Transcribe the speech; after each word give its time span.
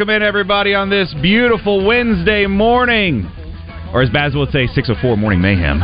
Welcome 0.00 0.16
in, 0.16 0.22
everybody, 0.22 0.72
on 0.72 0.88
this 0.88 1.12
beautiful 1.20 1.84
Wednesday 1.84 2.46
morning. 2.46 3.30
Or 3.92 4.00
as 4.00 4.08
Baz 4.08 4.32
would 4.34 4.48
say, 4.48 4.66
604 4.66 5.18
Morning 5.18 5.42
Mayhem. 5.42 5.78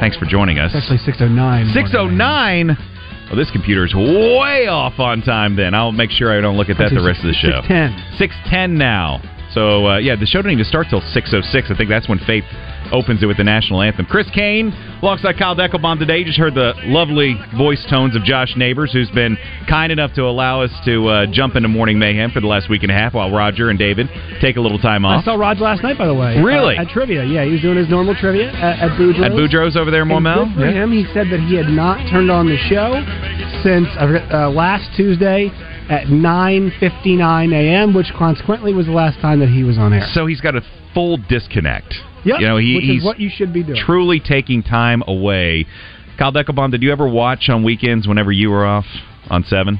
Thanks 0.00 0.16
for 0.16 0.26
joining 0.26 0.58
us. 0.58 0.74
It's 0.74 0.82
actually 0.82 0.98
609. 1.06 1.70
609? 1.70 2.66
Well, 2.66 3.36
this 3.36 3.48
computer's 3.52 3.94
way 3.94 4.66
off 4.66 4.98
on 4.98 5.22
time 5.22 5.54
then. 5.54 5.74
I'll 5.74 5.92
make 5.92 6.10
sure 6.10 6.36
I 6.36 6.40
don't 6.40 6.56
look 6.56 6.70
at 6.70 6.78
that 6.78 6.90
the 6.90 7.06
rest 7.06 7.22
of 7.22 7.30
the 7.30 7.38
show. 7.38 7.62
610. 7.62 8.18
610 8.18 8.78
now. 8.78 9.22
So, 9.54 9.94
uh, 9.94 9.98
yeah, 10.02 10.18
the 10.18 10.26
show 10.26 10.42
didn't 10.42 10.58
even 10.58 10.66
start 10.66 10.88
till 10.90 10.98
606. 11.14 11.70
I 11.70 11.76
think 11.78 11.86
that's 11.86 12.08
when 12.08 12.18
Faith 12.26 12.50
opens 12.92 13.22
it 13.22 13.26
with 13.26 13.36
the 13.36 13.44
national 13.44 13.82
anthem. 13.82 14.06
Chris 14.06 14.26
Kane, 14.34 14.72
alongside 15.02 15.38
Kyle 15.38 15.54
Deckelbaum 15.56 15.98
today. 15.98 16.18
You 16.18 16.24
just 16.24 16.38
heard 16.38 16.54
the 16.54 16.72
lovely 16.84 17.36
voice 17.56 17.84
tones 17.90 18.14
of 18.16 18.22
Josh 18.24 18.54
Neighbors, 18.56 18.92
who's 18.92 19.10
been 19.10 19.36
kind 19.68 19.92
enough 19.92 20.12
to 20.14 20.22
allow 20.22 20.62
us 20.62 20.70
to 20.84 21.06
uh, 21.08 21.26
jump 21.30 21.56
into 21.56 21.68
Morning 21.68 21.98
Mayhem 21.98 22.30
for 22.30 22.40
the 22.40 22.46
last 22.46 22.68
week 22.70 22.82
and 22.82 22.90
a 22.90 22.94
half 22.94 23.14
while 23.14 23.30
Roger 23.30 23.70
and 23.70 23.78
David 23.78 24.08
take 24.40 24.56
a 24.56 24.60
little 24.60 24.78
time 24.78 25.04
off. 25.04 25.22
I 25.22 25.24
saw 25.24 25.34
Roger 25.34 25.60
last 25.62 25.82
night, 25.82 25.98
by 25.98 26.06
the 26.06 26.14
way. 26.14 26.38
Really? 26.40 26.76
Uh, 26.76 26.82
at 26.82 26.88
trivia, 26.88 27.24
yeah. 27.24 27.44
He 27.44 27.52
was 27.52 27.60
doing 27.60 27.76
his 27.76 27.88
normal 27.88 28.14
trivia 28.14 28.50
at, 28.52 28.90
at 28.90 28.98
Boudreaux's. 28.98 29.24
At 29.24 29.32
Boudreaux's 29.32 29.76
over 29.76 29.90
there 29.90 30.02
in 30.02 30.08
Maumelle? 30.08 30.52
for 30.54 30.60
Yeah. 30.66 30.82
him. 30.84 30.92
He 30.92 31.04
said 31.12 31.28
that 31.30 31.40
he 31.40 31.54
had 31.56 31.68
not 31.68 32.08
turned 32.10 32.30
on 32.30 32.46
the 32.46 32.56
show 32.68 32.94
since 33.62 33.88
uh, 33.98 34.46
uh, 34.46 34.50
last 34.50 34.88
Tuesday 34.96 35.50
at 35.88 36.06
9:59 36.08 37.52
a.m., 37.54 37.94
which 37.94 38.12
consequently 38.18 38.74
was 38.74 38.86
the 38.86 38.92
last 38.92 39.20
time 39.20 39.40
that 39.40 39.48
he 39.48 39.62
was 39.64 39.78
on 39.78 39.92
air. 39.92 40.06
So 40.12 40.26
he's 40.26 40.40
got 40.40 40.56
a 40.56 40.62
full 40.94 41.16
disconnect. 41.28 41.94
Yep, 42.26 42.40
you 42.40 42.46
know, 42.46 42.56
he, 42.58 42.74
which 42.74 42.84
he's 42.84 42.98
is 43.00 43.04
what 43.04 43.18
you 43.20 43.30
should 43.30 43.52
be 43.52 43.62
doing. 43.62 43.80
truly 43.84 44.20
taking 44.20 44.62
time 44.62 45.02
away. 45.06 45.66
Kyle 46.18 46.32
Deckelbaum, 46.32 46.70
did 46.70 46.82
you 46.82 46.92
ever 46.92 47.06
watch 47.08 47.48
on 47.48 47.62
weekends 47.62 48.06
whenever 48.08 48.32
you 48.32 48.50
were 48.50 48.66
off 48.66 48.86
on 49.30 49.44
seven? 49.44 49.78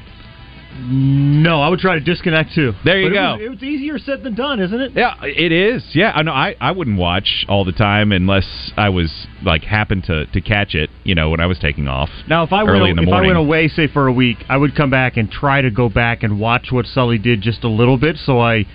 No, 0.78 1.62
I 1.62 1.68
would 1.68 1.78
try 1.78 1.94
to 1.94 2.00
disconnect 2.04 2.52
too. 2.54 2.74
There 2.84 3.00
you 3.00 3.06
But 3.08 3.12
it 3.12 3.14
go. 3.14 3.32
was- 3.32 3.40
It 3.40 3.48
was, 3.50 3.62
easier 3.62 3.98
said 3.98 4.22
than 4.22 4.34
done, 4.34 4.60
isn't 4.60 4.78
it? 4.78 4.92
Yeah, 4.94 5.14
it 5.22 5.50
is. 5.50 5.82
Yeah, 5.94 6.12
I 6.14 6.22
know. 6.22 6.32
I, 6.32 6.54
I 6.60 6.72
wouldn't 6.72 6.98
watch 6.98 7.46
all 7.48 7.64
the 7.64 7.72
time 7.72 8.12
unless 8.12 8.72
I 8.76 8.90
was 8.90 9.26
like 9.42 9.62
happened 9.64 10.04
to, 10.04 10.26
to 10.26 10.40
catch 10.42 10.74
it. 10.74 10.90
You 11.04 11.14
know, 11.14 11.30
when 11.30 11.40
I 11.40 11.46
was 11.46 11.58
taking 11.58 11.88
off. 11.88 12.10
Now, 12.28 12.42
if 12.42 12.52
I 12.52 12.62
early 12.62 12.80
went 12.80 12.98
in 12.98 13.04
the 13.06 13.10
if 13.10 13.14
I 13.14 13.22
went 13.22 13.38
away, 13.38 13.68
say 13.68 13.86
for 13.88 14.06
a 14.06 14.12
week, 14.12 14.36
I 14.50 14.58
would 14.58 14.74
come 14.76 14.90
back 14.90 15.16
and 15.16 15.30
try 15.30 15.62
to 15.62 15.70
go 15.70 15.88
back 15.88 16.22
and 16.22 16.38
watch 16.38 16.66
what 16.70 16.84
Sully 16.86 17.16
did 17.18 17.40
just 17.40 17.64
a 17.64 17.68
little 17.68 17.96
bit, 17.96 18.16
so 18.18 18.38
I 18.40 18.66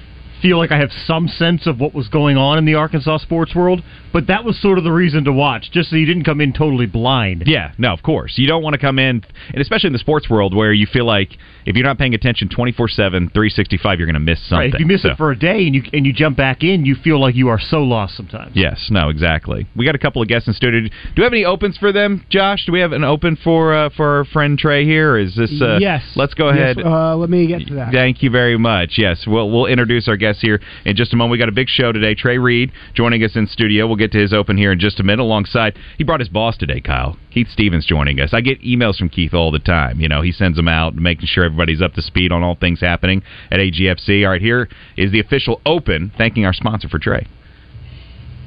feel 0.42 0.58
like 0.58 0.72
I 0.72 0.78
have 0.80 0.92
some 1.06 1.28
sense 1.28 1.68
of 1.68 1.80
what 1.80 1.94
was 1.94 2.08
going 2.08 2.38
on 2.38 2.58
in 2.58 2.66
the 2.66 2.76
Arkansas 2.76 3.18
sports 3.20 3.54
world. 3.56 3.82
But 4.14 4.28
that 4.28 4.44
was 4.44 4.60
sort 4.62 4.78
of 4.78 4.84
the 4.84 4.92
reason 4.92 5.24
to 5.24 5.32
watch, 5.32 5.72
just 5.72 5.90
so 5.90 5.96
you 5.96 6.06
didn't 6.06 6.26
come 6.26 6.42
in 6.42 6.52
totally 6.52 6.86
blind. 6.86 7.44
Yeah, 7.46 7.72
no, 7.78 7.94
of 7.94 8.04
course. 8.04 8.34
You 8.38 8.46
don't 8.46 8.62
want 8.62 8.74
to 8.74 8.78
come 8.78 9.00
in, 9.00 9.24
and 9.54 9.62
especially 9.62 9.88
in 9.88 9.94
the 9.94 10.00
sports 10.00 10.30
world 10.30 10.54
where 10.54 10.74
you 10.74 10.86
feel 10.86 11.06
like 11.06 11.38
if 11.66 11.78
you're 11.78 11.86
not 11.86 11.98
paying 11.98 12.14
attention 12.14 12.50
24 12.50 12.90
7, 12.90 13.30
365, 13.30 14.00
you're 14.00 14.06
going 14.08 14.14
to 14.16 14.20
miss 14.20 14.40
something. 14.50 14.58
Right, 14.72 14.74
if 14.74 14.80
you 14.82 14.86
miss 14.86 15.04
So- 15.04 15.12
it 15.12 15.18
for 15.18 15.32
a 15.32 15.36
day 15.40 15.66
and 15.66 15.74
you 15.74 15.84
and 15.94 16.06
you 16.06 16.12
jump 16.12 16.36
back 16.36 16.62
in, 16.64 16.86
you 16.86 16.96
feel 16.96 17.22
like 17.22 17.36
you 17.36 17.48
are 17.48 17.60
so 17.60 17.84
lost 17.84 18.18
sometimes. 18.18 18.52
Yes, 18.54 18.90
no, 18.92 19.08
exactly. 19.08 19.66
We 19.78 19.86
got 19.86 19.96
a 19.96 20.00
couple 20.00 20.22
of 20.22 20.28
guests 20.28 20.48
in 20.50 20.54
studio. 20.56 20.82
Do 20.82 20.90
we 21.16 21.24
have 21.24 21.32
any 21.32 21.46
opens 21.46 21.78
for 21.78 21.94
them, 21.94 22.26
Josh? 22.30 22.66
Do 22.66 22.74
we 22.74 22.82
have 22.82 22.92
an 22.92 23.06
open 23.06 23.38
for 23.42 23.74
uh, 23.74 23.90
for 23.96 24.18
our 24.18 24.26
friend 24.26 24.60
Trey 24.60 24.84
here? 24.84 25.12
Or 25.14 25.20
is 25.20 25.36
this? 25.36 25.52
Uh, 25.62 25.78
yes. 25.80 26.04
Let's 26.18 26.34
go 26.34 26.50
Yes, 26.52 26.76
ahead. 26.76 26.86
uh, 26.86 27.16
let 27.16 27.30
me 27.30 27.48
get 27.48 27.66
to 27.68 27.76
that. 27.76 27.94
Thank 27.94 28.24
you 28.24 28.30
very 28.30 28.58
much. 28.58 28.96
Yes, 28.98 29.24
we'll 29.26 29.50
we'll 29.50 29.68
introduce 29.68 30.10
our 30.10 30.18
guests 30.31 30.42
here 30.42 30.62
in 30.86 30.95
just 30.95 31.13
a 31.13 31.16
moment. 31.16 31.31
We 31.33 31.38
got 31.38 31.50
a 31.50 31.54
big 31.54 31.68
show 31.68 31.92
today. 31.92 32.16
Trey 32.16 32.38
Reed 32.38 32.72
joining 32.94 33.24
us 33.24 33.36
in 33.36 33.48
studio. 33.48 33.86
We'll 33.88 33.98
get 33.98 34.12
to 34.13 34.18
his 34.18 34.33
open 34.33 34.57
here 34.57 34.72
in 34.72 34.80
just 34.80 35.00
a 35.00 35.04
minute. 35.04 35.22
Alongside, 35.24 35.78
he 35.98 36.04
brought 36.04 36.19
his 36.22 36.30
boss 36.30 36.57
today, 36.57 36.80
Kyle 36.81 37.18
Keith 37.31 37.48
Stevens, 37.51 37.86
joining 37.86 38.19
us. 38.19 38.33
I 38.33 38.42
get 38.42 38.62
emails 38.62 38.98
from 38.98 39.10
Keith 39.10 39.33
all 39.33 39.51
the 39.51 39.60
time. 39.60 40.00
You 40.00 40.07
know, 40.07 40.22
he 40.22 40.31
sends 40.31 40.56
them 40.57 40.68
out, 40.68 40.95
making 40.95 41.25
sure 41.28 41.44
everybody's 41.44 41.81
up 41.81 41.94
to 41.94 42.01
speed 42.01 42.31
on 42.31 42.44
all 42.44 42.56
things 42.56 42.80
happening 42.80 43.24
at 43.51 43.60
AGFC. 43.60 44.24
All 44.25 44.31
right, 44.31 44.42
here 44.42 44.69
is 44.98 45.12
the 45.12 45.19
official 45.19 45.62
open. 45.66 46.12
Thanking 46.18 46.45
our 46.45 46.54
sponsor 46.54 46.88
for 46.89 47.00
Trey. 47.00 47.28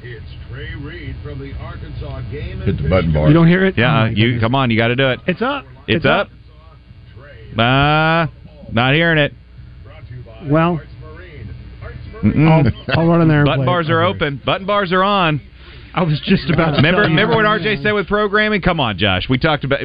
It's 0.01 0.25
Trey 0.49 0.73
Reed 0.75 1.15
from 1.23 1.39
the 1.39 1.53
Arkansas 1.59 2.21
Game 2.31 2.61
Hit 2.61 2.77
the 2.81 2.89
button 2.89 3.13
bar. 3.13 3.27
You 3.27 3.33
don't 3.33 3.47
hear 3.47 3.65
it? 3.65 3.77
Yeah, 3.77 4.03
Oh, 4.03 4.05
you 4.05 4.25
goodness. 4.25 4.41
come 4.41 4.55
on, 4.55 4.69
you 4.71 4.77
got 4.77 4.87
to 4.89 4.95
do 4.95 5.09
it. 5.09 5.19
It's 5.27 5.41
up. 5.41 5.65
It's, 5.87 6.05
up. 6.05 6.29
Uh, 7.57 8.27
not 8.71 8.93
hearing 8.93 9.17
it. 9.17 9.33
Well. 10.47 10.81
I'll, 12.23 12.63
I'll 12.99 13.07
run 13.07 13.21
in 13.21 13.27
there. 13.27 13.39
and 13.41 13.45
Button 13.45 13.59
play 13.59 13.65
bars 13.65 13.87
it. 13.89 13.91
are 13.91 14.03
open. 14.03 14.41
Button 14.45 14.65
bars 14.67 14.91
are 14.93 15.03
on. 15.03 15.41
I 15.93 16.03
was 16.03 16.19
just 16.25 16.49
about 16.49 16.71
to 16.71 16.75
Remember, 16.77 17.03
tell 17.03 17.09
you. 17.09 17.15
remember 17.15 17.35
what 17.37 17.45
RJ 17.45 17.81
said 17.81 17.93
with 17.93 18.07
programming? 18.09 18.61
Come 18.61 18.81
on, 18.81 18.97
Josh. 18.97 19.27
We 19.29 19.37
talked 19.37 19.63
about 19.63 19.79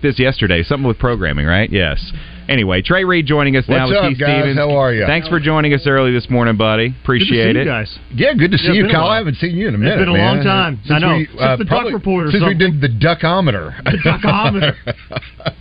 this 0.00 0.18
yesterday. 0.18 0.62
Something 0.62 0.88
with 0.88 0.98
programming, 0.98 1.44
right? 1.44 1.68
Yes. 1.70 2.00
Anyway, 2.48 2.80
Trey 2.80 3.04
Reed 3.04 3.26
joining 3.26 3.56
us 3.58 3.66
now 3.68 3.80
What's 3.86 3.90
with 3.90 3.98
up, 3.98 4.08
Keith 4.08 4.18
guys? 4.20 4.40
Stevens. 4.40 4.56
How 4.58 4.70
are 4.74 4.94
you? 4.94 5.04
Thanks 5.04 5.28
for 5.28 5.38
joining 5.38 5.74
us 5.74 5.86
early 5.86 6.12
this 6.12 6.30
morning, 6.30 6.56
buddy. 6.56 6.94
Appreciate 7.02 7.52
Good 7.52 7.52
to 7.52 7.52
see 7.52 7.60
it. 7.60 7.64
you 7.64 7.70
guys. 7.70 7.98
Yeah, 8.14 8.32
good 8.38 8.50
to 8.52 8.56
see 8.58 8.68
Yeah, 8.68 8.72
you, 8.72 8.88
Kyle. 8.90 9.04
I 9.06 9.18
haven't 9.18 9.36
seen 9.36 9.54
you 9.54 9.68
in 9.68 9.74
a 9.74 9.76
It's 9.76 9.82
minute. 9.84 9.98
been 9.98 10.08
a 10.08 10.12
man. 10.12 10.36
long 10.36 10.44
time. 10.46 10.80
I 10.82 10.88
Since 10.88 11.02
know. 11.02 11.14
we, 11.18 11.26
Since 11.26 11.40
uh, 11.42 11.56
the 11.56 11.64
Duck 11.64 11.68
probably- 11.68 11.92
Report 11.92 12.26
or 12.28 12.30
Since 12.30 12.44
we 12.46 12.54
did 12.54 12.80
the 12.80 12.88
duckometer. 12.88 13.76
The 13.84 13.98
duckometer. 14.02 14.74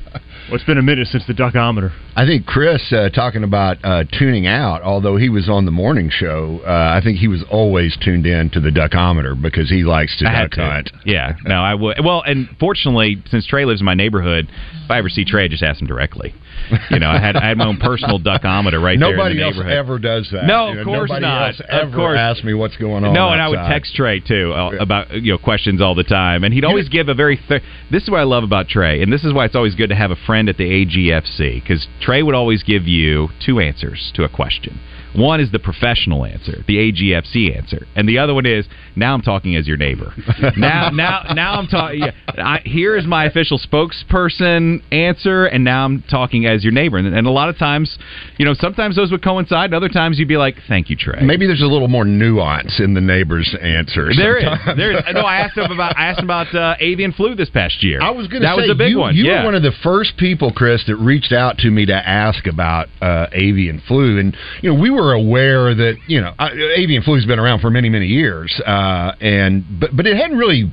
Well, 0.50 0.56
it's 0.56 0.66
been 0.66 0.80
a 0.80 0.82
minute 0.82 1.08
since 1.10 1.24
the 1.28 1.34
duckometer. 1.34 1.92
I 2.16 2.26
think 2.26 2.48
Chris 2.48 2.92
uh, 2.92 3.10
talking 3.10 3.44
about 3.44 3.78
uh, 3.84 4.06
tuning 4.18 4.48
out, 4.48 4.82
although 4.82 5.16
he 5.16 5.30
was 5.30 5.48
on 5.48 5.66
the 5.66 5.72
morning 5.72 6.10
show, 6.10 6.62
uh, 6.66 6.98
I 6.98 7.02
think 7.04 7.20
he 7.20 7.28
was 7.28 7.44
always 7.52 7.96
tuned 8.04 8.26
in 8.26 8.50
to 8.52 8.60
the 8.60 8.72
duckometer 8.72 9.40
because 9.40 9.70
he 9.70 9.84
likes 9.84 10.18
to 10.18 10.28
I 10.28 10.42
duck 10.42 10.52
to. 10.54 10.62
hunt. 10.62 10.92
Yeah, 11.06 11.36
no, 11.46 11.62
I 11.62 11.76
would. 11.76 12.04
Well, 12.04 12.24
and 12.24 12.50
fortunately, 12.60 13.22
since 13.28 13.46
Trey 13.46 13.64
lives 13.66 13.82
in 13.82 13.86
my 13.86 13.94
neighborhood, 13.94 14.50
if 14.86 14.90
I 14.90 14.98
ever 14.98 15.10
see 15.10 15.24
Trey, 15.24 15.44
I 15.44 15.48
just 15.50 15.62
ask 15.62 15.80
him 15.80 15.88
directly. 15.88 16.34
You 16.92 17.00
know, 17.00 17.10
I 17.10 17.20
had 17.20 17.36
I 17.36 17.50
had 17.50 17.58
my 17.58 17.68
own 17.68 17.78
personal 17.78 18.20
duckometer 18.20 18.82
right 18.82 19.00
there 19.00 19.12
in 19.12 19.18
Nobody 19.18 19.38
the 19.38 19.44
else 19.44 19.58
ever 19.68 20.00
does 20.00 20.30
that. 20.32 20.46
No, 20.46 20.70
of 20.70 20.86
course 20.86 21.10
nobody 21.10 21.22
not. 21.22 21.48
Else 21.50 21.62
Of 21.70 21.94
course. 21.94 22.18
ask 22.18 22.44
me 22.44 22.54
what's 22.54 22.78
going 22.78 23.04
on. 23.04 23.14
No, 23.14 23.30
and 23.30 23.42
I 23.42 23.48
would 23.48 23.60
text 23.70 23.96
Trey 23.96 24.20
too 24.20 24.54
uh, 24.54 24.72
about 24.80 25.12
you 25.12 25.34
know 25.34 25.38
questions 25.38 25.82
all 25.82 25.96
the 25.96 26.04
time, 26.04 26.44
and 26.44 26.54
he'd 26.54 26.66
always 26.66 26.90
give 26.90 27.10
a 27.10 27.14
very. 27.14 27.38
Th- 27.48 27.62
this 27.92 28.04
is 28.04 28.10
what 28.10 28.20
I 28.20 28.24
love 28.24 28.44
about 28.44 28.68
Trey, 28.68 29.02
and 29.02 29.12
this 29.12 29.24
is 29.24 29.34
why 29.34 29.46
it's 29.46 29.56
always 29.56 29.76
good 29.76 29.90
to 29.90 29.96
have 29.96 30.12
a 30.12 30.16
friend 30.16 30.50
at 30.50 30.58
the 30.58 30.64
AGFC 30.64 31.62
because 31.62 31.88
Trey 32.02 32.24
would 32.24 32.36
always 32.36 32.64
give 32.64 32.88
you 32.88 33.30
two 33.46 33.60
answers 33.60 34.12
to 34.16 34.24
a 34.24 34.30
question. 34.30 34.80
One 35.16 35.40
is 35.40 35.52
the 35.52 35.60
professional 35.60 36.26
answer, 36.26 36.64
the 36.68 36.78
AGFC 36.78 37.56
answer, 37.56 37.88
and 37.96 38.08
the 38.08 38.20
other 38.20 38.34
one 38.34 38.46
is 38.46 38.66
now 38.96 39.14
I'm 39.14 39.22
talking 39.22 39.56
as 39.56 39.68
your 39.68 39.78
neighbor. 39.78 40.14
now, 40.58 40.90
now, 40.90 41.24
now 41.34 41.54
I'm 41.54 41.68
talking. 41.68 42.00
Yeah, 42.00 42.58
here 42.64 42.96
is 42.96 43.06
my 43.06 43.26
official 43.26 43.60
spokesperson 43.60 44.82
answer, 44.92 45.46
and 45.46 45.64
now 45.64 45.86
I'm 45.86 46.04
talking 46.04 46.46
as 46.46 46.64
your 46.64 46.74
neighbor. 46.74 46.98
And, 46.98 47.08
and 47.08 47.28
a 47.28 47.32
lot 47.32 47.50
of 47.50 47.58
times, 47.58 47.98
you 48.38 48.46
know, 48.46 48.54
sometimes 48.54 48.96
those 48.96 49.12
would 49.12 49.24
coincide, 49.24 49.66
and 49.66 49.76
other 49.76 49.90
times 49.90 50.20
you'd 50.20 50.28
be 50.28 50.38
like, 50.38 50.56
"Thank 50.68 50.90
you, 50.90 50.96
Trey." 50.96 51.22
Maybe 51.22 51.48
there's 51.48 51.62
a 51.62 51.68
little 51.68 51.88
more 51.88 52.06
nuance 52.06 52.80
in 52.80 52.94
the 52.94 53.02
neighbor's 53.02 53.56
answer. 53.62 54.10
There 54.16 54.38
is. 54.38 54.44
sometimes. 54.44 54.78
There 54.78 54.92
is. 54.92 55.04
No, 55.14 55.22
I 55.22 55.38
asked 55.38 55.58
him 55.58 55.72
about. 55.72 55.98
I 55.98 56.08
asked 56.08 56.20
him 56.20 56.26
about 56.26 56.54
uh, 56.54 56.76
avian 56.80 57.14
flu 57.14 57.36
this 57.36 57.50
past 57.50 57.84
year. 57.84 58.02
I 58.02 58.12
was 58.12 58.28
going 58.28 58.42
to 58.42 58.48
That 58.48 58.56
say 58.58 58.62
was 58.64 58.72
a 58.72 58.76
big 58.76 58.92
you, 58.92 59.00
one. 59.00 59.16
You 59.16 59.26
yeah. 59.26 59.40
were 59.40 59.46
one 59.46 59.56
of 59.56 59.64
the 59.64 59.74
first 59.84 60.18
people, 60.18 60.52
Chris, 60.52 60.84
that 60.88 60.98
reached 60.98 61.34
out 61.34 61.58
to 61.60 61.70
me 61.70 61.86
to 61.86 61.96
ask 61.96 62.46
about 62.48 62.88
uh, 63.02 63.28
avian 63.32 63.82
flu, 63.88 64.20
and 64.20 64.36
you 64.62 64.72
know 64.72 64.80
we 64.80 64.90
were 64.90 64.99
aware 65.14 65.74
that 65.74 65.98
you 66.08 66.22
know 66.22 66.34
avian 66.76 67.04
flu's 67.04 67.26
been 67.26 67.40
around 67.40 67.60
for 67.60 67.70
many 67.70 67.90
many 67.90 68.08
years, 68.08 68.60
uh, 68.66 69.14
and 69.22 69.64
but 69.80 69.96
but 69.96 70.06
it 70.06 70.16
hadn't 70.16 70.38
really 70.38 70.72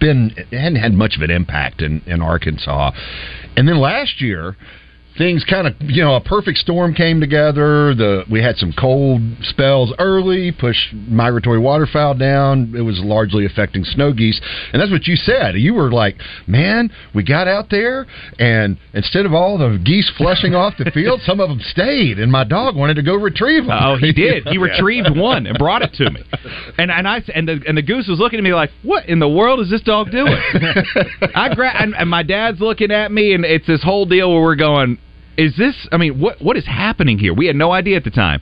been 0.00 0.32
it 0.36 0.56
hadn't 0.56 0.80
had 0.80 0.92
much 0.92 1.16
of 1.16 1.22
an 1.22 1.30
impact 1.30 1.82
in 1.82 2.02
in 2.06 2.22
Arkansas, 2.22 2.92
and 3.56 3.68
then 3.68 3.78
last 3.78 4.20
year. 4.20 4.56
Things 5.18 5.44
kind 5.48 5.66
of, 5.66 5.74
you 5.80 6.02
know, 6.02 6.16
a 6.16 6.20
perfect 6.20 6.58
storm 6.58 6.94
came 6.94 7.20
together. 7.20 7.94
The 7.94 8.24
we 8.30 8.42
had 8.42 8.56
some 8.56 8.72
cold 8.78 9.22
spells 9.42 9.92
early, 9.98 10.52
pushed 10.52 10.92
migratory 10.92 11.58
waterfowl 11.58 12.14
down. 12.14 12.74
It 12.76 12.82
was 12.82 13.00
largely 13.00 13.46
affecting 13.46 13.84
snow 13.84 14.12
geese, 14.12 14.40
and 14.72 14.80
that's 14.80 14.90
what 14.90 15.06
you 15.06 15.16
said. 15.16 15.54
You 15.56 15.74
were 15.74 15.90
like, 15.90 16.16
"Man, 16.46 16.90
we 17.14 17.22
got 17.22 17.48
out 17.48 17.70
there, 17.70 18.06
and 18.38 18.76
instead 18.92 19.24
of 19.26 19.32
all 19.32 19.56
the 19.58 19.80
geese 19.82 20.10
flushing 20.18 20.54
off 20.54 20.74
the 20.78 20.90
field, 20.90 21.20
some 21.22 21.40
of 21.40 21.48
them 21.48 21.60
stayed, 21.60 22.18
and 22.18 22.30
my 22.30 22.44
dog 22.44 22.76
wanted 22.76 22.94
to 22.94 23.02
go 23.02 23.14
retrieve 23.14 23.66
them." 23.66 23.78
Oh, 23.80 23.96
he 23.96 24.12
did. 24.12 24.46
He 24.56 24.58
retrieved 24.58 25.16
one 25.16 25.46
and 25.46 25.58
brought 25.58 25.82
it 25.82 25.92
to 25.94 26.10
me, 26.10 26.22
and 26.78 26.90
and 26.90 27.06
I 27.06 27.22
and 27.34 27.48
the 27.48 27.60
and 27.66 27.76
the 27.76 27.82
goose 27.82 28.06
was 28.06 28.18
looking 28.18 28.38
at 28.38 28.42
me 28.42 28.54
like, 28.54 28.70
"What 28.82 29.06
in 29.06 29.18
the 29.18 29.28
world 29.28 29.60
is 29.60 29.70
this 29.70 29.82
dog 29.82 30.10
doing?" 30.10 30.26
I 31.34 31.54
gra- 31.54 31.74
and, 31.78 31.94
and 31.94 32.08
my 32.08 32.22
dad's 32.22 32.60
looking 32.60 32.90
at 32.90 33.10
me, 33.10 33.34
and 33.34 33.44
it's 33.44 33.66
this 33.66 33.82
whole 33.82 34.06
deal 34.06 34.32
where 34.32 34.42
we're 34.42 34.56
going, 34.56 34.98
"Is 35.36 35.56
this? 35.56 35.86
I 35.92 35.96
mean, 35.96 36.18
what 36.18 36.40
what 36.40 36.56
is 36.56 36.66
happening 36.66 37.18
here?" 37.18 37.34
We 37.34 37.46
had 37.46 37.56
no 37.56 37.72
idea 37.72 37.96
at 37.96 38.04
the 38.04 38.10
time. 38.10 38.40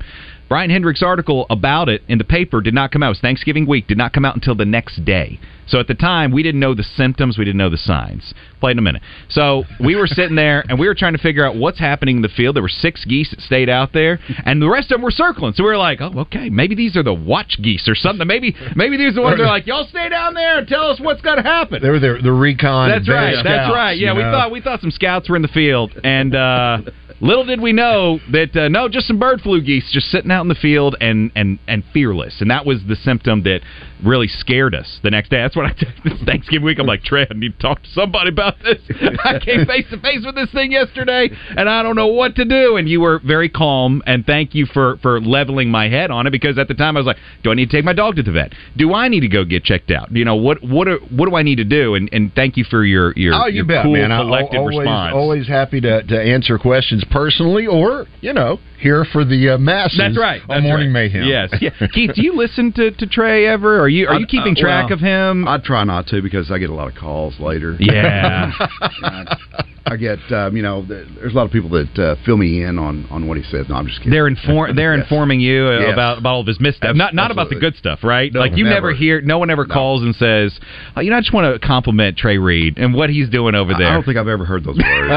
Bryan 0.48 0.70
Hendricks' 0.70 1.02
article 1.02 1.46
about 1.50 1.88
it 1.88 2.02
in 2.08 2.18
the 2.18 2.24
paper 2.24 2.60
did 2.60 2.74
not 2.74 2.90
come 2.90 3.02
out. 3.02 3.06
It 3.06 3.10
was 3.10 3.20
Thanksgiving 3.20 3.66
week. 3.66 3.86
Did 3.86 3.98
not 3.98 4.12
come 4.12 4.24
out 4.24 4.34
until 4.34 4.54
the 4.54 4.66
next 4.66 5.04
day. 5.04 5.38
So 5.66 5.80
at 5.80 5.86
the 5.86 5.94
time, 5.94 6.32
we 6.32 6.42
didn't 6.42 6.60
know 6.60 6.74
the 6.74 6.84
symptoms. 6.96 7.38
We 7.38 7.44
didn't 7.44 7.58
know 7.58 7.70
the 7.70 7.78
signs. 7.78 8.34
Play 8.60 8.72
in 8.72 8.78
a 8.78 8.82
minute. 8.82 9.02
So 9.28 9.64
we 9.80 9.96
were 9.96 10.06
sitting 10.06 10.36
there 10.36 10.64
and 10.68 10.78
we 10.78 10.86
were 10.86 10.94
trying 10.94 11.12
to 11.14 11.18
figure 11.18 11.46
out 11.46 11.56
what's 11.56 11.78
happening 11.78 12.16
in 12.16 12.22
the 12.22 12.28
field. 12.28 12.56
There 12.56 12.62
were 12.62 12.68
six 12.68 13.04
geese 13.04 13.30
that 13.30 13.40
stayed 13.40 13.68
out 13.68 13.92
there, 13.92 14.18
and 14.44 14.60
the 14.60 14.68
rest 14.68 14.90
of 14.90 14.96
them 14.96 15.02
were 15.02 15.10
circling. 15.10 15.54
So 15.54 15.62
we 15.62 15.70
were 15.70 15.76
like, 15.76 16.00
"Oh, 16.00 16.20
okay, 16.20 16.50
maybe 16.50 16.74
these 16.74 16.96
are 16.96 17.02
the 17.02 17.14
watch 17.14 17.58
geese 17.62 17.88
or 17.88 17.94
something. 17.94 18.26
Maybe 18.26 18.54
maybe 18.74 18.96
these 18.96 19.12
are 19.12 19.14
the 19.14 19.22
ones 19.22 19.38
that 19.38 19.44
are 19.44 19.46
like, 19.46 19.66
y'all 19.66 19.86
stay 19.86 20.08
down 20.08 20.34
there 20.34 20.58
and 20.58 20.68
tell 20.68 20.90
us 20.90 21.00
what's 21.00 21.20
going 21.20 21.36
to 21.36 21.42
happen." 21.42 21.82
They 21.82 21.90
were 21.90 22.00
the, 22.00 22.20
the 22.22 22.32
recon. 22.32 22.88
That's 22.90 23.08
right. 23.08 23.34
advanced 23.34 23.44
That's 23.44 23.74
right. 23.74 23.98
Yeah, 23.98 24.14
we 24.14 24.22
know? 24.22 24.32
thought 24.32 24.50
we 24.50 24.60
thought 24.60 24.80
some 24.80 24.90
scouts 24.90 25.28
were 25.28 25.36
in 25.36 25.42
the 25.42 25.48
field, 25.48 25.92
and 26.02 26.34
uh, 26.34 26.78
little 27.20 27.44
did 27.44 27.60
we 27.60 27.72
know 27.72 28.18
that 28.32 28.56
uh, 28.56 28.68
no, 28.68 28.88
just 28.88 29.06
some 29.06 29.18
bird 29.18 29.40
flu 29.40 29.60
geese 29.62 29.90
just 29.92 30.10
sitting 30.10 30.30
out 30.30 30.42
in 30.42 30.48
the 30.48 30.54
field 30.54 30.96
and 31.00 31.30
and 31.34 31.58
and 31.66 31.84
fearless, 31.92 32.40
and 32.40 32.50
that 32.50 32.66
was 32.66 32.80
the 32.86 32.96
symptom 32.96 33.42
that 33.44 33.60
really 34.04 34.28
scared 34.28 34.74
us 34.74 35.00
the 35.02 35.10
next 35.10 35.30
day. 35.30 35.38
That's 35.38 35.53
what 35.56 35.66
I 35.66 35.74
this 36.04 36.20
Thanksgiving 36.24 36.64
week. 36.64 36.78
I'm 36.78 36.86
like, 36.86 37.02
Trey, 37.02 37.26
I 37.30 37.34
need 37.34 37.54
to 37.54 37.58
talk 37.58 37.82
to 37.82 37.88
somebody 37.90 38.30
about 38.30 38.56
this. 38.62 38.78
I 39.24 39.38
came 39.38 39.66
face 39.66 39.86
to 39.90 40.00
face 40.00 40.24
with 40.24 40.34
this 40.34 40.50
thing 40.52 40.72
yesterday, 40.72 41.30
and 41.56 41.68
I 41.68 41.82
don't 41.82 41.96
know 41.96 42.08
what 42.08 42.36
to 42.36 42.44
do. 42.44 42.76
And 42.76 42.88
you 42.88 43.00
were 43.00 43.20
very 43.24 43.48
calm, 43.48 44.02
and 44.06 44.24
thank 44.26 44.54
you 44.54 44.66
for 44.66 44.98
for 44.98 45.20
leveling 45.20 45.70
my 45.70 45.88
head 45.88 46.10
on 46.10 46.26
it 46.26 46.30
because 46.30 46.58
at 46.58 46.68
the 46.68 46.74
time 46.74 46.96
I 46.96 47.00
was 47.00 47.06
like, 47.06 47.18
do 47.42 47.50
I 47.50 47.54
need 47.54 47.70
to 47.70 47.76
take 47.76 47.84
my 47.84 47.92
dog 47.92 48.16
to 48.16 48.22
the 48.22 48.32
vet? 48.32 48.52
Do 48.76 48.94
I 48.94 49.08
need 49.08 49.20
to 49.20 49.28
go 49.28 49.44
get 49.44 49.64
checked 49.64 49.90
out? 49.90 50.10
You 50.12 50.24
know 50.24 50.36
what 50.36 50.62
what 50.62 50.88
are, 50.88 50.98
what 51.10 51.28
do 51.28 51.36
I 51.36 51.42
need 51.42 51.56
to 51.56 51.64
do? 51.64 51.94
And 51.94 52.08
and 52.12 52.34
thank 52.34 52.56
you 52.56 52.64
for 52.64 52.84
your 52.84 53.12
your, 53.16 53.34
oh, 53.34 53.46
you 53.46 53.56
your 53.56 53.64
bet, 53.64 53.84
cool 53.84 53.92
man. 53.92 54.12
I- 54.12 54.22
collected 54.22 54.58
always, 54.58 54.78
response. 54.78 55.14
Always 55.14 55.48
happy 55.48 55.80
to, 55.80 56.02
to 56.02 56.20
answer 56.20 56.58
questions 56.58 57.04
personally, 57.10 57.66
or 57.66 58.06
you 58.20 58.32
know, 58.32 58.58
here 58.78 59.04
for 59.12 59.24
the 59.24 59.50
uh, 59.50 59.58
masses. 59.58 59.98
That's 59.98 60.18
right. 60.18 60.42
On 60.42 60.48
That's 60.48 60.62
Morning 60.62 60.92
right. 60.92 61.12
Mayhem. 61.12 61.24
Yes. 61.24 61.54
Yeah. 61.60 61.70
Keith, 61.92 62.12
do 62.14 62.22
you 62.22 62.34
listen 62.36 62.72
to, 62.74 62.90
to 62.90 63.06
Trey 63.06 63.46
ever? 63.46 63.80
Are 63.80 63.88
you 63.88 64.06
are 64.06 64.14
you 64.14 64.26
I- 64.26 64.30
keeping 64.30 64.56
uh, 64.56 64.60
track 64.60 64.90
well, 64.90 64.94
of 64.94 65.00
him? 65.00 65.48
I 65.48 65.58
try 65.58 65.84
not 65.84 66.06
to 66.08 66.22
because 66.22 66.50
I 66.50 66.58
get 66.58 66.70
a 66.70 66.74
lot 66.74 66.88
of 66.88 66.94
calls 66.94 67.38
later. 67.40 67.76
Yeah. 67.78 68.52
I 69.86 69.96
get 69.96 70.18
um, 70.32 70.56
you 70.56 70.62
know 70.62 70.82
there's 70.86 71.32
a 71.32 71.36
lot 71.36 71.44
of 71.44 71.52
people 71.52 71.68
that 71.70 71.98
uh, 71.98 72.16
fill 72.24 72.36
me 72.38 72.62
in 72.64 72.78
on 72.78 73.06
on 73.10 73.28
what 73.28 73.36
he 73.36 73.42
says. 73.44 73.66
No, 73.68 73.74
I'm 73.74 73.86
just 73.86 73.98
kidding. 73.98 74.12
They're 74.12 74.26
inform. 74.28 74.74
They're 74.76 74.94
Yes. 74.96 75.04
informing 75.04 75.40
you 75.40 75.68
Yes. 75.68 75.92
about 75.92 76.18
about 76.18 76.30
all 76.34 76.40
of 76.40 76.46
his 76.46 76.58
missteps. 76.58 76.96
Not 76.96 77.14
not 77.14 77.30
about 77.30 77.50
the 77.50 77.56
good 77.56 77.76
stuff, 77.76 78.02
right? 78.02 78.32
No, 78.32 78.40
like 78.40 78.56
you 78.56 78.64
never. 78.64 78.88
never. 78.88 78.92
hear. 78.94 79.20
No 79.20 79.38
one 79.38 79.50
ever 79.50 79.66
calls 79.66 80.02
and 80.02 80.14
says, 80.16 80.58
oh, 80.96 81.00
"You 81.00 81.10
know, 81.10 81.16
I 81.16 81.20
just 81.20 81.32
want 81.34 81.52
to 81.60 81.66
compliment 81.66 82.16
Trey 82.16 82.38
Reed 82.38 82.78
and 82.78 82.94
what 82.94 83.10
he's 83.10 83.28
doing 83.28 83.54
over 83.54 83.72
there." 83.76 83.88
I 83.88 83.92
don't 83.92 84.04
think 84.04 84.16
I've 84.16 84.28
ever 84.28 84.44
heard 84.46 84.64
those 84.64 84.76
words. 84.76 84.84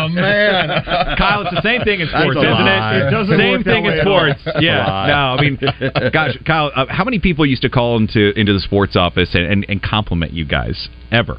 Oh 0.00 0.08
man, 0.08 0.82
Kyle, 1.18 1.42
it's 1.42 1.54
the 1.54 1.62
same 1.62 1.82
thing 1.82 2.00
in 2.00 2.08
sports, 2.08 2.36
isn't 2.36 2.50
lie. 2.50 2.96
it? 2.96 3.06
It 3.06 3.10
doesn't 3.10 3.38
same 3.38 3.50
work 3.52 3.64
that 3.64 3.70
thing 3.70 3.84
in 3.84 3.90
way 3.92 4.00
sports. 4.00 4.40
Yeah, 4.60 5.06
no, 5.06 5.36
I 5.36 5.40
mean, 5.40 5.58
gosh, 6.12 6.36
Kyle, 6.46 6.70
uh, 6.74 6.86
how 6.88 7.04
many 7.04 7.18
people 7.20 7.44
used 7.46 7.62
to 7.62 7.68
call 7.70 7.96
into 7.98 8.32
into 8.38 8.52
the 8.52 8.60
sports 8.60 8.96
office 8.96 9.34
and, 9.34 9.44
and, 9.44 9.66
and 9.68 9.82
compliment 9.82 10.32
you 10.32 10.44
guys 10.46 10.88
ever? 11.12 11.38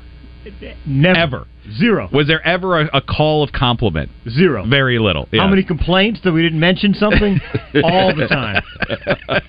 Never. 0.86 1.18
Ever. 1.20 1.46
Zero. 1.78 2.10
Was 2.12 2.28
there 2.28 2.46
ever 2.46 2.82
a, 2.82 2.90
a 2.98 3.02
call 3.02 3.44
of 3.44 3.52
compliment? 3.52 4.10
Zero. 4.30 4.66
Very 4.66 5.00
little. 5.00 5.28
How 5.32 5.48
many 5.48 5.64
complaints 5.64 6.20
that 6.24 6.32
we 6.32 6.42
didn't 6.42 6.60
mention 6.60 6.94
something? 6.94 7.40
All 7.84 8.16
the 8.16 8.28
time. 8.28 8.64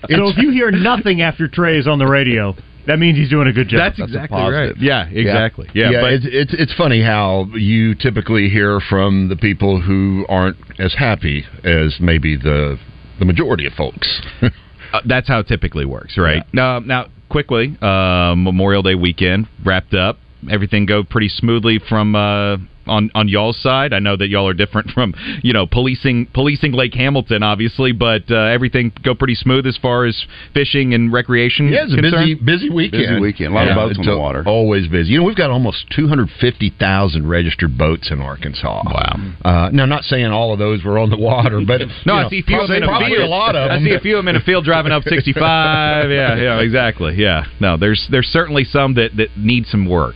so 0.09 0.27
if 0.29 0.37
you 0.37 0.51
hear 0.51 0.71
nothing 0.71 1.21
after 1.21 1.47
Trey 1.47 1.77
is 1.77 1.87
on 1.87 1.99
the 1.99 2.05
radio, 2.05 2.55
that 2.85 2.99
means 2.99 3.17
he's 3.17 3.29
doing 3.29 3.47
a 3.47 3.53
good 3.53 3.67
job. 3.69 3.79
That's 3.79 3.99
exactly 3.99 4.37
right. 4.41 4.73
Yeah, 4.77 5.07
exactly. 5.09 5.69
Yeah, 5.73 5.89
Yeah, 5.91 6.01
but- 6.01 6.13
it's, 6.13 6.25
it's 6.27 6.53
it's 6.53 6.73
funny 6.75 7.01
how 7.01 7.45
you 7.53 7.95
typically 7.95 8.49
hear 8.49 8.79
from 8.89 9.29
the 9.29 9.35
people 9.35 9.81
who 9.81 10.25
aren't 10.29 10.57
as 10.79 10.93
happy 10.93 11.45
as 11.63 11.95
maybe 11.99 12.35
the 12.37 12.77
the 13.19 13.25
majority 13.25 13.65
of 13.65 13.73
folks. 13.73 14.21
Uh, 14.93 15.01
that's 15.07 15.27
how 15.27 15.39
it 15.39 15.47
typically 15.47 15.85
works, 15.85 16.19
right? 16.19 16.43
Now, 16.53 16.77
now, 16.77 17.07
quickly, 17.27 17.75
uh, 17.81 18.35
Memorial 18.37 18.83
Day 18.83 18.93
weekend 18.93 19.47
wrapped 19.65 19.95
up. 19.95 20.19
Everything 20.51 20.85
go 20.85 21.03
pretty 21.03 21.29
smoothly 21.29 21.79
from 21.79 22.15
uh, 22.15 22.57
on 22.87 23.09
on 23.15 23.27
y'all's 23.27 23.61
side. 23.61 23.93
I 23.93 23.99
know 23.99 24.15
that 24.17 24.27
y'all 24.29 24.47
are 24.47 24.53
different 24.53 24.91
from 24.91 25.13
you 25.41 25.53
know 25.53 25.65
policing 25.67 26.27
policing 26.33 26.71
Lake 26.73 26.93
Hamilton, 26.93 27.43
obviously, 27.43 27.91
but 27.91 28.29
uh, 28.31 28.35
everything 28.35 28.91
go 29.03 29.15
pretty 29.15 29.35
smooth 29.35 29.65
as 29.67 29.77
far 29.77 30.05
as 30.05 30.25
fishing 30.53 30.93
and 30.93 31.11
recreation. 31.11 31.69
Yeah, 31.69 31.85
it's 31.85 31.93
a 31.93 32.01
busy, 32.01 32.35
busy 32.35 32.69
weekend. 32.69 33.03
Busy 33.03 33.19
weekend. 33.19 33.53
A 33.53 33.55
lot 33.55 33.67
of 33.67 33.75
boats 33.75 33.99
on 33.99 34.05
the 34.05 34.17
water. 34.17 34.43
Always 34.45 34.87
busy. 34.87 35.11
You 35.11 35.19
know, 35.19 35.25
we've 35.25 35.35
got 35.37 35.51
almost 35.51 35.85
250,000 35.95 37.27
registered 37.27 37.77
boats 37.77 38.11
in 38.11 38.21
Arkansas. 38.21 38.83
Wow. 38.85 39.33
Uh, 39.43 39.69
now, 39.71 39.85
not 39.85 40.03
saying 40.03 40.27
all 40.27 40.53
of 40.53 40.59
those 40.59 40.83
were 40.83 40.97
on 40.99 41.09
the 41.09 41.17
water, 41.17 41.61
but 41.65 41.81
No, 42.05 42.13
I 42.15 42.23
know, 42.23 42.29
see 42.29 42.39
a 42.39 42.43
few 42.43 42.59
of 42.61 42.67
them 42.67 42.83
in 42.83 42.89
a 42.89 42.99
field. 42.99 43.19
a 43.21 43.27
lot 43.27 43.55
of 43.55 43.71
I 43.71 43.75
them. 43.75 43.85
see 43.85 43.93
a 43.93 43.99
few 43.99 44.17
of 44.17 44.25
them 44.25 44.35
in 44.35 44.41
a 44.41 44.43
field 44.45 44.65
driving 44.65 44.91
up 44.91 45.03
65. 45.03 45.35
yeah, 46.11 46.35
yeah, 46.35 46.59
exactly. 46.59 47.15
Yeah, 47.15 47.45
no, 47.59 47.77
there's 47.77 48.05
there's 48.11 48.27
certainly 48.27 48.63
some 48.63 48.95
that 48.95 49.15
that 49.17 49.37
need 49.37 49.65
some 49.67 49.87
work, 49.87 50.15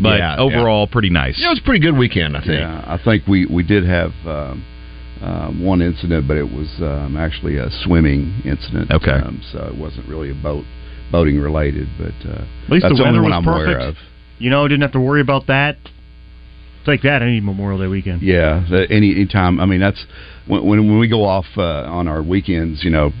but 0.00 0.18
Yeah, 0.18 0.36
overall 0.38 0.86
pretty 0.86 1.10
nice. 1.10 1.36
Yeah, 1.38 1.48
it 1.48 1.50
was 1.50 1.60
a 1.60 1.64
pretty 1.64 1.80
good 1.80 1.96
weekend, 1.96 2.36
I 2.36 2.40
think. 2.40 2.60
Yeah, 2.60 2.84
I 2.86 2.98
think 3.02 3.26
we 3.26 3.46
we 3.46 3.62
did 3.62 3.84
have 3.84 4.12
um, 4.26 4.64
uh, 5.22 5.50
one 5.52 5.82
incident, 5.82 6.26
but 6.26 6.36
it 6.36 6.50
was 6.50 6.68
um, 6.80 7.16
actually 7.16 7.56
a 7.58 7.68
swimming 7.84 8.42
incident. 8.44 8.90
Okay. 8.90 9.10
um, 9.12 9.40
so 9.52 9.66
it 9.66 9.76
wasn't 9.78 10.08
really 10.08 10.30
a 10.30 10.34
boat 10.34 10.64
boating 11.10 11.38
related, 11.38 11.88
but 11.98 12.14
uh, 12.28 12.42
At 12.64 12.70
least 12.70 12.82
that's 12.84 12.96
the 12.98 13.04
only 13.06 13.20
weather 13.20 13.22
one 13.22 13.30
was 13.30 13.36
I'm 13.38 13.44
perfect. 13.44 13.76
aware 13.76 13.88
of. 13.90 13.96
You 14.38 14.50
know, 14.50 14.66
didn't 14.66 14.82
have 14.82 14.92
to 14.92 15.00
worry 15.00 15.20
about 15.20 15.46
that. 15.48 15.76
Take 16.84 17.02
that 17.02 17.22
any 17.22 17.40
Memorial 17.40 17.78
Day 17.78 17.86
weekend. 17.86 18.22
Yeah, 18.22 18.64
the, 18.68 18.86
any 18.90 19.12
anytime. 19.14 19.60
I 19.60 19.66
mean, 19.66 19.78
that's 19.78 20.04
when 20.48 20.66
when, 20.66 20.88
when 20.88 20.98
we 20.98 21.06
go 21.08 21.22
off 21.24 21.44
uh, 21.56 21.62
on 21.84 22.08
our 22.08 22.22
weekends. 22.22 22.82
You 22.82 22.90
know, 22.90 23.12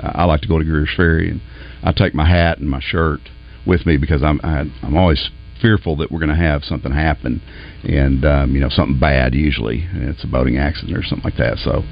I 0.00 0.08
I 0.08 0.24
like 0.24 0.42
to 0.42 0.48
go 0.48 0.58
to 0.58 0.64
Greer's 0.64 0.90
Ferry, 0.94 1.30
and 1.30 1.40
I 1.82 1.92
take 1.92 2.12
my 2.14 2.28
hat 2.28 2.58
and 2.58 2.68
my 2.68 2.80
shirt 2.82 3.20
with 3.66 3.86
me 3.86 3.96
because 3.96 4.22
I'm 4.22 4.38
I, 4.44 4.64
I'm 4.82 4.96
always 4.98 5.30
fearful 5.60 5.96
that 5.96 6.10
we're 6.10 6.18
going 6.18 6.30
to 6.30 6.34
have 6.34 6.64
something 6.64 6.92
happen, 6.92 7.40
and 7.84 8.24
um, 8.24 8.54
you 8.54 8.60
know 8.60 8.68
something 8.68 8.98
bad. 8.98 9.34
Usually, 9.34 9.86
it's 9.92 10.24
a 10.24 10.26
boating 10.26 10.56
accident 10.56 10.96
or 10.96 11.02
something 11.02 11.24
like 11.24 11.38
that. 11.38 11.58
So, 11.58 11.82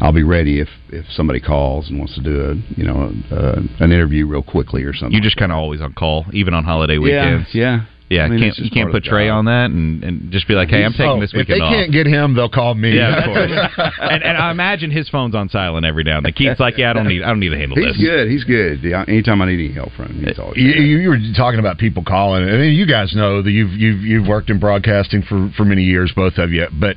I'll 0.00 0.12
be 0.12 0.22
ready 0.22 0.60
if 0.60 0.68
if 0.88 1.06
somebody 1.10 1.40
calls 1.40 1.88
and 1.88 1.98
wants 1.98 2.14
to 2.14 2.22
do 2.22 2.40
a 2.40 2.54
you 2.78 2.84
know 2.84 3.12
a, 3.30 3.58
an 3.82 3.92
interview 3.92 4.26
real 4.26 4.42
quickly 4.42 4.84
or 4.84 4.92
something. 4.94 5.14
You 5.14 5.20
just 5.20 5.36
kind 5.36 5.52
of 5.52 5.58
always 5.58 5.80
on 5.80 5.92
call, 5.94 6.26
even 6.32 6.54
on 6.54 6.64
holiday 6.64 6.98
weekends. 6.98 7.48
Yeah, 7.52 7.78
Yeah, 7.78 7.86
I 8.20 8.28
mean, 8.28 8.40
can't 8.40 8.58
you 8.58 8.70
can't 8.70 8.90
put 8.92 9.04
Trey 9.04 9.28
on 9.28 9.46
that 9.46 9.70
and, 9.70 10.04
and 10.04 10.30
just 10.30 10.46
be 10.46 10.54
like, 10.54 10.68
hey, 10.68 10.84
I'm 10.84 10.92
taking 10.92 11.06
Oh, 11.08 11.20
this 11.20 11.30
if 11.32 11.38
weekend 11.38 11.60
they 11.60 11.64
off. 11.64 11.72
can't 11.72 11.92
get 11.92 12.06
him, 12.06 12.34
they'll 12.34 12.48
call 12.50 12.74
me. 12.74 12.94
yeah, 12.96 13.16
of 13.18 13.24
course. 13.24 13.50
and, 14.00 14.22
and 14.22 14.36
I 14.38 14.50
imagine 14.50 14.90
his 14.90 15.08
phone's 15.08 15.34
on 15.34 15.48
silent 15.48 15.86
every 15.86 16.04
now 16.04 16.18
and 16.18 16.26
then. 16.26 16.32
Keith's 16.34 16.60
like, 16.60 16.76
yeah, 16.78 16.90
I 16.90 16.92
don't 16.92 17.08
need, 17.08 17.22
I 17.22 17.28
don't 17.28 17.40
need 17.40 17.48
to 17.50 17.58
handle 17.58 17.76
He's 17.78 17.94
this. 17.96 18.02
good. 18.04 18.28
He's 18.30 18.44
good. 18.44 18.82
Yeah, 18.82 19.04
anytime 19.08 19.40
I 19.40 19.46
need 19.46 19.64
any 19.64 19.72
help 19.72 19.92
from 19.92 20.06
him, 20.06 20.24
he's 20.26 20.38
uh, 20.38 20.42
always. 20.42 20.58
You, 20.58 20.68
you 20.72 20.98
you 20.98 21.08
were 21.08 21.18
talking 21.36 21.58
about 21.60 21.78
people 21.78 22.04
calling. 22.04 22.44
I 22.44 22.52
mean, 22.58 22.74
you 22.74 22.86
guys 22.86 23.14
know 23.16 23.40
that 23.42 23.50
you've 23.50 23.70
you've 23.72 24.00
you've 24.02 24.26
worked 24.28 24.50
in 24.50 24.58
broadcasting 24.60 25.22
for 25.22 25.50
for 25.56 25.64
many 25.64 25.82
years, 25.82 26.12
both 26.14 26.38
of 26.38 26.50
you. 26.52 26.66
But 26.78 26.96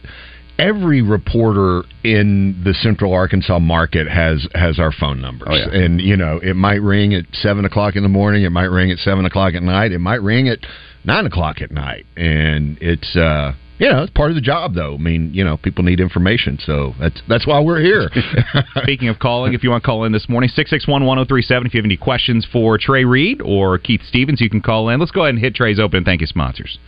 every 0.57 1.01
reporter 1.01 1.83
in 2.05 2.61
the 2.63 2.73
Central 2.73 3.13
Arkansas 3.13 3.59
market 3.59 4.07
has 4.07 4.47
has 4.55 4.79
our 4.79 4.91
phone 4.91 5.21
numbers, 5.21 5.49
Oh, 5.51 5.55
yeah. 5.55 5.83
and 5.83 5.99
you 5.99 6.15
know 6.15 6.39
it 6.41 6.55
might 6.55 6.81
ring 6.81 7.13
at 7.13 7.25
seven 7.33 7.65
o'clock 7.65 7.95
in 7.95 8.03
the 8.03 8.09
morning, 8.09 8.43
it 8.43 8.51
might 8.51 8.65
ring 8.71 8.89
at 8.91 8.97
seven 8.99 9.25
o'clock 9.25 9.53
at 9.53 9.63
night, 9.63 9.91
it 9.91 9.99
might 9.99 10.21
ring 10.21 10.47
at 10.47 10.59
nine 11.05 11.25
o'clock 11.25 11.61
at 11.61 11.71
night, 11.71 12.05
and 12.15 12.77
it's. 12.81 13.15
uh 13.15 13.53
you 13.77 13.91
know, 13.91 14.03
it's 14.03 14.11
part 14.11 14.31
of 14.31 14.35
the 14.35 14.41
job, 14.41 14.73
though. 14.73 14.95
I 14.95 14.97
mean, 14.97 15.33
you 15.33 15.43
know, 15.43 15.57
people 15.57 15.83
need 15.83 15.99
information, 15.99 16.57
so 16.65 16.93
that's 16.97 17.21
that's 17.27 17.45
why 17.45 17.59
we're 17.59 17.81
here. 17.81 18.09
Speaking 18.83 19.09
of 19.09 19.19
calling, 19.19 19.53
if 19.53 19.63
you 19.63 19.69
want 19.69 19.83
to 19.83 19.85
call 19.85 20.05
in 20.05 20.13
this 20.13 20.29
morning, 20.29 20.47
661 20.47 21.05
1037. 21.05 21.67
If 21.67 21.73
you 21.73 21.79
have 21.79 21.85
any 21.85 21.97
questions 21.97 22.47
for 22.49 22.77
Trey 22.77 23.03
Reed 23.03 23.41
or 23.41 23.77
Keith 23.77 24.01
Stevens, 24.07 24.39
you 24.39 24.49
can 24.49 24.61
call 24.61 24.87
in. 24.87 25.01
Let's 25.01 25.11
go 25.11 25.23
ahead 25.23 25.35
and 25.35 25.43
hit 25.43 25.55
Trey's 25.55 25.77
open 25.77 26.05
thank 26.05 26.21
you, 26.21 26.27
sponsors. 26.27 26.79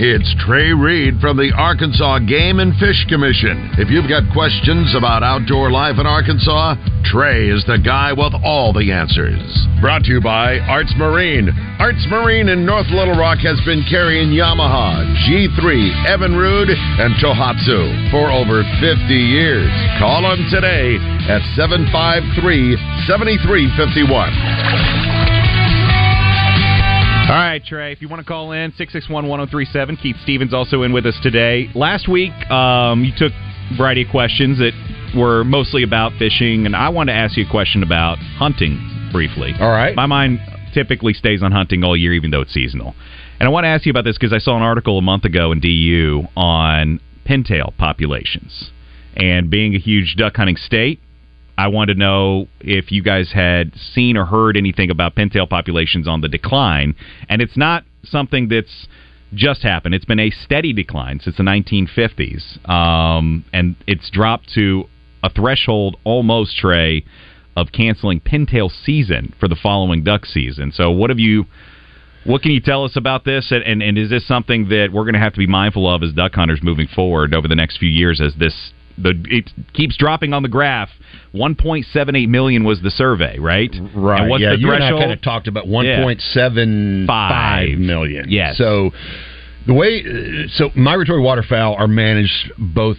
It's 0.00 0.32
Trey 0.40 0.72
Reed 0.72 1.20
from 1.20 1.36
the 1.36 1.52
Arkansas 1.52 2.24
Game 2.24 2.58
and 2.58 2.72
Fish 2.80 3.04
Commission. 3.04 3.68
If 3.76 3.92
you've 3.92 4.08
got 4.08 4.24
questions 4.32 4.96
about 4.96 5.22
outdoor 5.22 5.70
life 5.70 6.00
in 6.00 6.08
Arkansas, 6.08 6.80
Trey 7.04 7.52
is 7.52 7.60
the 7.68 7.76
guy 7.76 8.16
with 8.16 8.32
all 8.40 8.72
the 8.72 8.92
answers. 8.92 9.44
Brought 9.80 10.08
to 10.08 10.16
you 10.16 10.20
by 10.24 10.56
Arts 10.64 10.94
Marine. 10.96 11.52
Arts 11.76 12.00
Marine 12.08 12.48
in 12.48 12.64
North 12.64 12.88
Little 12.88 13.12
Rock 13.12 13.44
has 13.44 13.60
been 13.68 13.84
carrying 13.92 14.32
Yamaha, 14.32 15.04
G3, 15.28 15.60
Evinrude, 16.08 16.72
and 16.72 17.12
Tohatsu 17.20 18.10
for 18.10 18.32
over 18.32 18.64
50 18.80 19.12
years. 19.12 19.68
Call 20.00 20.24
them 20.24 20.48
today 20.48 20.96
at 21.28 21.44
753 21.60 22.76
7351. 23.04 24.99
All 27.28 27.36
right, 27.36 27.62
Trey, 27.64 27.92
if 27.92 28.02
you 28.02 28.08
want 28.08 28.20
to 28.20 28.26
call 28.26 28.52
in, 28.52 28.70
661 28.72 29.28
1037. 29.28 29.96
Keith 29.98 30.16
Stevens 30.22 30.52
also 30.52 30.82
in 30.82 30.92
with 30.92 31.06
us 31.06 31.16
today. 31.22 31.68
Last 31.74 32.08
week, 32.08 32.32
um, 32.50 33.04
you 33.04 33.12
took 33.16 33.32
a 33.32 33.76
variety 33.76 34.02
of 34.02 34.08
questions 34.10 34.58
that 34.58 34.72
were 35.16 35.44
mostly 35.44 35.84
about 35.84 36.12
fishing, 36.18 36.66
and 36.66 36.74
I 36.74 36.88
want 36.88 37.08
to 37.08 37.14
ask 37.14 37.36
you 37.36 37.46
a 37.46 37.50
question 37.50 37.84
about 37.84 38.18
hunting 38.18 38.80
briefly. 39.12 39.54
All 39.60 39.70
right. 39.70 39.94
My 39.94 40.06
mind 40.06 40.40
typically 40.74 41.12
stays 41.12 41.42
on 41.42 41.52
hunting 41.52 41.84
all 41.84 41.96
year, 41.96 42.12
even 42.14 42.30
though 42.30 42.40
it's 42.40 42.52
seasonal. 42.52 42.94
And 43.38 43.46
I 43.46 43.50
want 43.50 43.64
to 43.64 43.68
ask 43.68 43.86
you 43.86 43.90
about 43.90 44.04
this 44.04 44.18
because 44.18 44.32
I 44.32 44.38
saw 44.38 44.56
an 44.56 44.62
article 44.62 44.98
a 44.98 45.02
month 45.02 45.24
ago 45.24 45.52
in 45.52 45.60
DU 45.60 46.24
on 46.36 47.00
pintail 47.24 47.76
populations. 47.76 48.70
And 49.16 49.50
being 49.50 49.74
a 49.74 49.78
huge 49.78 50.16
duck 50.16 50.36
hunting 50.36 50.56
state, 50.56 51.00
I 51.60 51.68
wanted 51.68 51.92
to 51.94 52.00
know 52.00 52.48
if 52.60 52.90
you 52.90 53.02
guys 53.02 53.32
had 53.32 53.72
seen 53.76 54.16
or 54.16 54.24
heard 54.24 54.56
anything 54.56 54.90
about 54.90 55.14
pintail 55.14 55.46
populations 55.46 56.08
on 56.08 56.22
the 56.22 56.28
decline. 56.28 56.94
And 57.28 57.42
it's 57.42 57.56
not 57.56 57.84
something 58.02 58.48
that's 58.48 58.86
just 59.34 59.62
happened. 59.62 59.94
It's 59.94 60.06
been 60.06 60.18
a 60.18 60.30
steady 60.30 60.72
decline 60.72 61.20
since 61.20 61.36
the 61.36 61.42
1950s. 61.42 62.66
Um, 62.66 63.44
and 63.52 63.76
it's 63.86 64.08
dropped 64.08 64.50
to 64.54 64.84
a 65.22 65.28
threshold 65.28 65.98
almost, 66.02 66.56
Trey, 66.56 67.04
of 67.58 67.72
canceling 67.72 68.20
pintail 68.20 68.70
season 68.70 69.34
for 69.38 69.46
the 69.46 69.56
following 69.62 70.02
duck 70.02 70.24
season. 70.24 70.72
So, 70.72 70.90
what 70.90 71.10
have 71.10 71.18
you. 71.18 71.44
What 72.24 72.42
can 72.42 72.50
you 72.50 72.60
tell 72.60 72.84
us 72.84 72.96
about 72.96 73.24
this, 73.24 73.50
and, 73.50 73.62
and, 73.62 73.82
and 73.82 73.96
is 73.96 74.10
this 74.10 74.28
something 74.28 74.68
that 74.68 74.90
we're 74.92 75.04
going 75.04 75.14
to 75.14 75.20
have 75.20 75.32
to 75.32 75.38
be 75.38 75.46
mindful 75.46 75.88
of 75.88 76.02
as 76.02 76.12
duck 76.12 76.34
hunters 76.34 76.60
moving 76.62 76.86
forward 76.86 77.34
over 77.34 77.48
the 77.48 77.54
next 77.54 77.78
few 77.78 77.88
years? 77.88 78.20
As 78.20 78.34
this 78.34 78.72
the 79.02 79.14
it 79.28 79.50
keeps 79.72 79.96
dropping 79.96 80.32
on 80.32 80.42
the 80.42 80.48
graph. 80.48 80.88
1.78 81.34 82.28
million 82.28 82.64
was 82.64 82.80
the 82.82 82.90
survey, 82.90 83.38
right? 83.38 83.70
Right. 83.94 84.20
And 84.22 84.30
what's 84.30 84.42
yeah, 84.42 84.50
the 84.50 84.58
you 84.58 84.72
and 84.72 84.82
I 84.82 84.90
kind 84.90 85.12
of 85.12 85.22
talked 85.22 85.46
about 85.46 85.66
Yeah. 85.66 86.00
1.75 86.02 87.06
Five. 87.06 87.78
million. 87.78 88.26
Yes. 88.28 88.58
So 88.58 88.90
the 89.66 89.74
way 89.74 90.02
uh, 90.04 90.48
so 90.54 90.70
migratory 90.74 91.20
waterfowl 91.20 91.74
are 91.74 91.86
managed 91.88 92.52
both 92.58 92.96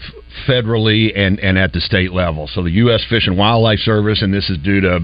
federally 0.47 1.11
and 1.17 1.39
and 1.39 1.57
at 1.57 1.73
the 1.73 1.81
state 1.81 2.13
level. 2.13 2.47
So 2.47 2.63
the 2.63 2.71
U.S. 2.71 3.03
Fish 3.09 3.27
and 3.27 3.37
Wildlife 3.37 3.79
Service, 3.79 4.21
and 4.21 4.33
this 4.33 4.49
is 4.49 4.57
due 4.59 4.81
to 4.81 4.99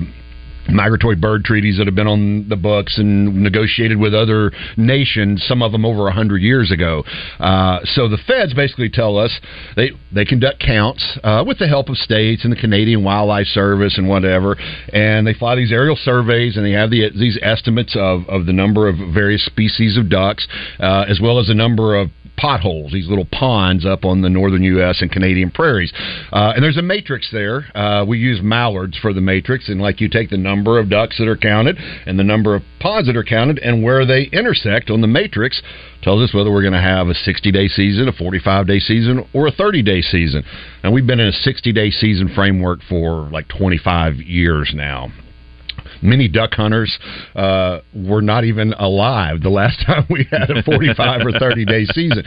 migratory 0.69 1.15
bird 1.15 1.43
treaties 1.43 1.77
that 1.77 1.87
have 1.87 1.95
been 1.95 2.07
on 2.07 2.47
the 2.49 2.55
books 2.55 2.97
and 2.97 3.43
negotiated 3.43 3.97
with 3.97 4.13
other 4.13 4.51
nations, 4.75 5.43
some 5.47 5.61
of 5.61 5.71
them 5.71 5.85
over 5.85 6.03
100 6.03 6.41
years 6.41 6.71
ago. 6.71 7.03
Uh, 7.39 7.79
so 7.83 8.07
the 8.07 8.17
feds 8.27 8.53
basically 8.53 8.89
tell 8.89 9.17
us 9.17 9.39
they, 9.75 9.91
they 10.13 10.25
conduct 10.25 10.59
counts 10.59 11.17
uh, 11.23 11.43
with 11.45 11.59
the 11.59 11.67
help 11.67 11.89
of 11.89 11.97
states 11.97 12.43
and 12.43 12.51
the 12.51 12.57
Canadian 12.57 13.03
Wildlife 13.03 13.47
Service 13.47 13.97
and 13.97 14.07
whatever, 14.07 14.55
and 14.93 15.25
they 15.25 15.33
fly 15.33 15.55
these 15.55 15.71
aerial 15.71 15.95
surveys 15.95 16.57
and 16.57 16.65
they 16.65 16.71
have 16.71 16.89
the, 16.89 17.09
these 17.17 17.37
estimates 17.41 17.95
of, 17.95 18.27
of 18.27 18.45
the 18.45 18.53
number 18.53 18.87
of 18.87 18.95
various 19.13 19.45
species 19.45 19.97
of 19.97 20.09
ducks, 20.09 20.47
uh, 20.79 21.05
as 21.07 21.19
well 21.21 21.39
as 21.39 21.47
the 21.47 21.53
number 21.53 21.95
of 21.95 22.09
potholes, 22.37 22.91
these 22.91 23.07
little 23.07 23.27
ponds 23.31 23.85
up 23.85 24.05
on 24.05 24.21
the 24.21 24.29
northern 24.29 24.63
U.S. 24.63 25.01
and 25.01 25.11
Canadian 25.11 25.51
prairies. 25.51 25.91
Uh, 26.31 26.53
and 26.55 26.63
there's 26.63 26.77
a 26.77 26.81
matrix 26.81 27.29
there. 27.31 27.65
Uh, 27.75 28.05
we 28.05 28.19
use 28.19 28.39
mallards 28.41 28.97
for 28.97 29.13
the 29.13 29.21
matrix, 29.21 29.69
and 29.69 29.81
like 29.81 29.99
you 29.99 30.07
take 30.07 30.29
the 30.29 30.37
number 30.37 30.79
of 30.79 30.89
ducks 30.89 31.17
that 31.17 31.27
are 31.27 31.37
counted 31.37 31.77
and 32.05 32.17
the 32.17 32.23
number 32.23 32.55
of 32.55 32.61
ponds 32.79 33.07
that 33.07 33.17
are 33.17 33.23
counted 33.23 33.59
and 33.59 33.83
where 33.83 34.05
they 34.05 34.23
intersect 34.31 34.89
on 34.89 35.01
the 35.01 35.07
matrix 35.07 35.61
tells 36.01 36.21
us 36.21 36.33
whether 36.33 36.51
we're 36.51 36.61
going 36.61 36.73
to 36.73 36.81
have 36.81 37.07
a 37.07 37.13
60 37.13 37.51
day 37.51 37.67
season, 37.67 38.07
a 38.07 38.13
45 38.13 38.67
day 38.67 38.79
season, 38.79 39.27
or 39.33 39.47
a 39.47 39.51
30 39.51 39.81
day 39.81 40.01
season. 40.01 40.43
And 40.83 40.93
we've 40.93 41.07
been 41.07 41.19
in 41.19 41.27
a 41.27 41.31
60 41.31 41.71
day 41.73 41.89
season 41.89 42.29
framework 42.33 42.79
for 42.87 43.29
like 43.31 43.47
25 43.47 44.15
years 44.17 44.71
now. 44.75 45.11
Many 46.01 46.27
duck 46.27 46.53
hunters 46.53 46.97
uh, 47.35 47.79
were 47.93 48.21
not 48.21 48.43
even 48.43 48.73
alive 48.73 49.41
the 49.41 49.49
last 49.49 49.79
time 49.85 50.05
we 50.09 50.27
had 50.31 50.49
a 50.49 50.63
45 50.63 51.25
or 51.25 51.31
30 51.39 51.65
day 51.65 51.85
season. 51.85 52.23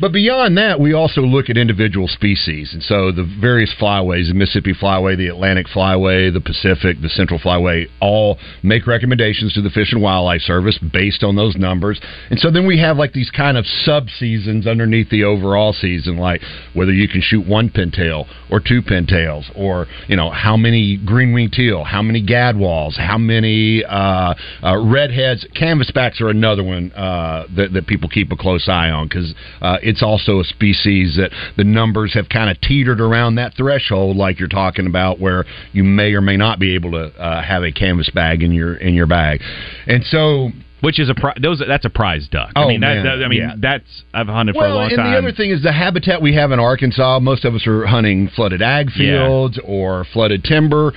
But 0.00 0.12
beyond 0.12 0.56
that, 0.58 0.78
we 0.80 0.92
also 0.92 1.22
look 1.22 1.50
at 1.50 1.56
individual 1.56 2.06
species. 2.08 2.72
And 2.72 2.82
so 2.82 3.10
the 3.10 3.24
various 3.40 3.74
flyways, 3.80 4.28
the 4.28 4.34
Mississippi 4.34 4.72
Flyway, 4.72 5.16
the 5.16 5.28
Atlantic 5.28 5.66
Flyway, 5.66 6.32
the 6.32 6.40
Pacific, 6.40 7.00
the 7.02 7.08
Central 7.08 7.40
Flyway, 7.40 7.86
all 8.00 8.38
make 8.62 8.86
recommendations 8.86 9.52
to 9.54 9.62
the 9.62 9.70
Fish 9.70 9.92
and 9.92 10.02
Wildlife 10.02 10.42
Service 10.42 10.78
based 10.92 11.24
on 11.24 11.36
those 11.36 11.56
numbers. 11.56 12.00
And 12.30 12.38
so 12.38 12.50
then 12.50 12.66
we 12.66 12.78
have 12.78 12.96
like 12.96 13.12
these 13.12 13.30
kind 13.30 13.56
of 13.56 13.66
sub 13.66 14.08
seasons 14.08 14.66
underneath 14.66 15.10
the 15.10 15.24
overall 15.24 15.72
season, 15.72 16.16
like 16.16 16.42
whether 16.74 16.92
you 16.92 17.08
can 17.08 17.20
shoot 17.20 17.46
one 17.46 17.68
pintail 17.68 18.26
or 18.50 18.60
two 18.60 18.82
pintails, 18.82 19.44
or, 19.56 19.86
you 20.06 20.16
know, 20.16 20.30
how 20.30 20.56
many 20.56 20.96
green 20.96 21.32
winged 21.32 21.52
teal, 21.52 21.84
how 21.84 22.02
many 22.02 22.24
gadwalls, 22.24 22.97
how 22.98 23.16
many 23.18 23.84
uh, 23.84 24.34
uh, 24.62 24.76
redheads. 24.84 25.46
Canvasbacks 25.56 26.20
are 26.20 26.28
another 26.28 26.62
one 26.64 26.92
uh, 26.92 27.46
that, 27.56 27.72
that 27.72 27.86
people 27.86 28.08
keep 28.08 28.30
a 28.32 28.36
close 28.36 28.68
eye 28.68 28.90
on 28.90 29.08
because 29.08 29.34
uh, 29.62 29.78
it's 29.82 30.02
also 30.02 30.40
a 30.40 30.44
species 30.44 31.16
that 31.16 31.30
the 31.56 31.64
numbers 31.64 32.14
have 32.14 32.28
kind 32.28 32.50
of 32.50 32.60
teetered 32.60 33.00
around 33.00 33.36
that 33.36 33.54
threshold, 33.56 34.16
like 34.16 34.38
you're 34.38 34.48
talking 34.48 34.86
about, 34.86 35.20
where 35.20 35.44
you 35.72 35.84
may 35.84 36.12
or 36.12 36.20
may 36.20 36.36
not 36.36 36.58
be 36.58 36.74
able 36.74 36.90
to 36.92 37.04
uh, 37.18 37.42
have 37.42 37.62
a 37.62 37.72
canvasback 37.72 38.42
in 38.42 38.52
your 38.52 38.74
in 38.76 38.94
your 38.94 39.06
bag, 39.06 39.40
and 39.86 40.04
so. 40.04 40.50
Which 40.80 41.00
is 41.00 41.10
a 41.10 41.14
pri- 41.16 41.34
those 41.42 41.60
that's 41.66 41.84
a 41.84 41.90
prize 41.90 42.28
duck. 42.30 42.52
I 42.54 42.62
Oh, 42.62 42.68
mean, 42.68 42.82
that, 42.82 43.02
that- 43.02 43.24
I 43.24 43.26
mean 43.26 43.40
yeah. 43.40 43.54
that's 43.58 44.04
I've 44.14 44.28
hunted 44.28 44.54
for 44.54 44.64
a 44.64 44.68
Well, 44.68 44.76
long 44.76 44.86
and 44.90 44.96
time. 44.96 45.10
the 45.10 45.18
other 45.18 45.32
thing 45.32 45.50
is 45.50 45.60
the 45.60 45.72
habitat 45.72 46.22
we 46.22 46.36
have 46.36 46.52
in 46.52 46.60
Arkansas. 46.60 47.18
Most 47.18 47.44
of 47.44 47.52
us 47.56 47.66
are 47.66 47.84
hunting 47.84 48.28
flooded 48.28 48.62
ag 48.62 48.92
fields 48.92 49.58
or 49.64 50.04
flooded 50.12 50.44
timber. 50.44 50.92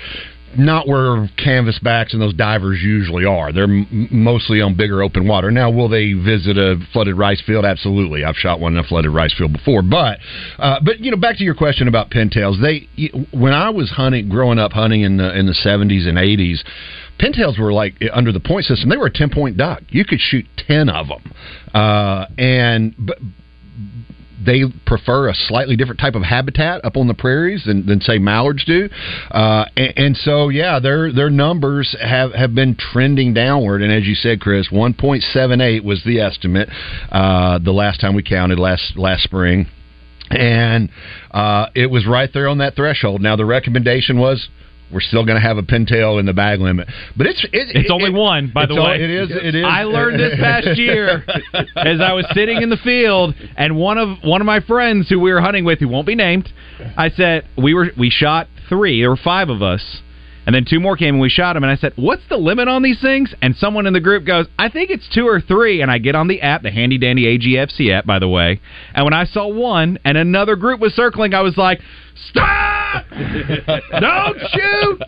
Not 0.57 0.87
where 0.87 1.29
canvasbacks 1.37 2.13
and 2.13 2.21
those 2.21 2.33
divers 2.33 2.81
usually 2.81 3.25
are. 3.25 3.53
They're 3.53 3.63
m- 3.63 4.07
mostly 4.11 4.61
on 4.61 4.75
bigger 4.75 5.01
open 5.01 5.27
water. 5.27 5.49
Now, 5.51 5.69
will 5.69 5.87
they 5.87 6.13
visit 6.13 6.57
a 6.57 6.77
flooded 6.91 7.17
rice 7.17 7.41
field? 7.41 7.63
Absolutely. 7.63 8.25
I've 8.25 8.35
shot 8.35 8.59
one 8.59 8.73
in 8.73 8.79
a 8.79 8.83
flooded 8.83 9.11
rice 9.11 9.33
field 9.33 9.53
before. 9.53 9.81
But, 9.81 10.19
uh, 10.59 10.79
but 10.83 10.99
you 10.99 11.11
know, 11.11 11.17
back 11.17 11.37
to 11.37 11.43
your 11.43 11.55
question 11.55 11.87
about 11.87 12.09
pintails. 12.09 12.61
They, 12.61 12.89
when 13.31 13.53
I 13.53 13.69
was 13.69 13.89
hunting, 13.91 14.29
growing 14.29 14.59
up 14.59 14.73
hunting 14.73 15.01
in 15.01 15.17
the 15.17 15.37
in 15.37 15.45
the 15.45 15.53
seventies 15.53 16.05
and 16.05 16.17
eighties, 16.17 16.63
pintails 17.19 17.57
were 17.57 17.71
like 17.71 17.93
under 18.11 18.31
the 18.31 18.39
point 18.39 18.65
system. 18.65 18.89
They 18.89 18.97
were 18.97 19.07
a 19.07 19.13
ten 19.13 19.29
point 19.29 19.57
duck. 19.57 19.83
You 19.89 20.03
could 20.05 20.19
shoot 20.19 20.45
ten 20.57 20.89
of 20.89 21.07
them, 21.07 21.33
uh, 21.73 22.25
and 22.37 22.93
but 22.97 23.19
they 24.45 24.63
prefer 24.85 25.29
a 25.29 25.33
slightly 25.35 25.75
different 25.75 25.99
type 25.99 26.15
of 26.15 26.23
habitat 26.23 26.83
up 26.83 26.97
on 26.97 27.07
the 27.07 27.13
prairies 27.13 27.63
than, 27.65 27.85
than 27.85 28.01
say 28.01 28.17
mallards 28.17 28.65
do, 28.65 28.89
uh, 29.31 29.65
and, 29.75 29.93
and 29.97 30.17
so 30.17 30.49
yeah, 30.49 30.79
their 30.79 31.11
their 31.11 31.29
numbers 31.29 31.95
have 32.01 32.33
have 32.33 32.55
been 32.55 32.75
trending 32.75 33.33
downward. 33.33 33.81
And 33.81 33.91
as 33.91 34.05
you 34.05 34.15
said, 34.15 34.39
Chris, 34.39 34.71
one 34.71 34.93
point 34.93 35.23
seven 35.23 35.61
eight 35.61 35.83
was 35.83 36.03
the 36.03 36.19
estimate 36.19 36.69
uh, 37.11 37.59
the 37.59 37.71
last 37.71 38.01
time 38.01 38.15
we 38.15 38.23
counted 38.23 38.59
last 38.59 38.97
last 38.97 39.23
spring, 39.23 39.67
and 40.29 40.89
uh, 41.31 41.67
it 41.75 41.89
was 41.89 42.05
right 42.07 42.29
there 42.33 42.47
on 42.47 42.57
that 42.59 42.75
threshold. 42.75 43.21
Now 43.21 43.35
the 43.35 43.45
recommendation 43.45 44.19
was. 44.19 44.49
We're 44.93 44.99
still 45.01 45.25
going 45.25 45.35
to 45.39 45.41
have 45.47 45.57
a 45.57 45.63
pintail 45.63 46.19
in 46.19 46.25
the 46.25 46.33
bag 46.33 46.59
limit, 46.59 46.87
but 47.15 47.27
it's 47.27 47.43
it, 47.45 47.75
It's 47.75 47.89
only 47.91 48.11
one, 48.11 48.51
by 48.53 48.65
the 48.65 48.73
it's 48.73 48.79
all- 48.79 48.85
way. 48.87 49.01
It 49.03 49.09
is. 49.09 49.29
It 49.31 49.55
is. 49.55 49.65
I 49.67 49.83
learned 49.83 50.19
this 50.19 50.37
past 50.39 50.67
year 50.77 51.23
as 51.75 52.01
I 52.01 52.13
was 52.13 52.25
sitting 52.33 52.61
in 52.61 52.69
the 52.69 52.77
field, 52.77 53.33
and 53.55 53.77
one 53.77 53.97
of 53.97 54.17
one 54.23 54.41
of 54.41 54.45
my 54.45 54.59
friends 54.59 55.07
who 55.09 55.19
we 55.19 55.31
were 55.31 55.41
hunting 55.41 55.63
with, 55.65 55.79
who 55.79 55.87
won't 55.87 56.07
be 56.07 56.15
named, 56.15 56.51
I 56.97 57.09
said 57.09 57.45
we 57.57 57.73
were 57.73 57.91
we 57.97 58.09
shot 58.09 58.47
three. 58.69 59.01
There 59.01 59.09
were 59.09 59.17
five 59.23 59.49
of 59.49 59.61
us, 59.61 59.83
and 60.51 60.55
then 60.57 60.65
two 60.69 60.81
more 60.81 60.97
came 60.97 61.15
and 61.15 61.21
we 61.21 61.29
shot 61.29 61.53
them. 61.53 61.63
And 61.63 61.71
I 61.71 61.77
said, 61.77 61.93
"What's 61.95 62.23
the 62.27 62.35
limit 62.35 62.67
on 62.67 62.81
these 62.81 62.99
things?" 62.99 63.33
And 63.41 63.55
someone 63.55 63.87
in 63.87 63.93
the 63.93 64.01
group 64.01 64.25
goes, 64.25 64.47
"I 64.59 64.67
think 64.67 64.89
it's 64.89 65.07
two 65.07 65.25
or 65.25 65.39
three. 65.39 65.79
And 65.79 65.89
I 65.89 65.97
get 65.97 66.13
on 66.13 66.27
the 66.27 66.41
app, 66.41 66.61
the 66.61 66.71
handy 66.71 66.97
dandy 66.97 67.23
AGFC 67.25 67.89
app, 67.89 68.05
by 68.05 68.19
the 68.19 68.27
way. 68.27 68.59
And 68.93 69.05
when 69.05 69.13
I 69.13 69.23
saw 69.23 69.47
one, 69.47 69.97
and 70.03 70.17
another 70.17 70.57
group 70.57 70.81
was 70.81 70.93
circling, 70.93 71.33
I 71.33 71.39
was 71.39 71.55
like, 71.55 71.79
"Stop! 72.31 73.05
Don't 74.01 74.39
shoot!" 74.51 75.01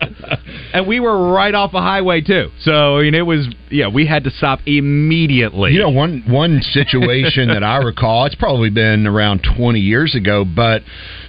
and 0.72 0.86
we 0.86 0.98
were 0.98 1.30
right 1.30 1.54
off 1.54 1.74
a 1.74 1.82
highway 1.82 2.22
too. 2.22 2.50
So 2.60 2.96
I 2.96 3.02
mean, 3.02 3.14
it 3.14 3.26
was 3.26 3.46
yeah, 3.70 3.88
we 3.88 4.06
had 4.06 4.24
to 4.24 4.30
stop 4.30 4.60
immediately. 4.64 5.72
You 5.72 5.80
know, 5.80 5.90
one 5.90 6.24
one 6.26 6.62
situation 6.62 7.48
that 7.48 7.62
I 7.62 7.76
recall, 7.78 8.24
it's 8.24 8.34
probably 8.34 8.70
been 8.70 9.06
around 9.06 9.46
twenty 9.56 9.80
years 9.80 10.14
ago, 10.14 10.46
but 10.46 10.82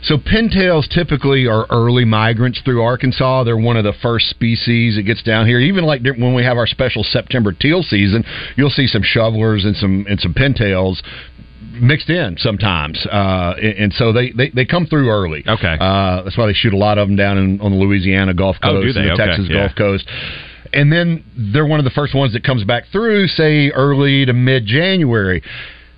so 0.06 0.18
pintails 0.18 0.88
typically 0.90 1.48
are 1.48 1.66
early 1.70 2.06
migrants 2.06 2.62
through 2.64 2.82
Arkansas. 2.82 3.44
They're 3.44 3.58
one 3.58 3.78
of 3.78 3.84
the 3.84 3.94
first 4.02 4.30
species 4.30 4.96
that 4.96 5.04
gets 5.04 5.24
down 5.24 5.48
here. 5.48 5.60
Even 5.60 5.84
like 5.86 6.02
when 6.04 6.34
we 6.34 6.44
have 6.44 6.58
our 6.58 6.68
special 6.68 7.04
September 7.04 7.52
teal 7.52 7.84
season, 7.84 8.24
you'll 8.56 8.70
see 8.70 8.88
some 8.88 9.04
shovelers 9.04 9.66
and 9.66 9.76
some 9.76 10.06
and 10.08 10.20
some 10.20 10.34
pintails 10.34 11.02
mixed 11.82 12.10
in 12.10 12.38
sometimes, 12.38 13.06
uh, 13.06 13.54
and, 13.62 13.94
so 13.94 14.14
they, 14.14 14.32
they, 14.32 14.50
they 14.50 14.66
come 14.66 14.86
through 14.86 15.10
early. 15.10 15.44
Okay, 15.48 15.78
uh, 15.80 16.24
that's 16.24 16.38
why 16.38 16.48
they 16.48 16.54
shoot 16.54 16.74
a 16.74 16.78
lot 16.78 16.98
of 16.98 17.08
them 17.08 17.18
down 17.18 17.38
in, 17.38 17.62
on 17.62 17.72
the 17.72 17.78
Louisiana 17.78 18.34
Gulf 18.34 18.58
Oh, 18.64 18.72
Coast 18.82 18.94
do 18.94 19.00
and 19.00 19.10
the 19.10 19.14
Okay, 19.14 19.26
Texas 19.26 19.48
yeah. 19.50 19.56
Gulf 19.56 19.76
Coast. 19.76 20.08
And 20.74 20.92
then 20.92 21.24
they're 21.54 21.66
one 21.66 21.80
of 21.80 21.86
the 21.86 21.92
first 21.92 22.14
ones 22.14 22.34
that 22.34 22.44
comes 22.44 22.64
back 22.64 22.86
through, 22.92 23.28
say 23.28 23.70
early 23.70 24.26
to 24.26 24.34
mid 24.34 24.66
January. 24.66 25.42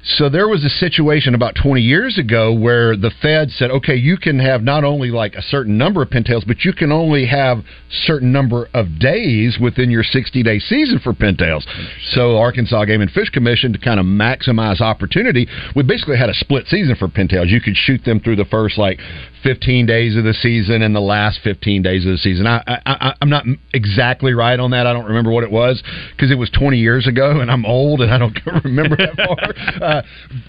So 0.08 0.30
there 0.30 0.48
was 0.48 0.64
a 0.64 0.70
situation 0.70 1.36
about 1.36 1.56
20 1.62 1.82
years 1.82 2.18
ago 2.18 2.54
where 2.54 2.96
the 2.96 3.12
Fed 3.22 3.52
said, 3.52 3.72
okay, 3.72 3.96
you 3.96 4.16
can 4.16 4.40
have 4.40 4.64
not 4.64 4.86
only 4.86 5.12
like 5.12 5.36
a 5.36 5.42
certain 5.42 5.78
number 5.78 6.02
of 6.02 6.10
pintails, 6.10 6.48
but 6.48 6.64
you 6.64 6.72
can 6.72 6.94
only 6.94 7.26
have 7.26 7.60
certain 8.06 8.32
number 8.32 8.70
of 8.74 9.00
days 9.00 9.58
within 9.62 9.92
your 9.92 10.04
60 10.04 10.42
day 10.44 10.60
season 10.60 11.00
for 11.00 11.12
pintails. 11.12 11.66
So 12.12 12.38
Arkansas 12.38 12.86
Game 12.86 13.02
and 13.02 13.12
Fish 13.12 13.30
Commission 13.30 13.74
to 13.74 13.80
kind 13.80 14.00
of 14.00 14.06
maximize 14.06 14.80
opportunity, 14.80 15.46
we 15.76 15.84
basically 15.84 16.18
had 16.18 16.30
a 16.30 16.34
split 16.34 16.68
season 16.68 16.96
for 16.96 17.10
pintails. 17.10 17.50
You 17.50 17.60
could 17.60 17.76
shoot 17.76 18.06
them 18.06 18.22
through 18.22 18.38
the 18.38 18.46
first 18.46 18.78
like 18.78 19.00
15 19.44 19.86
days 19.86 20.16
of 20.16 20.24
the 20.24 20.34
season 20.34 20.82
and 20.82 20.96
the 20.96 21.02
last 21.02 21.40
15 21.44 21.82
days 21.82 22.06
of 22.06 22.12
the 22.12 22.18
season. 22.18 22.48
I, 22.48 22.62
I, 22.86 23.14
I'm 23.22 23.30
not 23.30 23.46
exactly 23.74 24.34
right 24.34 24.60
on 24.60 24.72
that. 24.72 24.88
I 24.88 24.94
don't 24.94 25.06
remember 25.06 25.32
what 25.32 25.44
it 25.44 25.52
was 25.52 25.82
because 26.16 26.32
it 26.32 26.38
was 26.38 26.50
20 26.50 26.78
years 26.78 27.08
ago 27.08 27.40
and 27.40 27.52
I'm 27.52 27.66
old 27.66 28.02
and 28.02 28.12
I 28.12 28.18
don't 28.18 28.38
remember 28.64 28.96
that 28.98 29.16
far. 29.16 29.38
Uh, 29.78 30.02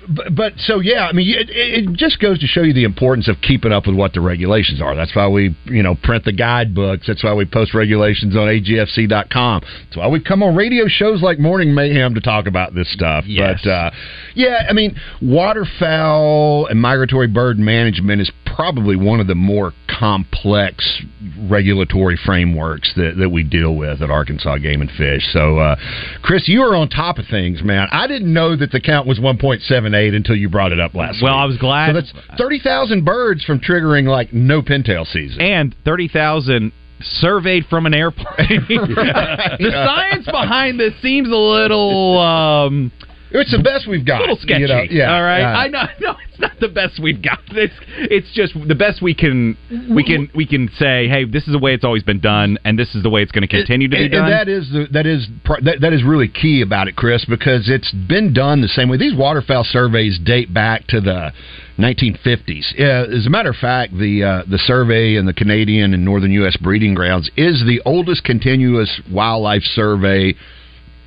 but, 0.08 0.34
but 0.34 0.52
so 0.56 0.80
yeah, 0.80 1.06
I 1.06 1.12
mean, 1.12 1.28
it, 1.28 1.50
it 1.50 1.92
just 1.92 2.18
goes 2.18 2.38
to 2.40 2.46
show 2.46 2.62
you 2.62 2.72
the 2.72 2.84
importance 2.84 3.28
of 3.28 3.36
keeping 3.42 3.72
up 3.72 3.86
with 3.86 3.94
what 3.94 4.14
the 4.14 4.20
regulations 4.20 4.80
are. 4.80 4.94
That's 4.94 5.14
why 5.14 5.28
we, 5.28 5.54
you 5.64 5.82
know, 5.82 5.94
print 5.94 6.24
the 6.24 6.32
guidebooks. 6.32 7.06
That's 7.06 7.22
why 7.22 7.34
we 7.34 7.44
post 7.44 7.74
regulations 7.74 8.34
on 8.36 8.48
agfc.com. 8.48 9.62
That's 9.84 9.96
why 9.96 10.08
we 10.08 10.20
come 10.20 10.42
on 10.42 10.56
radio 10.56 10.86
shows 10.88 11.22
like 11.22 11.38
Morning 11.38 11.74
Mayhem 11.74 12.14
to 12.14 12.20
talk 12.20 12.46
about 12.46 12.74
this 12.74 12.90
stuff. 12.92 13.24
Yes. 13.26 13.60
But 13.62 13.70
uh, 13.70 13.90
yeah, 14.34 14.66
I 14.68 14.72
mean, 14.72 14.96
waterfowl 15.20 16.66
and 16.66 16.80
migratory 16.80 17.28
bird 17.28 17.58
management 17.58 18.22
is 18.22 18.30
probably 18.58 18.87
one 18.96 19.20
of 19.20 19.26
the 19.26 19.34
more 19.34 19.72
complex 19.88 21.02
regulatory 21.48 22.18
frameworks 22.24 22.92
that, 22.96 23.16
that 23.18 23.28
we 23.30 23.42
deal 23.42 23.74
with 23.76 24.00
at 24.02 24.10
Arkansas 24.10 24.58
Game 24.58 24.80
and 24.80 24.90
Fish. 24.90 25.22
So, 25.32 25.58
uh, 25.58 25.76
Chris, 26.22 26.48
you 26.48 26.62
are 26.62 26.74
on 26.76 26.88
top 26.88 27.18
of 27.18 27.26
things, 27.26 27.62
man. 27.62 27.88
I 27.90 28.06
didn't 28.06 28.32
know 28.32 28.56
that 28.56 28.70
the 28.72 28.80
count 28.80 29.06
was 29.06 29.18
1.78 29.18 30.14
until 30.14 30.36
you 30.36 30.48
brought 30.48 30.72
it 30.72 30.80
up 30.80 30.94
last 30.94 31.14
week. 31.16 31.22
Well, 31.24 31.34
week. 31.34 31.42
I 31.42 31.46
was 31.46 31.56
glad- 31.58 31.88
So 31.88 32.00
that's 32.00 32.38
30,000 32.38 33.04
birds 33.04 33.44
from 33.44 33.60
triggering 33.60 34.06
like 34.06 34.32
no 34.32 34.62
pintail 34.62 35.06
season. 35.06 35.40
and 35.40 35.74
thirty 35.84 36.08
thousand 36.08 36.72
surveyed 37.00 37.64
from 37.66 37.86
an 37.86 37.94
airplane. 37.94 38.26
the 38.68 39.70
science 39.72 40.26
behind 40.26 40.80
this 40.80 40.92
seems 41.00 41.28
a 41.28 41.34
little 41.36 42.18
um 42.18 42.92
It's 43.30 43.52
the 43.52 43.62
best 43.62 43.86
we've 43.88 44.06
got. 44.06 44.18
a 44.18 44.20
little 44.20 44.36
sketchy. 44.36 44.62
you 44.62 44.68
know? 44.68 44.82
Yeah. 44.90 45.14
All 45.14 45.22
right. 45.22 45.42
Uh, 45.42 45.58
I 45.58 45.68
know 45.68 45.82
no, 46.00 46.16
it's 46.28 46.40
not 46.40 46.58
the 46.60 46.68
best 46.68 47.00
we've 47.02 47.22
got. 47.22 47.40
It's 47.48 47.74
it's 47.96 48.32
just 48.32 48.54
the 48.66 48.74
best 48.74 49.02
we 49.02 49.14
can 49.14 49.56
we 49.94 50.04
can 50.04 50.30
we 50.34 50.46
can 50.46 50.70
say, 50.78 51.08
hey, 51.08 51.24
this 51.24 51.46
is 51.46 51.52
the 51.52 51.58
way 51.58 51.74
it's 51.74 51.84
always 51.84 52.02
been 52.02 52.20
done 52.20 52.58
and 52.64 52.78
this 52.78 52.94
is 52.94 53.02
the 53.02 53.10
way 53.10 53.22
it's 53.22 53.32
going 53.32 53.46
to 53.46 53.48
continue 53.48 53.88
to 53.88 53.96
be 53.96 54.02
and, 54.04 54.12
done. 54.12 54.24
And 54.24 54.32
that 54.32 54.48
is 54.48 54.68
the, 54.70 54.86
that 54.92 55.06
is 55.06 55.28
that, 55.62 55.78
that 55.80 55.92
is 55.92 56.02
really 56.04 56.28
key 56.28 56.62
about 56.62 56.88
it, 56.88 56.96
Chris, 56.96 57.24
because 57.24 57.68
it's 57.68 57.92
been 57.92 58.32
done 58.32 58.60
the 58.60 58.68
same 58.68 58.88
way. 58.88 58.96
These 58.96 59.14
waterfowl 59.14 59.64
surveys 59.64 60.18
date 60.18 60.52
back 60.52 60.86
to 60.88 61.00
the 61.00 61.32
1950s. 61.78 62.74
Yeah, 62.76 63.04
as 63.08 63.26
a 63.26 63.30
matter 63.30 63.50
of 63.50 63.56
fact, 63.56 63.92
the 63.92 64.24
uh, 64.24 64.50
the 64.50 64.58
survey 64.58 65.16
in 65.16 65.26
the 65.26 65.34
Canadian 65.34 65.94
and 65.94 66.04
northern 66.04 66.32
U.S. 66.32 66.56
breeding 66.56 66.94
grounds 66.94 67.30
is 67.36 67.62
the 67.66 67.80
oldest 67.84 68.24
continuous 68.24 69.00
wildlife 69.10 69.62
survey 69.62 70.34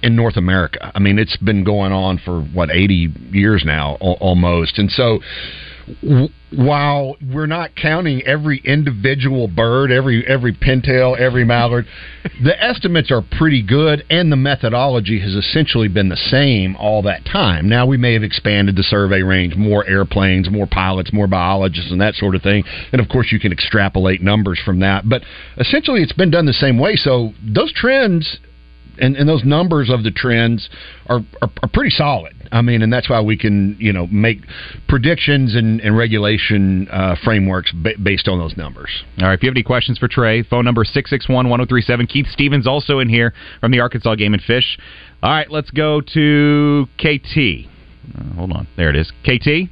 in 0.04 0.16
North 0.16 0.38
America. 0.38 0.92
I 0.94 1.00
mean, 1.00 1.20
it's 1.20 1.38
been 1.38 1.64
going 1.64 1.92
on 1.92 2.18
for 2.24 2.42
what 2.42 2.70
eighty 2.72 3.10
years 3.32 3.64
now, 3.66 3.96
almost, 4.00 4.78
and 4.78 4.90
so. 4.92 5.20
w- 6.04 6.30
While 6.54 7.16
we're 7.34 7.48
not 7.48 7.76
counting 7.76 8.22
every 8.24 8.62
individual 8.66 9.48
bird, 9.48 9.90
every 9.90 10.26
every 10.28 10.54
pintail, 10.54 11.18
every 11.18 11.46
mallard, 11.46 11.86
the 12.44 12.62
estimates 12.62 13.10
are 13.10 13.22
pretty 13.38 13.62
good, 13.62 14.04
and 14.10 14.30
the 14.30 14.36
methodology 14.36 15.20
has 15.22 15.34
essentially 15.34 15.88
been 15.88 16.10
the 16.10 16.18
same 16.18 16.76
all 16.76 17.02
that 17.04 17.24
time. 17.26 17.70
Now 17.70 17.86
we 17.86 17.96
may 17.98 18.14
have 18.14 18.24
expanded 18.24 18.76
the 18.76 18.84
survey 18.84 19.22
range, 19.22 19.56
more 19.56 19.86
airplanes, 19.88 20.50
more 20.50 20.68
pilots, 20.68 21.14
more 21.14 21.28
biologists, 21.28 21.90
and 21.92 22.02
that 22.02 22.16
sort 22.16 22.36
of 22.36 22.42
thing. 22.42 22.64
And 22.92 23.00
of 23.00 23.08
course, 23.08 23.32
you 23.32 23.40
can 23.40 23.54
extrapolate 23.54 24.22
numbers 24.22 24.60
from 24.64 24.80
that. 24.82 25.08
But 25.08 25.24
essentially, 25.58 26.02
it's 26.04 26.12
been 26.14 26.32
done 26.32 26.46
the 26.46 26.54
same 26.54 26.78
way. 26.78 26.96
So 26.98 27.32
those 27.42 27.72
trends 27.72 28.40
and, 29.00 29.16
and 29.16 29.28
those 29.28 29.44
numbers 29.44 29.90
of 29.90 30.04
the 30.04 30.12
trends 30.12 30.70
are, 31.08 31.20
are, 31.42 31.50
are 31.62 31.70
pretty 31.72 31.92
solid. 31.92 32.34
I 32.52 32.62
mean, 32.62 32.82
and 32.82 32.92
that's 32.92 33.10
why 33.10 33.22
we 33.22 33.38
can 33.38 33.78
you 33.80 33.94
know 33.94 34.08
make 34.08 34.40
predictions 34.88 35.56
and, 35.56 35.80
and 35.82 35.98
regulation 35.98 36.88
uh, 36.90 37.16
frameworks 37.24 37.72
ba- 37.72 37.98
based 38.02 38.28
on 38.28 38.40
those 38.40 38.58
numbers. 38.58 38.90
All 39.20 39.28
right, 39.28 39.34
if 39.34 39.44
you 39.44 39.48
have 39.48 39.56
any 39.56 39.64
questions 39.64 39.98
for 39.98 40.08
Trey, 40.08 40.44
phone 40.44 40.66
number 40.66 40.84
661 40.84 41.50
1037. 41.50 42.08
Keith 42.08 42.28
Stevens 42.32 42.68
also 42.68 43.00
in 43.00 43.10
here 43.10 43.34
from 43.60 43.72
the 43.72 43.80
Arkansas 43.80 44.16
Game 44.16 44.34
and 44.34 44.44
Fish. 44.44 44.78
All 45.24 45.32
right, 45.32 45.50
let's 45.50 45.72
go 45.72 46.02
to 46.14 46.88
KT. 46.98 47.68
Uh, 48.18 48.34
hold 48.36 48.52
on. 48.52 48.68
There 48.76 48.90
it 48.90 48.96
is. 48.96 49.12
KT? 49.24 49.70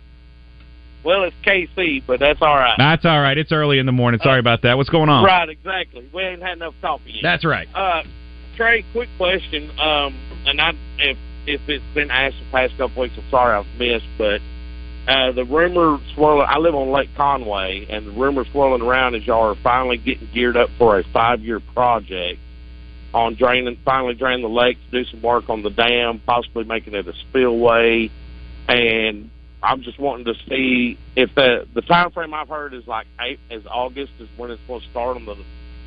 Well, 1.03 1.23
it's 1.23 1.35
KC, 1.45 2.03
but 2.05 2.19
that's 2.19 2.41
all 2.41 2.55
right. 2.55 2.75
That's 2.77 3.05
all 3.05 3.19
right. 3.19 3.37
It's 3.37 3.51
early 3.51 3.79
in 3.79 3.85
the 3.85 3.91
morning. 3.91 4.19
Sorry 4.21 4.39
about 4.39 4.63
that. 4.63 4.75
What's 4.77 4.89
going 4.89 5.09
on? 5.09 5.23
Right, 5.23 5.47
exactly. 5.47 6.09
We 6.13 6.23
ain't 6.23 6.41
had 6.41 6.57
enough 6.57 6.75
coffee 6.81 7.13
yet. 7.13 7.23
That's 7.23 7.45
right. 7.45 7.67
Uh, 7.73 8.03
Trey, 8.59 8.83
quick 8.91 9.07
question. 9.15 9.71
Um, 9.79 10.13
and 10.45 10.59
I, 10.59 10.73
if 10.97 11.17
if 11.47 11.61
it's 11.69 11.83
been 11.93 12.11
asked 12.11 12.35
the 12.39 12.51
past 12.51 12.77
couple 12.77 13.03
weeks, 13.03 13.15
I'm 13.17 13.23
sorry 13.29 13.55
I've 13.55 13.79
missed, 13.79 14.05
but 14.17 14.41
uh, 15.07 15.31
the 15.31 15.45
rumor 15.45 15.97
swirling. 16.13 16.45
I 16.45 16.57
live 16.57 16.75
on 16.75 16.91
Lake 16.91 17.07
Conway, 17.15 17.87
and 17.89 18.05
the 18.05 18.11
rumor 18.11 18.43
swirling 18.43 18.81
around 18.81 19.15
is 19.15 19.25
y'all 19.25 19.47
are 19.47 19.55
finally 19.55 19.95
getting 19.95 20.27
geared 20.33 20.57
up 20.57 20.69
for 20.77 20.99
a 20.99 21.05
five 21.05 21.39
year 21.39 21.61
project 21.61 22.41
on 23.13 23.35
draining, 23.35 23.77
finally 23.85 24.13
draining 24.13 24.41
the 24.41 24.49
lake 24.49 24.77
do 24.91 25.05
some 25.05 25.21
work 25.21 25.49
on 25.49 25.61
the 25.61 25.69
dam, 25.69 26.19
possibly 26.25 26.65
making 26.65 26.95
it 26.95 27.07
a 27.07 27.13
spillway, 27.13 28.11
and 28.67 29.29
I'm 29.63 29.83
just 29.83 29.97
wanting 29.99 30.25
to 30.25 30.35
see 30.49 30.97
if 31.15 31.33
the 31.33 31.65
the 31.73 31.81
time 31.81 32.11
frame 32.11 32.33
I've 32.33 32.49
heard 32.49 32.73
is 32.73 32.85
like 32.85 33.07
eight, 33.21 33.39
is 33.49 33.65
August 33.67 34.11
is 34.19 34.27
when 34.35 34.51
it's 34.51 34.61
going 34.67 34.81
to 34.81 34.89
start 34.89 35.15
on 35.15 35.23
the 35.23 35.37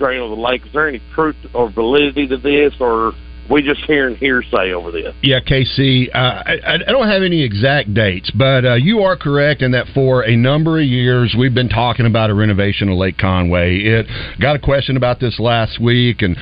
of 0.03 0.31
the 0.31 0.37
lake. 0.37 0.67
Is 0.67 0.73
there 0.73 0.89
any 0.89 1.01
truth 1.15 1.37
or 1.55 1.71
validity 1.71 2.27
to 2.29 2.37
this, 2.37 2.75
or 2.81 3.13
we 3.51 3.63
just 3.63 3.81
hearing 3.85 4.17
hearsay 4.17 4.73
over 4.73 4.91
this? 4.91 5.15
Yeah, 5.23 5.41
KC. 5.41 6.09
Uh, 6.15 6.19
I, 6.19 6.75
I 6.87 6.93
don't 6.93 7.09
have 7.09 7.23
any 7.23 7.43
exact 7.43 7.93
dates, 7.95 8.31
but 8.31 8.65
uh, 8.65 8.75
you 8.75 9.01
are 9.01 9.17
correct 9.17 9.63
in 9.63 9.73
that 9.73 9.87
for 9.95 10.25
a 10.25 10.37
number 10.37 10.79
of 10.81 10.87
years 10.87 11.35
we've 11.39 11.55
been 11.55 11.69
talking 11.69 12.07
about 12.07 12.31
a 12.31 12.35
renovation 12.35 12.89
of 12.89 12.97
Lake 12.97 13.19
Conway. 13.19 13.79
It 13.79 14.07
got 14.41 14.57
a 14.57 14.59
question 14.59 14.97
about 14.97 15.21
this 15.21 15.39
last 15.39 15.81
week, 15.81 16.23
and 16.23 16.37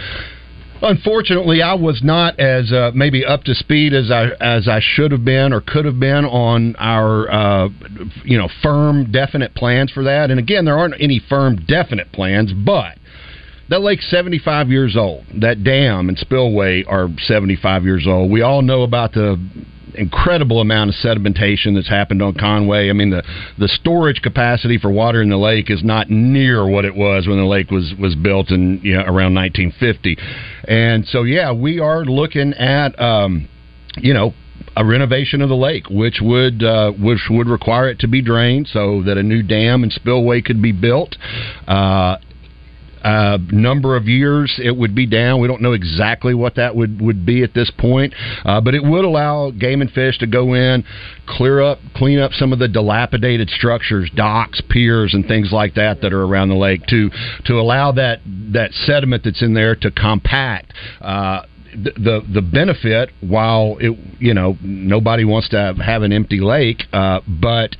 unfortunately, 0.82 1.62
I 1.62 1.74
was 1.74 2.02
not 2.02 2.38
as 2.38 2.72
uh, 2.72 2.92
maybe 2.94 3.24
up 3.24 3.44
to 3.44 3.54
speed 3.54 3.92
as 3.94 4.10
I 4.10 4.28
as 4.40 4.68
I 4.68 4.80
should 4.82 5.12
have 5.12 5.24
been 5.24 5.52
or 5.52 5.60
could 5.60 5.84
have 5.84 5.98
been 5.98 6.24
on 6.24 6.76
our 6.76 7.30
uh, 7.30 7.68
you 8.24 8.38
know 8.38 8.48
firm, 8.62 9.10
definite 9.10 9.54
plans 9.54 9.90
for 9.90 10.04
that. 10.04 10.30
And 10.30 10.38
again, 10.38 10.64
there 10.64 10.78
aren't 10.78 10.94
any 11.00 11.20
firm, 11.28 11.64
definite 11.66 12.12
plans, 12.12 12.52
but 12.52 12.96
that 13.70 13.80
lake's 13.80 14.08
75 14.10 14.68
years 14.68 14.96
old. 14.96 15.24
That 15.40 15.64
dam 15.64 16.08
and 16.08 16.18
spillway 16.18 16.84
are 16.84 17.08
75 17.18 17.84
years 17.84 18.06
old. 18.06 18.30
We 18.30 18.42
all 18.42 18.62
know 18.62 18.82
about 18.82 19.12
the 19.12 19.40
incredible 19.94 20.60
amount 20.60 20.90
of 20.90 20.96
sedimentation 20.96 21.74
that's 21.74 21.88
happened 21.88 22.22
on 22.22 22.34
Conway. 22.34 22.90
I 22.90 22.92
mean, 22.92 23.10
the 23.10 23.22
the 23.58 23.68
storage 23.68 24.22
capacity 24.22 24.78
for 24.78 24.90
water 24.90 25.22
in 25.22 25.30
the 25.30 25.36
lake 25.36 25.70
is 25.70 25.82
not 25.82 26.10
near 26.10 26.66
what 26.66 26.84
it 26.84 26.94
was 26.94 27.26
when 27.26 27.38
the 27.38 27.44
lake 27.44 27.70
was 27.70 27.94
was 27.98 28.14
built 28.14 28.50
in 28.50 28.80
you 28.82 28.94
know, 28.94 29.02
around 29.02 29.34
1950. 29.34 30.16
And 30.68 31.06
so, 31.06 31.22
yeah, 31.22 31.52
we 31.52 31.78
are 31.80 32.04
looking 32.04 32.52
at 32.54 33.00
um, 33.00 33.48
you 33.98 34.14
know 34.14 34.34
a 34.76 34.84
renovation 34.84 35.42
of 35.42 35.48
the 35.48 35.56
lake, 35.56 35.88
which 35.88 36.18
would 36.20 36.62
uh, 36.62 36.92
which 36.92 37.28
would 37.30 37.48
require 37.48 37.88
it 37.88 38.00
to 38.00 38.08
be 38.08 38.22
drained 38.22 38.68
so 38.68 39.02
that 39.04 39.16
a 39.16 39.22
new 39.22 39.42
dam 39.42 39.82
and 39.82 39.92
spillway 39.92 40.40
could 40.40 40.60
be 40.60 40.72
built. 40.72 41.16
Uh, 41.66 42.16
uh, 43.02 43.38
number 43.50 43.96
of 43.96 44.06
years 44.06 44.58
it 44.62 44.76
would 44.76 44.94
be 44.94 45.06
down. 45.06 45.40
We 45.40 45.48
don't 45.48 45.62
know 45.62 45.72
exactly 45.72 46.34
what 46.34 46.56
that 46.56 46.74
would, 46.76 47.00
would 47.00 47.24
be 47.24 47.42
at 47.42 47.54
this 47.54 47.70
point, 47.78 48.14
uh, 48.44 48.60
but 48.60 48.74
it 48.74 48.84
would 48.84 49.04
allow 49.04 49.50
game 49.50 49.80
and 49.80 49.90
fish 49.90 50.18
to 50.18 50.26
go 50.26 50.54
in, 50.54 50.84
clear 51.26 51.60
up, 51.62 51.78
clean 51.94 52.18
up 52.18 52.32
some 52.32 52.52
of 52.52 52.58
the 52.58 52.68
dilapidated 52.68 53.48
structures, 53.50 54.10
docks, 54.14 54.60
piers, 54.68 55.14
and 55.14 55.26
things 55.26 55.50
like 55.52 55.74
that 55.74 56.00
that 56.02 56.12
are 56.12 56.22
around 56.22 56.48
the 56.48 56.54
lake 56.54 56.86
to 56.86 57.10
to 57.44 57.54
allow 57.54 57.92
that 57.92 58.20
that 58.52 58.72
sediment 58.72 59.24
that's 59.24 59.42
in 59.42 59.54
there 59.54 59.74
to 59.76 59.90
compact. 59.90 60.72
Uh, 61.00 61.42
the 61.72 62.20
the 62.32 62.42
benefit 62.42 63.10
while 63.20 63.76
it 63.80 63.96
you 64.18 64.34
know 64.34 64.56
nobody 64.60 65.24
wants 65.24 65.48
to 65.48 65.56
have, 65.56 65.76
have 65.78 66.02
an 66.02 66.12
empty 66.12 66.40
lake 66.40 66.82
uh, 66.92 67.20
but 67.28 67.76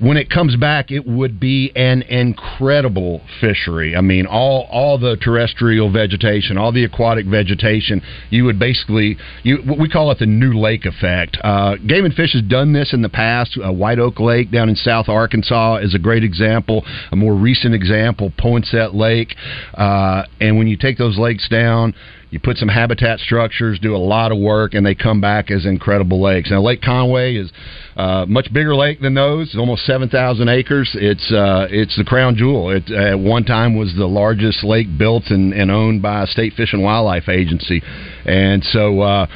when 0.00 0.16
it 0.16 0.30
comes 0.30 0.56
back, 0.56 0.90
it 0.90 1.06
would 1.06 1.40
be 1.40 1.72
an 1.74 2.02
incredible 2.02 3.20
fishery. 3.40 3.96
I 3.96 4.00
mean, 4.00 4.26
all 4.26 4.68
all 4.70 4.98
the 4.98 5.16
terrestrial 5.16 5.90
vegetation, 5.90 6.56
all 6.56 6.72
the 6.72 6.84
aquatic 6.84 7.26
vegetation. 7.26 8.02
You 8.30 8.44
would 8.44 8.58
basically 8.58 9.16
you 9.42 9.58
we 9.78 9.88
call 9.88 10.10
it 10.10 10.18
the 10.18 10.26
new 10.26 10.58
lake 10.58 10.84
effect. 10.84 11.36
Uh, 11.42 11.76
Game 11.76 12.04
and 12.04 12.14
Fish 12.14 12.32
has 12.34 12.42
done 12.42 12.72
this 12.72 12.92
in 12.92 13.02
the 13.02 13.08
past. 13.08 13.58
Uh, 13.62 13.72
White 13.72 13.98
Oak 13.98 14.20
Lake 14.20 14.50
down 14.50 14.68
in 14.68 14.76
South 14.76 15.08
Arkansas 15.08 15.76
is 15.76 15.94
a 15.94 15.98
great 15.98 16.22
example. 16.22 16.84
A 17.10 17.16
more 17.16 17.34
recent 17.34 17.74
example, 17.74 18.32
Poinsett 18.38 18.94
Lake. 18.94 19.34
Uh, 19.74 20.22
and 20.40 20.58
when 20.58 20.68
you 20.68 20.76
take 20.76 20.98
those 20.98 21.18
lakes 21.18 21.48
down. 21.48 21.94
You 22.30 22.38
put 22.38 22.58
some 22.58 22.68
habitat 22.68 23.20
structures, 23.20 23.78
do 23.78 23.96
a 23.96 23.98
lot 23.98 24.32
of 24.32 24.38
work, 24.38 24.74
and 24.74 24.84
they 24.84 24.94
come 24.94 25.20
back 25.20 25.50
as 25.50 25.64
incredible 25.64 26.20
lakes. 26.20 26.50
Now, 26.50 26.60
Lake 26.60 26.82
Conway 26.82 27.36
is 27.36 27.50
a 27.96 28.26
much 28.28 28.52
bigger 28.52 28.76
lake 28.76 29.00
than 29.00 29.14
those. 29.14 29.48
It's 29.48 29.56
almost 29.56 29.86
seven 29.86 30.10
thousand 30.10 30.48
acres. 30.48 30.90
It's 30.94 31.32
uh, 31.32 31.68
it's 31.70 31.96
the 31.96 32.04
crown 32.04 32.36
jewel. 32.36 32.70
It 32.70 32.90
at 32.90 33.18
one 33.18 33.44
time 33.44 33.78
was 33.78 33.94
the 33.96 34.06
largest 34.06 34.62
lake 34.62 34.88
built 34.98 35.24
and, 35.30 35.54
and 35.54 35.70
owned 35.70 36.02
by 36.02 36.24
a 36.24 36.26
state 36.26 36.52
fish 36.52 36.72
and 36.72 36.82
wildlife 36.82 37.28
agency, 37.28 37.82
and 38.24 38.62
so. 38.64 39.00
Uh, 39.00 39.26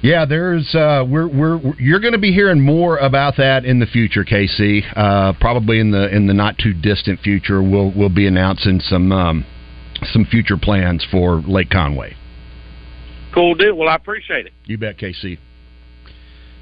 yeah, 0.00 0.26
there's 0.26 0.76
uh, 0.76 1.04
we're 1.08 1.26
we're 1.26 1.74
you're 1.76 1.98
going 1.98 2.12
to 2.12 2.20
be 2.20 2.30
hearing 2.32 2.60
more 2.60 2.98
about 2.98 3.36
that 3.38 3.64
in 3.64 3.80
the 3.80 3.86
future, 3.86 4.24
KC. 4.24 4.84
Uh, 4.94 5.32
probably 5.40 5.80
in 5.80 5.90
the 5.90 6.14
in 6.14 6.28
the 6.28 6.34
not 6.34 6.56
too 6.56 6.72
distant 6.72 7.18
future, 7.18 7.60
we'll 7.60 7.92
we'll 7.96 8.08
be 8.08 8.28
announcing 8.28 8.78
some 8.78 9.10
um, 9.10 9.44
some 10.12 10.24
future 10.24 10.56
plans 10.56 11.04
for 11.10 11.40
Lake 11.40 11.70
Conway. 11.70 12.14
Cool 13.32 13.54
deal. 13.54 13.74
Well, 13.74 13.88
I 13.88 13.94
appreciate 13.94 14.46
it. 14.46 14.52
You 14.64 14.78
bet, 14.78 14.98
KC. 14.98 15.38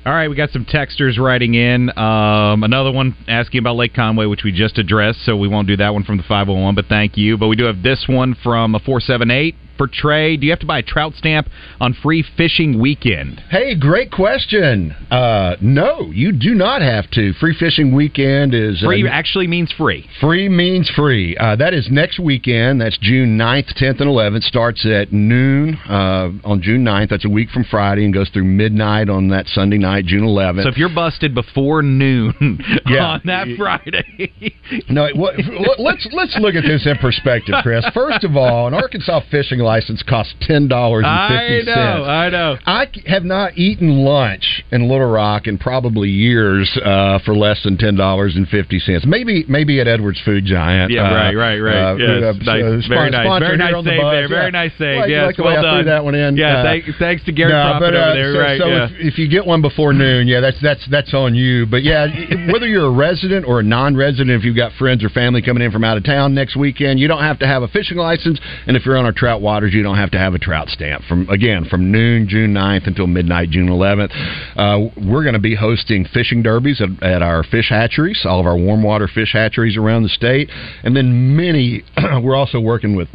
All 0.06 0.12
right, 0.12 0.28
we 0.28 0.36
got 0.36 0.50
some 0.50 0.64
texters 0.64 1.18
writing 1.18 1.54
in. 1.54 1.90
Um, 1.98 2.62
another 2.62 2.92
one 2.92 3.16
asking 3.26 3.58
about 3.58 3.74
Lake 3.74 3.92
Conway, 3.92 4.26
which 4.26 4.44
we 4.44 4.52
just 4.52 4.78
addressed, 4.78 5.24
so 5.24 5.36
we 5.36 5.48
won't 5.48 5.66
do 5.66 5.76
that 5.78 5.92
one 5.92 6.04
from 6.04 6.16
the 6.16 6.22
501, 6.22 6.76
but 6.76 6.86
thank 6.86 7.16
you. 7.16 7.36
But 7.36 7.48
we 7.48 7.56
do 7.56 7.64
have 7.64 7.82
this 7.82 8.06
one 8.08 8.36
from 8.40 8.76
a 8.76 8.78
478 8.78 9.56
for 9.76 9.86
Trey. 9.86 10.36
Do 10.36 10.46
you 10.46 10.52
have 10.52 10.60
to 10.60 10.66
buy 10.66 10.78
a 10.78 10.82
trout 10.82 11.14
stamp 11.14 11.48
on 11.80 11.94
free 11.94 12.24
fishing 12.36 12.80
weekend? 12.80 13.40
Hey, 13.50 13.74
great 13.74 14.10
question. 14.10 14.92
Uh, 15.10 15.56
no, 15.60 16.10
you 16.12 16.32
do 16.32 16.54
not 16.54 16.82
have 16.82 17.10
to. 17.12 17.32
Free 17.34 17.54
fishing 17.58 17.94
weekend 17.94 18.54
is 18.54 18.82
uh, 18.82 18.86
Free 18.86 19.08
actually 19.08 19.46
means 19.46 19.72
free. 19.72 20.08
Free 20.20 20.48
means 20.48 20.90
free. 20.94 21.36
Uh, 21.36 21.56
that 21.56 21.74
is 21.74 21.88
next 21.90 22.18
weekend. 22.18 22.80
That's 22.80 22.98
June 22.98 23.38
9th, 23.38 23.74
10th, 23.80 24.00
and 24.00 24.10
11th. 24.10 24.42
Starts 24.44 24.84
at 24.86 25.12
noon 25.12 25.74
uh, 25.88 26.30
on 26.44 26.62
June 26.62 26.84
9th. 26.84 27.10
That's 27.10 27.24
a 27.24 27.28
week 27.28 27.50
from 27.50 27.64
Friday 27.64 28.04
and 28.04 28.12
goes 28.14 28.28
through 28.30 28.44
midnight 28.44 29.08
on 29.08 29.28
that 29.28 29.46
Sunday 29.48 29.78
night, 29.78 30.06
June 30.06 30.22
11th. 30.22 30.62
So 30.64 30.68
if 30.68 30.76
you're 30.76 30.94
busted 30.94 31.34
before 31.34 31.82
noon 31.82 32.58
Yeah. 32.86 33.04
on 33.06 33.20
that 33.26 33.46
Friday, 33.56 34.32
No, 34.88 35.08
what, 35.14 35.34
let's 35.78 36.06
let's 36.12 36.36
look 36.40 36.54
at 36.54 36.62
this 36.64 36.86
in 36.86 36.96
perspective, 36.98 37.54
Chris. 37.62 37.84
First 37.94 38.24
of 38.24 38.36
all, 38.36 38.66
an 38.66 38.74
Arkansas 38.74 39.20
fishing 39.30 39.60
license 39.66 40.02
costs 40.02 40.34
ten 40.40 40.68
dollars 40.68 41.04
and 41.04 41.12
I 41.12 41.60
know. 41.66 42.04
I 42.04 42.28
know. 42.30 42.56
I 42.64 42.86
have 43.06 43.24
not 43.24 43.58
eaten 43.58 43.98
lunch 44.04 44.62
in 44.70 44.88
Little 44.88 45.10
Rock 45.10 45.46
in 45.46 45.58
probably 45.58 46.08
years 46.08 46.70
uh, 46.82 47.18
for 47.24 47.34
less 47.36 47.62
than 47.64 47.76
ten 47.76 47.96
dollars 47.96 48.36
and 48.36 48.48
fifty 48.48 48.78
cents. 48.78 49.04
Maybe 49.06 49.44
maybe 49.48 49.80
at 49.80 49.88
Edwards 49.88 50.20
Food 50.24 50.44
Giant. 50.44 50.90
Yeah, 50.92 51.02
uh, 51.10 51.14
right, 51.14 51.34
right, 51.34 51.58
right. 51.58 51.76
uh, 51.92 51.96
Yes, 51.96 52.22
uh, 52.22 52.32
nice. 52.44 52.62
uh, 52.64 52.88
Very 52.88 53.10
nice. 53.10 53.40
Very 53.40 53.56
nice 53.56 53.74
the 53.74 53.82
save 53.90 54.00
buzz. 54.00 54.12
there. 54.14 54.28
Very 54.28 54.44
Yeah. 54.46 54.50
nice 54.50 54.72
save. 54.78 54.96
Like, 55.00 55.10
Yes, 55.10 55.26
like 55.26 55.38
well 55.38 55.46
way 55.48 55.56
I 55.68 55.74
threw 55.74 55.84
that 55.90 56.04
one 56.04 56.14
in. 56.14 56.36
Yeah, 56.36 56.58
Uh, 56.58 56.62
thank- 56.62 56.84
thanks 56.98 57.24
to 57.24 57.32
Gary 57.32 57.52
no, 57.52 57.76
but, 57.80 57.94
uh, 57.94 57.98
over 57.98 58.14
there. 58.14 58.32
So, 58.32 58.38
Right, 58.40 58.60
so 58.60 58.66
yeah. 58.68 58.84
if, 58.84 59.14
if 59.14 59.18
you 59.18 59.26
get 59.28 59.44
one 59.44 59.60
before 59.62 59.92
noon, 59.92 60.28
yeah, 60.28 60.40
that's 60.40 60.60
that's 60.60 60.86
that's 60.86 61.12
on 61.14 61.34
you. 61.34 61.66
But 61.66 61.82
yeah, 61.82 62.06
whether 62.52 62.66
you're 62.68 62.86
a 62.86 62.90
resident 62.90 63.46
or 63.46 63.58
a 63.60 63.62
non-resident, 63.64 64.30
if 64.30 64.44
you've 64.44 64.56
got 64.56 64.72
friends 64.74 65.02
or 65.02 65.08
family 65.08 65.42
coming 65.42 65.62
in 65.62 65.70
from 65.72 65.82
out 65.84 65.96
of 65.96 66.04
town 66.04 66.34
next 66.34 66.54
weekend, 66.56 67.00
you 67.00 67.08
don't 67.08 67.22
have 67.22 67.38
to 67.40 67.46
have 67.46 67.62
a 67.62 67.68
fishing 67.68 67.96
license. 67.98 68.38
And 68.66 68.76
if 68.76 68.84
you're 68.86 68.96
on 68.96 69.04
our 69.04 69.12
trout 69.12 69.40
watch 69.40 69.55
you 69.64 69.82
don't 69.82 69.96
have 69.96 70.10
to 70.12 70.18
have 70.18 70.34
a 70.34 70.38
trout 70.38 70.68
stamp. 70.68 71.04
From 71.04 71.28
again, 71.28 71.64
from 71.64 71.90
noon 71.90 72.28
June 72.28 72.54
9th 72.54 72.86
until 72.86 73.06
midnight 73.06 73.50
June 73.50 73.68
11th, 73.68 74.10
uh, 74.56 74.88
we're 75.08 75.22
going 75.22 75.34
to 75.34 75.40
be 75.40 75.54
hosting 75.54 76.04
fishing 76.12 76.42
derbies 76.42 76.80
at, 76.80 77.02
at 77.02 77.22
our 77.22 77.42
fish 77.42 77.68
hatcheries, 77.68 78.22
all 78.24 78.40
of 78.40 78.46
our 78.46 78.56
warm 78.56 78.82
water 78.82 79.08
fish 79.08 79.32
hatcheries 79.32 79.76
around 79.76 80.02
the 80.02 80.08
state, 80.08 80.50
and 80.82 80.96
then 80.96 81.36
many. 81.36 81.82
we're 82.22 82.36
also 82.36 82.60
working 82.60 82.96
with 82.96 83.08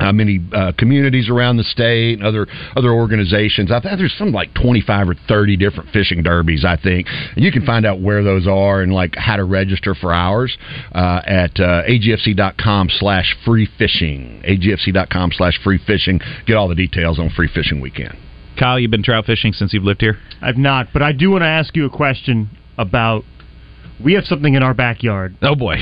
uh, 0.00 0.12
many 0.12 0.40
uh, 0.52 0.72
communities 0.78 1.28
around 1.28 1.56
the 1.56 1.64
state 1.64 2.14
and 2.14 2.26
other 2.26 2.46
other 2.76 2.90
organizations. 2.90 3.70
I 3.70 3.80
think 3.80 3.98
there's 3.98 4.14
some 4.16 4.32
like 4.32 4.54
25 4.54 5.08
or 5.08 5.14
30 5.28 5.56
different 5.56 5.90
fishing 5.90 6.22
derbies. 6.22 6.64
I 6.64 6.76
think 6.76 7.06
and 7.08 7.44
you 7.44 7.52
can 7.52 7.64
find 7.64 7.86
out 7.86 8.00
where 8.00 8.22
those 8.22 8.46
are 8.46 8.82
and 8.82 8.92
like 8.92 9.14
how 9.16 9.36
to 9.36 9.44
register 9.44 9.94
for 9.94 10.12
ours 10.12 10.56
uh, 10.92 11.20
at 11.24 11.58
uh, 11.60 11.82
agfc.com 11.88 12.88
slash 12.90 13.36
free 13.44 13.68
fishing. 13.78 14.42
agfc.com 14.46 15.32
slash 15.32 15.58
free 15.62 15.78
fishing. 15.86 16.20
Get 16.46 16.56
all 16.56 16.68
the 16.68 16.74
details 16.74 17.18
on 17.18 17.30
free 17.30 17.48
fishing 17.52 17.80
weekend. 17.80 18.16
Kyle, 18.58 18.78
you've 18.78 18.90
been 18.90 19.02
trout 19.02 19.24
fishing 19.24 19.52
since 19.52 19.72
you've 19.72 19.84
lived 19.84 20.00
here. 20.00 20.18
I've 20.42 20.58
not, 20.58 20.88
but 20.92 21.02
I 21.02 21.12
do 21.12 21.30
want 21.30 21.42
to 21.42 21.48
ask 21.48 21.74
you 21.74 21.86
a 21.86 21.90
question 21.90 22.50
about. 22.76 23.24
We 24.04 24.14
have 24.14 24.24
something 24.24 24.54
in 24.54 24.62
our 24.62 24.74
backyard. 24.74 25.36
Oh 25.42 25.54
boy, 25.54 25.76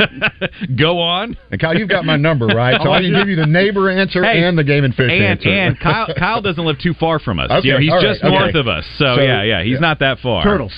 go 0.78 0.98
on. 1.00 1.36
And 1.50 1.60
Kyle, 1.60 1.76
you've 1.76 1.88
got 1.88 2.04
my 2.04 2.16
number 2.16 2.46
right, 2.46 2.80
so 2.82 2.90
I 2.90 2.98
I 2.98 3.02
can 3.02 3.14
give 3.14 3.28
you 3.28 3.36
the 3.36 3.46
neighbor 3.46 3.90
answer 3.90 4.24
Hey, 4.24 4.42
and 4.42 4.58
the 4.58 4.64
game 4.64 4.84
and 4.84 4.94
fish 4.94 5.10
and 5.10 5.22
answer. 5.24 5.48
and 5.48 5.78
Kyle, 5.78 6.08
Kyle 6.18 6.42
doesn't 6.42 6.64
live 6.64 6.78
too 6.78 6.94
far 6.94 7.18
from 7.18 7.38
us. 7.38 7.50
Okay, 7.50 7.68
You 7.68 7.74
know, 7.74 7.80
he's 7.80 7.90
all 7.90 7.96
right, 7.98 8.02
just 8.14 8.24
okay. 8.24 8.30
north 8.34 8.54
of 8.54 8.66
us. 8.68 8.84
So, 8.98 9.16
So, 9.16 9.22
yeah, 9.22 9.42
yeah, 9.42 9.62
he's 9.62 9.74
yeah. 9.74 9.78
not 9.80 9.98
that 10.00 10.18
far. 10.18 10.42
Turtles. 10.42 10.72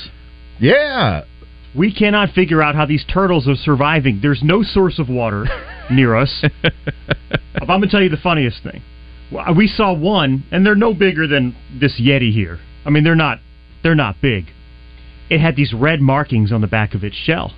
Yeah. 0.59 1.25
We 1.77 1.95
cannot 1.95 2.31
figure 2.31 2.63
out 2.63 2.75
how 2.75 2.87
these 2.87 3.05
turtles 3.13 3.47
are 3.47 3.55
surviving. 3.55 4.19
There's 4.21 4.43
no 4.43 4.63
source 4.63 4.99
of 4.99 5.09
water 5.09 5.47
near 5.91 6.17
us. 6.17 6.45
I'm 7.61 7.67
going 7.67 7.83
to 7.83 7.89
tell 7.89 8.03
you 8.03 8.09
the 8.09 8.17
funniest 8.17 8.63
thing. 8.63 8.83
We 9.57 9.69
saw 9.69 9.93
one, 9.93 10.45
and 10.51 10.65
they're 10.65 10.75
no 10.75 10.95
bigger 10.95 11.27
than 11.27 11.55
this 11.79 12.01
Yeti 12.01 12.33
here. 12.33 12.59
I 12.87 12.91
mean, 12.91 13.05
they're 13.05 13.15
not. 13.15 13.39
They're 13.83 13.95
not 13.95 14.17
big. 14.21 14.47
It 15.31 15.41
had 15.41 15.57
these 15.57 15.73
red 15.75 16.01
markings 16.01 16.53
on 16.53 16.61
the 16.61 16.67
back 16.67 16.95
of 16.95 17.05
its 17.05 17.17
shell. 17.17 17.53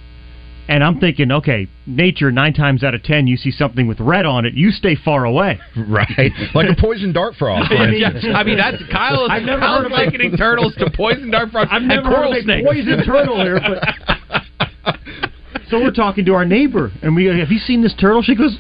And 0.68 0.85
I'm 0.85 1.00
thinking, 1.00 1.33
okay, 1.33 1.66
nature, 1.87 2.30
nine 2.30 2.52
times 2.52 2.85
out 2.85 2.94
of 2.94 3.02
ten, 3.02 3.26
you 3.26 3.37
see 3.37 3.50
something 3.50 3.88
with 3.88 3.98
red 3.98 4.24
on 4.24 4.44
it, 4.44 4.54
you 4.54 4.70
stay 4.70 4.94
far 4.96 5.24
away. 5.24 5.59
Right. 5.76 6.30
Like 6.54 6.68
a 6.70 6.80
poison 6.80 7.12
dart 7.12 7.35
frog. 7.37 7.66
I 7.70 7.87
mean, 7.90 8.02
instance. 8.04 8.24
yeah, 8.28 8.35
I 8.38 8.44
mean, 8.44 8.59
that's 8.59 8.76
Kyle. 8.92 9.24
Is, 9.24 9.30
I've 9.33 9.42
never 9.42 9.61
Kyle's 9.61 9.78
heard 9.78 9.87
of 9.87 9.92
a- 9.92 9.94
likening 9.94 10.37
turtles 10.37 10.74
to 10.76 10.90
poison 10.94 11.30
dart 11.30 11.50
frogs 11.50 11.70
I've 11.72 11.83
never 11.83 12.02
coral 12.09 12.33
heard 12.33 12.38
of 12.38 12.42
a 12.42 12.42
snakes. 12.44 12.68
poison 12.68 13.04
turtle 13.04 13.40
here, 13.42 13.61
but 13.61 14.96
so 15.70 15.80
we're 15.80 15.90
talking 15.92 16.24
to 16.26 16.35
our 16.35 16.44
neighbor, 16.44 16.92
and 17.02 17.16
we 17.16 17.24
go, 17.24 17.35
have 17.37 17.50
you 17.50 17.59
seen 17.59 17.83
this 17.83 17.94
turtle? 17.98 18.22
She 18.22 18.35
goes, 18.37 18.56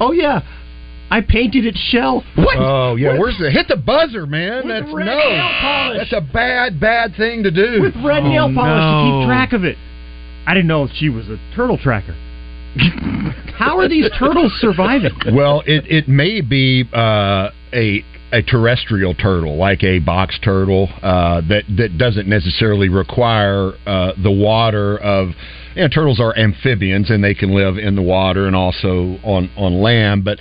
"Oh 0.00 0.10
yeah, 0.12 0.40
I 1.10 1.20
painted 1.20 1.64
its 1.66 1.78
shell." 1.78 2.24
What? 2.34 2.56
Oh 2.58 2.96
yeah, 2.96 3.18
where's 3.18 3.36
the 3.38 3.50
hit 3.50 3.68
the 3.68 3.76
buzzer, 3.76 4.26
man? 4.26 4.66
With 4.66 4.82
That's 4.84 4.92
red 4.94 5.06
no. 5.06 5.16
nail 5.16 5.50
polish. 5.60 5.98
That's 6.10 6.12
a 6.12 6.32
bad, 6.32 6.80
bad 6.80 7.14
thing 7.16 7.42
to 7.44 7.50
do. 7.50 7.80
with 7.82 7.94
red 8.04 8.22
Oh, 8.24 8.28
nail 8.28 8.52
polish 8.54 8.82
to 8.82 9.20
keep 9.20 9.28
track 9.28 9.52
of 9.52 9.64
it. 9.64 9.76
I 10.46 10.54
didn't 10.54 10.66
know 10.68 10.84
if 10.84 10.90
she 10.96 11.08
was 11.08 11.28
a 11.28 11.38
turtle 11.56 11.78
tracker. 11.78 12.14
How 13.56 13.78
are 13.78 13.88
these 13.88 14.10
turtles 14.18 14.52
surviving? 14.60 15.12
well, 15.32 15.62
it 15.66 15.84
it 15.90 16.08
may 16.08 16.40
be 16.40 16.84
uh, 16.92 17.50
a 17.72 18.04
a 18.32 18.42
terrestrial 18.42 19.14
turtle, 19.14 19.56
like 19.56 19.84
a 19.84 20.00
box 20.00 20.36
turtle, 20.42 20.88
uh, 21.02 21.40
that 21.48 21.62
that 21.76 21.96
doesn't 21.98 22.26
necessarily 22.28 22.88
require 22.88 23.72
uh, 23.86 24.12
the 24.22 24.30
water 24.32 24.98
of. 24.98 25.28
You 25.76 25.82
know, 25.82 25.88
turtles 25.88 26.20
are 26.20 26.36
amphibians 26.38 27.10
and 27.10 27.22
they 27.24 27.34
can 27.34 27.52
live 27.52 27.78
in 27.78 27.96
the 27.96 28.02
water 28.02 28.46
and 28.46 28.54
also 28.56 29.18
on 29.22 29.50
on 29.56 29.80
land, 29.80 30.24
but. 30.24 30.38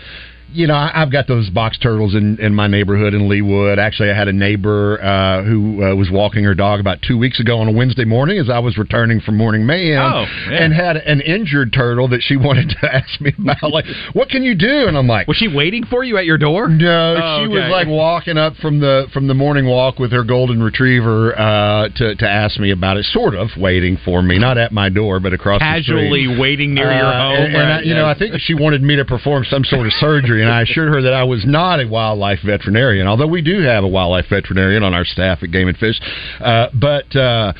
You 0.53 0.67
know, 0.67 0.75
I- 0.75 0.91
I've 1.01 1.11
got 1.11 1.27
those 1.27 1.49
box 1.49 1.77
turtles 1.79 2.13
in, 2.15 2.37
in 2.39 2.53
my 2.53 2.67
neighborhood 2.67 3.13
in 3.13 3.21
Leawood. 3.27 3.77
Actually, 3.79 4.11
I 4.11 4.13
had 4.15 4.27
a 4.27 4.33
neighbor 4.33 5.01
uh, 5.03 5.43
who 5.43 5.83
uh, 5.83 5.95
was 5.95 6.09
walking 6.11 6.43
her 6.43 6.53
dog 6.53 6.79
about 6.79 7.01
two 7.01 7.17
weeks 7.17 7.39
ago 7.39 7.57
on 7.59 7.67
a 7.67 7.71
Wednesday 7.71 8.05
morning 8.05 8.37
as 8.37 8.49
I 8.49 8.59
was 8.59 8.77
returning 8.77 9.19
from 9.19 9.35
morning 9.35 9.65
mayhem, 9.65 9.99
Oh, 10.01 10.25
yeah. 10.49 10.63
and 10.63 10.73
had 10.73 10.97
an 10.97 11.21
injured 11.21 11.73
turtle 11.73 12.07
that 12.09 12.21
she 12.21 12.37
wanted 12.47 12.69
to 12.81 12.95
ask 12.95 13.19
me 13.19 13.33
about. 13.37 13.71
Like, 13.71 13.85
what 14.13 14.29
can 14.29 14.43
you 14.43 14.53
do? 14.53 14.87
And 14.87 14.95
I'm 14.97 15.07
like, 15.07 15.27
Was 15.27 15.37
she 15.37 15.47
waiting 15.47 15.85
for 15.85 16.03
you 16.03 16.17
at 16.17 16.25
your 16.25 16.37
door? 16.37 16.69
no, 16.69 17.15
Oh, 17.17 17.39
she 17.39 17.45
okay. 17.47 17.53
was 17.63 17.71
like 17.71 17.87
walking 17.87 18.37
up 18.37 18.55
from 18.57 18.79
the 18.79 19.07
from 19.11 19.27
the 19.27 19.33
morning 19.33 19.65
walk 19.65 19.97
with 19.97 20.11
her 20.11 20.23
golden 20.23 20.61
retriever 20.61 21.37
uh, 21.37 21.89
to 21.95 22.15
to 22.15 22.29
ask 22.29 22.59
me 22.59 22.69
about 22.71 22.97
it. 22.97 23.05
Sort 23.05 23.33
of 23.33 23.49
waiting 23.57 23.97
for 24.05 24.21
me, 24.21 24.37
not 24.37 24.57
at 24.57 24.71
my 24.71 24.89
door, 24.89 25.19
but 25.19 25.33
across 25.33 25.59
the 25.59 25.65
Casually 25.65 26.27
waiting 26.39 26.73
near 26.75 26.91
your 26.91 27.05
Uh, 27.05 27.13
home. 27.35 27.45
and, 27.45 27.55
and 27.55 27.63
I, 27.63 27.75
right? 27.77 27.85
you 27.85 27.93
know, 27.95 28.05
I 28.05 28.13
think 28.17 28.35
she 28.39 28.53
wanted 28.53 28.83
me 28.83 28.95
to 28.97 29.05
perform 29.05 29.45
some 29.49 29.63
sort 29.63 29.87
of 29.87 29.93
surgery, 29.93 30.42
and 30.43 30.53
I 30.53 30.61
assured 30.61 30.93
her 30.93 31.01
that 31.03 31.13
I 31.13 31.23
was 31.23 31.45
not 31.45 31.79
a 31.79 31.87
wildlife 31.87 32.39
veterinarian. 32.45 33.07
Although 33.07 33.27
we 33.27 33.41
do 33.41 33.61
have 33.61 33.83
a 33.83 33.87
wildlife 33.87 34.25
veterinarian 34.29 34.83
on 34.83 34.93
our 34.93 35.05
staff 35.05 35.43
at 35.43 35.51
Game 35.51 35.67
and 35.67 35.77
Fish, 35.77 35.99
uh, 36.39 36.67
but. 36.73 37.15
Uh, 37.15 37.53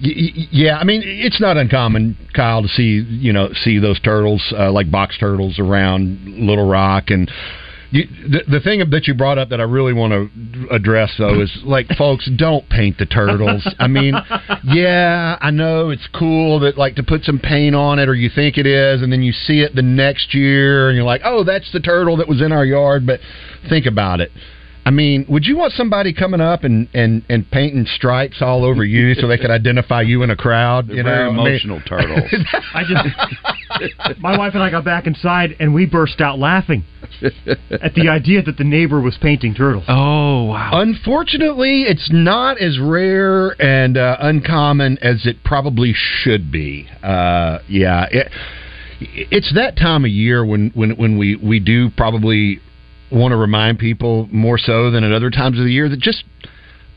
yeah, 0.00 0.76
I 0.76 0.84
mean 0.84 1.02
it's 1.04 1.40
not 1.40 1.56
uncommon, 1.56 2.16
Kyle, 2.34 2.62
to 2.62 2.68
see 2.68 3.06
you 3.08 3.32
know 3.32 3.48
see 3.54 3.78
those 3.78 3.98
turtles 4.00 4.42
uh, 4.58 4.70
like 4.70 4.90
box 4.90 5.16
turtles 5.18 5.58
around 5.58 6.24
Little 6.26 6.68
Rock, 6.68 7.04
and 7.08 7.30
you, 7.94 8.08
the, 8.28 8.58
the 8.58 8.60
thing 8.60 8.82
that 8.90 9.06
you 9.06 9.14
brought 9.14 9.38
up 9.38 9.50
that 9.50 9.60
I 9.60 9.62
really 9.62 9.92
want 9.92 10.12
to 10.12 10.66
address 10.74 11.14
though 11.16 11.40
is 11.40 11.60
like, 11.62 11.86
folks, 11.98 12.28
don't 12.36 12.68
paint 12.68 12.98
the 12.98 13.06
turtles. 13.06 13.64
I 13.78 13.86
mean, 13.86 14.14
yeah, 14.64 15.38
I 15.40 15.52
know 15.52 15.90
it's 15.90 16.08
cool 16.12 16.58
that 16.60 16.76
like 16.76 16.96
to 16.96 17.04
put 17.04 17.22
some 17.22 17.38
paint 17.38 17.76
on 17.76 18.00
it, 18.00 18.08
or 18.08 18.14
you 18.14 18.30
think 18.34 18.58
it 18.58 18.66
is, 18.66 19.00
and 19.00 19.12
then 19.12 19.22
you 19.22 19.30
see 19.30 19.60
it 19.60 19.76
the 19.76 19.82
next 19.82 20.34
year, 20.34 20.88
and 20.88 20.96
you're 20.96 21.04
like, 21.04 21.20
oh, 21.24 21.44
that's 21.44 21.70
the 21.70 21.78
turtle 21.78 22.16
that 22.16 22.26
was 22.26 22.42
in 22.42 22.50
our 22.50 22.64
yard. 22.64 23.06
But 23.06 23.20
think 23.68 23.86
about 23.86 24.20
it. 24.20 24.32
I 24.86 24.90
mean, 24.90 25.24
would 25.28 25.46
you 25.46 25.56
want 25.56 25.72
somebody 25.72 26.12
coming 26.12 26.40
up 26.40 26.62
and, 26.62 26.88
and, 26.92 27.24
and 27.30 27.50
painting 27.50 27.86
stripes 27.86 28.42
all 28.42 28.64
over 28.64 28.84
you 28.84 29.14
so 29.20 29.26
they 29.26 29.38
could 29.38 29.50
identify 29.50 30.02
you 30.02 30.22
in 30.22 30.30
a 30.30 30.36
crowd? 30.36 30.88
They're 30.88 30.96
you 30.96 31.02
know, 31.02 31.10
very 31.10 31.24
I 31.24 31.30
mean- 31.30 31.46
emotional 31.46 31.80
turtles. 31.88 32.30
I 32.74 32.82
just, 32.84 34.20
my 34.20 34.36
wife 34.36 34.54
and 34.54 34.62
I 34.62 34.70
got 34.70 34.84
back 34.84 35.06
inside, 35.06 35.56
and 35.58 35.72
we 35.74 35.86
burst 35.86 36.20
out 36.20 36.38
laughing 36.38 36.84
at 37.22 37.94
the 37.94 38.08
idea 38.08 38.42
that 38.42 38.56
the 38.58 38.64
neighbor 38.64 39.00
was 39.00 39.16
painting 39.20 39.54
turtles. 39.54 39.84
Oh 39.88 40.44
wow! 40.46 40.70
Unfortunately, 40.74 41.82
it's 41.82 42.10
not 42.12 42.58
as 42.60 42.78
rare 42.78 43.50
and 43.62 43.96
uh, 43.96 44.16
uncommon 44.20 44.98
as 44.98 45.26
it 45.26 45.42
probably 45.44 45.92
should 45.94 46.50
be. 46.52 46.88
Uh, 47.02 47.58
yeah, 47.68 48.06
it, 48.10 48.30
it's 49.00 49.52
that 49.54 49.76
time 49.76 50.04
of 50.04 50.10
year 50.10 50.44
when 50.44 50.70
when 50.74 50.90
when 50.96 51.18
we 51.18 51.36
we 51.36 51.60
do 51.60 51.90
probably 51.96 52.60
want 53.14 53.32
to 53.32 53.36
remind 53.36 53.78
people 53.78 54.28
more 54.30 54.58
so 54.58 54.90
than 54.90 55.04
at 55.04 55.12
other 55.12 55.30
times 55.30 55.58
of 55.58 55.64
the 55.64 55.72
year 55.72 55.88
that 55.88 56.00
just 56.00 56.24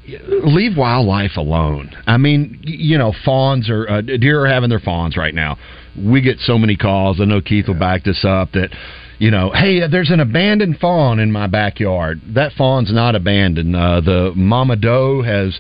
leave 0.08 0.78
wildlife 0.78 1.36
alone. 1.36 1.92
I 2.08 2.18
mean, 2.18 2.60
you 2.64 2.98
know, 2.98 3.14
fawns 3.26 3.70
are 3.70 3.90
uh, 3.90 4.02
deer 4.02 4.46
are 4.46 4.48
having 4.48 4.70
their 4.70 4.80
fawns 4.80 5.18
right 5.18 5.34
now. 5.34 5.58
We 5.98 6.22
get 6.22 6.40
so 6.40 6.58
many 6.58 6.76
calls. 6.76 7.20
I 7.20 7.26
know 7.26 7.42
Keith 7.42 7.68
will 7.68 7.80
back 7.80 8.04
this 8.04 8.24
up 8.24 8.52
that 8.54 8.70
you 9.20 9.32
know, 9.32 9.52
hey, 9.52 9.82
uh, 9.82 9.88
there's 9.88 10.12
an 10.12 10.20
abandoned 10.20 10.78
fawn 10.80 11.20
in 11.20 11.32
my 11.32 11.48
backyard. 11.48 12.22
That 12.36 12.52
fawn's 12.54 12.94
not 12.94 13.16
abandoned. 13.16 13.76
Uh, 13.76 14.02
the 14.02 14.32
mama 14.36 14.76
doe 14.76 15.22
has. 15.24 15.60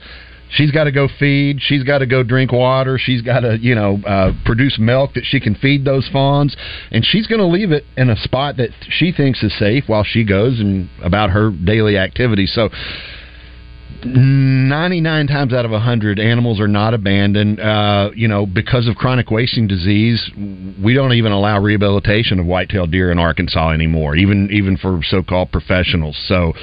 She's 0.51 0.71
got 0.71 0.85
to 0.85 0.91
go 0.91 1.07
feed. 1.19 1.59
She's 1.61 1.83
got 1.83 1.99
to 1.99 2.05
go 2.05 2.23
drink 2.23 2.51
water. 2.51 2.97
She's 2.97 3.21
got 3.21 3.41
to, 3.41 3.57
you 3.59 3.75
know, 3.75 3.99
uh, 4.05 4.31
produce 4.45 4.77
milk 4.79 5.13
that 5.15 5.25
she 5.25 5.39
can 5.39 5.55
feed 5.55 5.83
those 5.85 6.07
fawns, 6.11 6.55
and 6.91 7.05
she's 7.05 7.27
going 7.27 7.39
to 7.39 7.47
leave 7.47 7.71
it 7.71 7.83
in 7.97 8.09
a 8.09 8.15
spot 8.15 8.57
that 8.57 8.69
she 8.89 9.11
thinks 9.11 9.43
is 9.43 9.57
safe 9.57 9.85
while 9.87 10.03
she 10.03 10.23
goes 10.23 10.59
and 10.59 10.89
about 11.03 11.31
her 11.31 11.51
daily 11.51 11.97
activities. 11.97 12.53
So, 12.53 12.69
99 14.05 15.27
times 15.27 15.53
out 15.53 15.65
of 15.65 15.71
100 15.71 16.19
animals 16.19 16.59
are 16.59 16.67
not 16.67 16.93
abandoned 16.93 17.59
uh, 17.59 18.11
you 18.15 18.27
know 18.27 18.45
because 18.45 18.87
of 18.87 18.95
chronic 18.95 19.31
wasting 19.31 19.67
disease 19.67 20.29
we 20.83 20.93
don't 20.93 21.13
even 21.13 21.31
allow 21.31 21.59
rehabilitation 21.59 22.39
of 22.39 22.45
white-tailed 22.45 22.91
deer 22.91 23.11
in 23.11 23.17
arkansas 23.17 23.71
anymore 23.71 24.15
even 24.15 24.49
even 24.51 24.77
for 24.77 24.99
so-called 25.03 25.51
professionals 25.51 26.15
so 26.27 26.53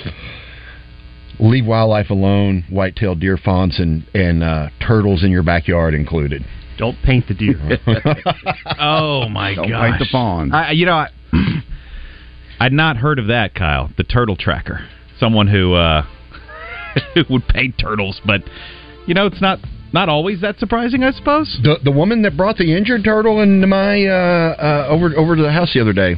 leave 1.41 1.67
wildlife 1.67 2.11
alone 2.11 2.65
white-tailed 2.71 3.21
deer 3.21 3.37
fawns 3.37 3.79
and 3.79 4.07
and 4.15 4.43
uh, 4.43 4.69
turtles 4.87 5.25
in 5.25 5.31
your 5.31 5.43
backyard 5.43 5.95
included 5.95 6.45
Don't 6.79 6.97
paint 7.03 7.27
the 7.29 7.35
deer. 7.35 7.59
oh 8.81 9.29
my 9.29 9.55
god! 9.55 9.63
Don't 9.63 9.71
gosh! 9.71 9.91
paint 9.91 9.99
the 9.99 10.09
fawn. 10.11 10.53
I, 10.53 10.73
you 10.73 10.87
know, 10.87 10.95
I, 10.95 11.09
I'd 12.61 12.73
not 12.73 12.97
heard 12.97 13.19
of 13.19 13.29
that, 13.29 13.55
Kyle. 13.55 13.91
The 13.97 14.05
turtle 14.05 14.37
tracker, 14.37 14.89
someone 15.19 15.47
who 15.49 15.75
uh, 15.75 16.03
who 17.15 17.23
would 17.31 17.47
paint 17.49 17.77
turtles, 17.79 18.21
but 18.27 18.43
you 19.07 19.15
know, 19.15 19.27
it's 19.27 19.41
not 19.41 19.59
not 19.93 20.09
always 20.09 20.41
that 20.41 20.59
surprising, 20.59 21.05
I 21.05 21.13
suppose. 21.13 21.59
the 21.63 21.77
the 21.83 21.93
woman 21.93 22.23
that 22.23 22.37
brought 22.37 22.57
the 22.57 22.77
injured 22.77 23.05
turtle 23.05 23.41
into 23.43 23.67
my 23.67 24.07
uh, 24.07 24.57
uh, 24.59 24.87
over 24.89 25.15
over 25.17 25.37
to 25.37 25.43
the 25.43 25.53
house 25.53 25.73
the 25.75 25.81
other 25.81 25.93
day 25.93 26.17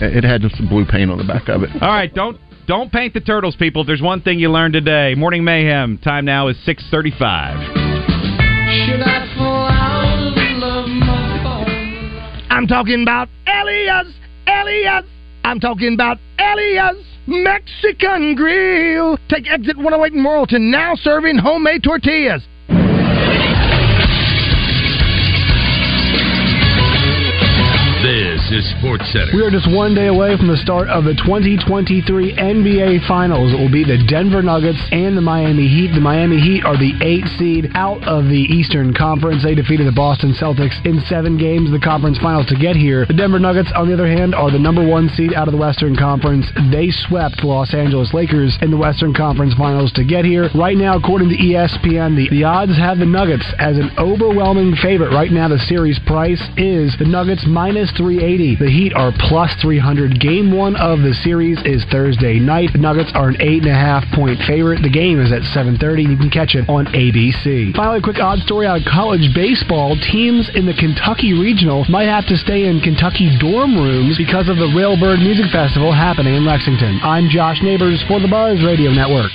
it 0.00 0.22
had 0.22 0.40
just 0.42 0.56
some 0.56 0.68
blue 0.68 0.84
paint 0.86 1.10
on 1.10 1.18
the 1.18 1.24
back 1.24 1.48
of 1.48 1.62
it 1.62 1.70
All 1.82 1.88
right, 1.88 2.12
don't 2.14 2.38
don't 2.68 2.92
paint 2.92 3.14
the 3.14 3.20
turtles, 3.20 3.56
people. 3.56 3.80
If 3.80 3.86
there's 3.86 4.02
one 4.02 4.20
thing 4.20 4.38
you 4.38 4.50
learned 4.50 4.74
today, 4.74 5.14
morning 5.16 5.42
mayhem. 5.42 5.98
Time 5.98 6.26
now 6.26 6.48
is 6.48 6.56
six 6.64 6.84
thirty-five. 6.90 7.56
I 7.56 9.34
fall 9.36 9.66
out 9.66 10.18
of 10.20 10.58
love, 10.58 10.88
my 10.88 11.40
phone? 11.42 12.46
I'm 12.50 12.66
talking 12.66 13.02
about 13.02 13.28
Elias, 13.46 14.12
Elias. 14.46 15.06
I'm 15.44 15.58
talking 15.60 15.94
about 15.94 16.18
Elias 16.38 17.02
Mexican 17.26 18.34
Grill. 18.34 19.16
Take 19.30 19.50
exit 19.50 19.78
108 19.78 20.12
in 20.12 20.22
Morrilton, 20.22 20.70
now 20.70 20.94
serving 20.94 21.38
homemade 21.38 21.82
tortillas. 21.82 22.42
Sports 28.98 29.12
Center. 29.12 29.32
We 29.34 29.42
are 29.42 29.50
just 29.50 29.70
one 29.70 29.94
day 29.94 30.06
away 30.06 30.36
from 30.36 30.48
the 30.48 30.56
start 30.58 30.88
of 30.88 31.04
the 31.04 31.14
2023 31.14 32.34
NBA 32.34 33.06
Finals. 33.06 33.52
It 33.52 33.58
will 33.58 33.70
be 33.70 33.84
the 33.84 34.02
Denver 34.08 34.42
Nuggets 34.42 34.80
and 34.90 35.16
the 35.16 35.22
Miami 35.22 35.68
Heat. 35.68 35.94
The 35.94 36.00
Miami 36.00 36.38
Heat 36.38 36.64
are 36.64 36.76
the 36.76 36.94
eight 37.02 37.24
seed 37.38 37.70
out 37.74 38.02
of 38.04 38.26
the 38.26 38.42
Eastern 38.50 38.94
Conference. 38.94 39.42
They 39.42 39.54
defeated 39.54 39.86
the 39.86 39.94
Boston 39.94 40.34
Celtics 40.34 40.74
in 40.84 41.00
seven 41.08 41.38
games, 41.38 41.70
the 41.70 41.78
conference 41.78 42.18
finals 42.18 42.46
to 42.46 42.56
get 42.56 42.76
here. 42.76 43.06
The 43.06 43.14
Denver 43.14 43.38
Nuggets, 43.38 43.70
on 43.74 43.88
the 43.88 43.94
other 43.94 44.08
hand, 44.08 44.34
are 44.34 44.50
the 44.50 44.58
number 44.58 44.86
one 44.86 45.08
seed 45.14 45.34
out 45.34 45.48
of 45.48 45.52
the 45.52 45.60
Western 45.60 45.94
Conference. 45.96 46.46
They 46.70 46.90
swept 47.06 47.44
Los 47.44 47.74
Angeles 47.74 48.12
Lakers 48.12 48.56
in 48.62 48.70
the 48.70 48.78
Western 48.80 49.14
Conference 49.14 49.54
finals 49.54 49.92
to 49.94 50.04
get 50.04 50.24
here. 50.24 50.50
Right 50.54 50.76
now, 50.76 50.96
according 50.96 51.28
to 51.30 51.36
ESPN, 51.36 52.16
the, 52.16 52.28
the 52.30 52.44
odds 52.44 52.76
have 52.76 52.98
the 52.98 53.06
Nuggets 53.06 53.46
as 53.58 53.76
an 53.76 53.90
overwhelming 53.98 54.74
favorite. 54.82 55.14
Right 55.14 55.30
now, 55.30 55.48
the 55.48 55.58
series 55.68 55.98
price 56.06 56.42
is 56.56 56.94
the 56.98 57.06
Nuggets 57.06 57.44
minus 57.46 57.90
380. 57.96 58.56
The 58.56 58.70
Heat 58.70 58.87
are 58.94 59.12
plus 59.28 59.50
300. 59.60 60.20
Game 60.20 60.52
one 60.52 60.76
of 60.76 61.00
the 61.00 61.14
series 61.24 61.58
is 61.64 61.84
Thursday 61.90 62.38
night. 62.38 62.70
The 62.72 62.78
Nuggets 62.78 63.10
are 63.14 63.28
an 63.28 63.36
eight 63.40 63.62
and 63.62 63.70
a 63.70 63.74
half 63.74 64.04
point 64.14 64.38
favorite. 64.46 64.82
The 64.82 64.90
game 64.90 65.20
is 65.20 65.32
at 65.32 65.42
7:30. 65.42 66.04
You 66.04 66.16
can 66.16 66.30
catch 66.30 66.54
it 66.54 66.68
on 66.68 66.86
ABC. 66.94 67.74
Finally, 67.74 67.98
a 67.98 68.02
quick 68.02 68.20
odd 68.20 68.40
story 68.40 68.66
out 68.66 68.80
of 68.80 68.86
college 68.86 69.32
baseball. 69.34 69.96
Teams 70.12 70.48
in 70.54 70.66
the 70.66 70.74
Kentucky 70.74 71.32
Regional 71.34 71.84
might 71.88 72.08
have 72.08 72.26
to 72.26 72.36
stay 72.36 72.66
in 72.66 72.80
Kentucky 72.80 73.36
dorm 73.38 73.76
rooms 73.76 74.16
because 74.16 74.48
of 74.48 74.56
the 74.56 74.70
Railbird 74.72 75.18
Music 75.18 75.50
Festival 75.50 75.92
happening 75.92 76.34
in 76.34 76.44
Lexington. 76.44 77.00
I'm 77.02 77.28
Josh 77.28 77.62
Neighbors 77.62 78.02
for 78.08 78.20
the 78.20 78.28
Buzz 78.28 78.62
Radio 78.62 78.90
Network. 78.90 79.30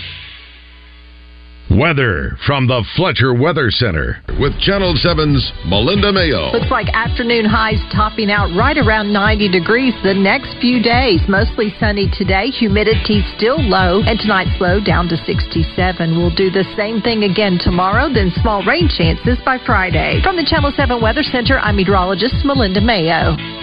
Weather 1.73 2.37
from 2.45 2.67
the 2.67 2.85
Fletcher 2.95 3.33
Weather 3.33 3.71
Center 3.71 4.21
with 4.37 4.53
Channel 4.61 4.93
7's 4.93 5.41
Melinda 5.65 6.13
Mayo. 6.13 6.53
Looks 6.53 6.69
like 6.69 6.85
afternoon 6.93 7.45
highs 7.45 7.81
topping 7.89 8.29
out 8.29 8.53
right 8.53 8.77
around 8.77 9.11
90 9.11 9.49
degrees 9.49 9.93
the 10.03 10.13
next 10.13 10.53
few 10.61 10.83
days. 10.83 11.21
Mostly 11.27 11.73
sunny 11.79 12.11
today, 12.13 12.53
humidity 12.53 13.25
still 13.35 13.57
low, 13.57 14.05
and 14.05 14.19
tonight's 14.19 14.53
low 14.61 14.77
down 14.85 15.09
to 15.09 15.17
67. 15.25 15.65
We'll 16.13 16.35
do 16.35 16.51
the 16.51 16.65
same 16.77 17.01
thing 17.01 17.23
again 17.23 17.57
tomorrow, 17.57 18.05
then 18.05 18.29
small 18.37 18.61
rain 18.65 18.85
chances 18.85 19.39
by 19.43 19.57
Friday. 19.65 20.21
From 20.21 20.35
the 20.35 20.45
Channel 20.45 20.73
7 20.77 21.01
Weather 21.01 21.23
Center, 21.23 21.57
I'm 21.57 21.75
meteorologist 21.75 22.45
Melinda 22.45 22.81
Mayo. 22.81 23.62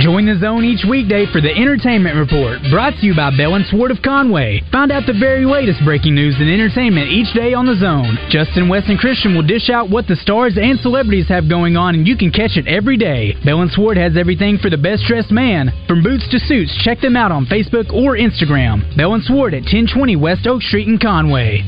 Join 0.00 0.24
the 0.24 0.38
zone 0.40 0.64
each 0.64 0.80
weekday 0.88 1.26
for 1.30 1.42
the 1.42 1.52
Entertainment 1.52 2.16
Report, 2.16 2.56
brought 2.72 2.96
to 2.96 3.04
you 3.04 3.14
by 3.14 3.36
Bell 3.36 3.54
and 3.54 3.66
Sword 3.66 3.90
of 3.90 4.00
Conway. 4.00 4.62
Find 4.72 4.90
out 4.90 5.04
the 5.04 5.12
very 5.12 5.44
latest 5.44 5.84
breaking 5.84 6.14
news 6.14 6.36
and 6.40 6.48
entertainment 6.48 7.12
each 7.12 7.28
day 7.34 7.52
on 7.52 7.66
the 7.66 7.76
zone. 7.76 8.16
Justin 8.30 8.66
West 8.70 8.88
and 8.88 8.98
Christian 8.98 9.36
will 9.36 9.44
dish 9.44 9.68
out 9.68 9.90
what 9.90 10.08
the 10.08 10.16
stars 10.16 10.56
and 10.56 10.80
celebrities 10.80 11.28
have 11.28 11.50
going 11.50 11.76
on, 11.76 11.94
and 11.94 12.08
you 12.08 12.16
can 12.16 12.32
catch 12.32 12.56
it 12.56 12.66
every 12.66 12.96
day. 12.96 13.36
Bell 13.44 13.60
and 13.60 13.70
Sword 13.70 13.98
has 13.98 14.16
everything 14.16 14.56
for 14.56 14.70
the 14.70 14.80
best 14.80 15.04
dressed 15.04 15.30
man, 15.30 15.68
from 15.86 16.02
boots 16.02 16.26
to 16.30 16.38
suits. 16.38 16.72
Check 16.82 17.02
them 17.02 17.14
out 17.14 17.30
on 17.30 17.44
Facebook 17.44 17.92
or 17.92 18.16
Instagram. 18.16 18.96
Bell 18.96 19.12
and 19.12 19.22
Sword 19.22 19.52
at 19.52 19.68
1020 19.68 20.16
West 20.16 20.46
Oak 20.46 20.62
Street 20.62 20.88
in 20.88 20.96
Conway. 20.96 21.60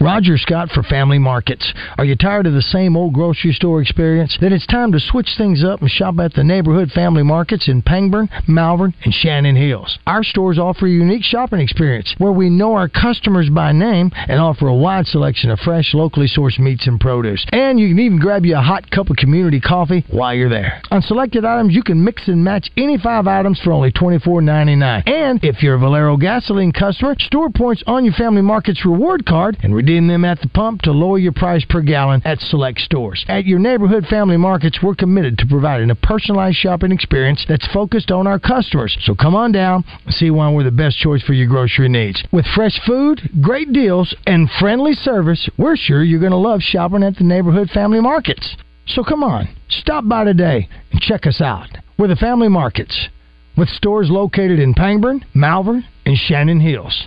Roger 0.00 0.36
Scott 0.36 0.68
for 0.70 0.82
Family 0.82 1.18
Markets. 1.18 1.72
Are 1.96 2.04
you 2.04 2.16
tired 2.16 2.46
of 2.46 2.52
the 2.52 2.60
same 2.60 2.96
old 2.96 3.14
grocery 3.14 3.52
store 3.52 3.80
experience? 3.80 4.36
Then 4.40 4.52
it's 4.52 4.66
time 4.66 4.92
to 4.92 5.00
switch 5.00 5.30
things 5.38 5.64
up 5.64 5.80
and 5.80 5.90
shop 5.90 6.18
at 6.18 6.34
the 6.34 6.44
neighborhood 6.44 6.90
family 6.90 7.22
markets 7.22 7.66
in 7.66 7.80
Pangburn, 7.80 8.28
Malvern, 8.46 8.94
and 9.04 9.14
Shannon 9.14 9.56
Hills. 9.56 9.98
Our 10.06 10.22
stores 10.22 10.58
offer 10.58 10.86
a 10.86 10.90
unique 10.90 11.24
shopping 11.24 11.60
experience 11.60 12.14
where 12.18 12.32
we 12.32 12.50
know 12.50 12.74
our 12.74 12.88
customers 12.88 13.48
by 13.48 13.72
name 13.72 14.10
and 14.14 14.38
offer 14.38 14.68
a 14.68 14.74
wide 14.74 15.06
selection 15.06 15.50
of 15.50 15.60
fresh, 15.60 15.94
locally 15.94 16.28
sourced 16.28 16.58
meats 16.58 16.86
and 16.86 17.00
produce. 17.00 17.46
And 17.52 17.80
you 17.80 17.88
can 17.88 17.98
even 17.98 18.18
grab 18.18 18.44
you 18.44 18.56
a 18.56 18.60
hot 18.60 18.90
cup 18.90 19.08
of 19.08 19.16
community 19.16 19.60
coffee 19.60 20.04
while 20.10 20.34
you're 20.34 20.50
there. 20.50 20.82
On 20.90 21.00
selected 21.00 21.44
items, 21.46 21.74
you 21.74 21.82
can 21.82 22.04
mix 22.04 22.28
and 22.28 22.44
match 22.44 22.70
any 22.76 22.98
five 22.98 23.26
items 23.26 23.58
for 23.60 23.72
only 23.72 23.92
$24.99. 23.92 25.08
And 25.08 25.42
if 25.42 25.62
you're 25.62 25.76
a 25.76 25.78
Valero 25.78 26.18
gasoline 26.18 26.72
customer, 26.72 27.14
store 27.18 27.48
points 27.48 27.82
on 27.86 28.04
your 28.04 28.14
Family 28.14 28.42
Markets 28.42 28.84
reward 28.84 29.24
card 29.24 29.56
and 29.62 29.74
redeem 29.86 30.08
them 30.08 30.24
at 30.24 30.40
the 30.40 30.48
pump 30.48 30.82
to 30.82 30.90
lower 30.90 31.16
your 31.16 31.30
price 31.30 31.64
per 31.68 31.80
gallon 31.80 32.20
at 32.24 32.40
select 32.40 32.80
stores. 32.80 33.24
At 33.28 33.44
your 33.44 33.60
neighborhood 33.60 34.04
family 34.10 34.36
markets, 34.36 34.80
we're 34.82 34.96
committed 34.96 35.38
to 35.38 35.46
providing 35.46 35.90
a 35.90 35.94
personalized 35.94 36.56
shopping 36.56 36.90
experience 36.90 37.44
that's 37.48 37.72
focused 37.72 38.10
on 38.10 38.26
our 38.26 38.40
customers. 38.40 38.96
So 39.02 39.14
come 39.14 39.36
on 39.36 39.52
down 39.52 39.84
and 40.04 40.12
see 40.12 40.32
why 40.32 40.50
we're 40.50 40.64
the 40.64 40.72
best 40.72 40.98
choice 40.98 41.22
for 41.22 41.34
your 41.34 41.46
grocery 41.46 41.88
needs. 41.88 42.20
With 42.32 42.46
fresh 42.56 42.80
food, 42.84 43.20
great 43.40 43.72
deals, 43.72 44.12
and 44.26 44.50
friendly 44.58 44.94
service, 44.94 45.48
we're 45.56 45.76
sure 45.76 46.02
you're 46.02 46.18
going 46.18 46.32
to 46.32 46.36
love 46.36 46.62
shopping 46.62 47.04
at 47.04 47.16
the 47.16 47.22
neighborhood 47.22 47.70
family 47.70 48.00
markets. 48.00 48.56
So 48.88 49.04
come 49.04 49.22
on, 49.22 49.48
stop 49.68 50.08
by 50.08 50.24
today 50.24 50.68
and 50.90 51.00
check 51.00 51.28
us 51.28 51.40
out. 51.40 51.68
We're 51.96 52.08
the 52.08 52.16
family 52.16 52.48
markets 52.48 53.08
with 53.56 53.68
stores 53.68 54.10
located 54.10 54.58
in 54.58 54.74
Pangburn, 54.74 55.22
Malvern, 55.32 55.84
and 56.04 56.16
Shannon 56.16 56.58
Hills. 56.58 57.06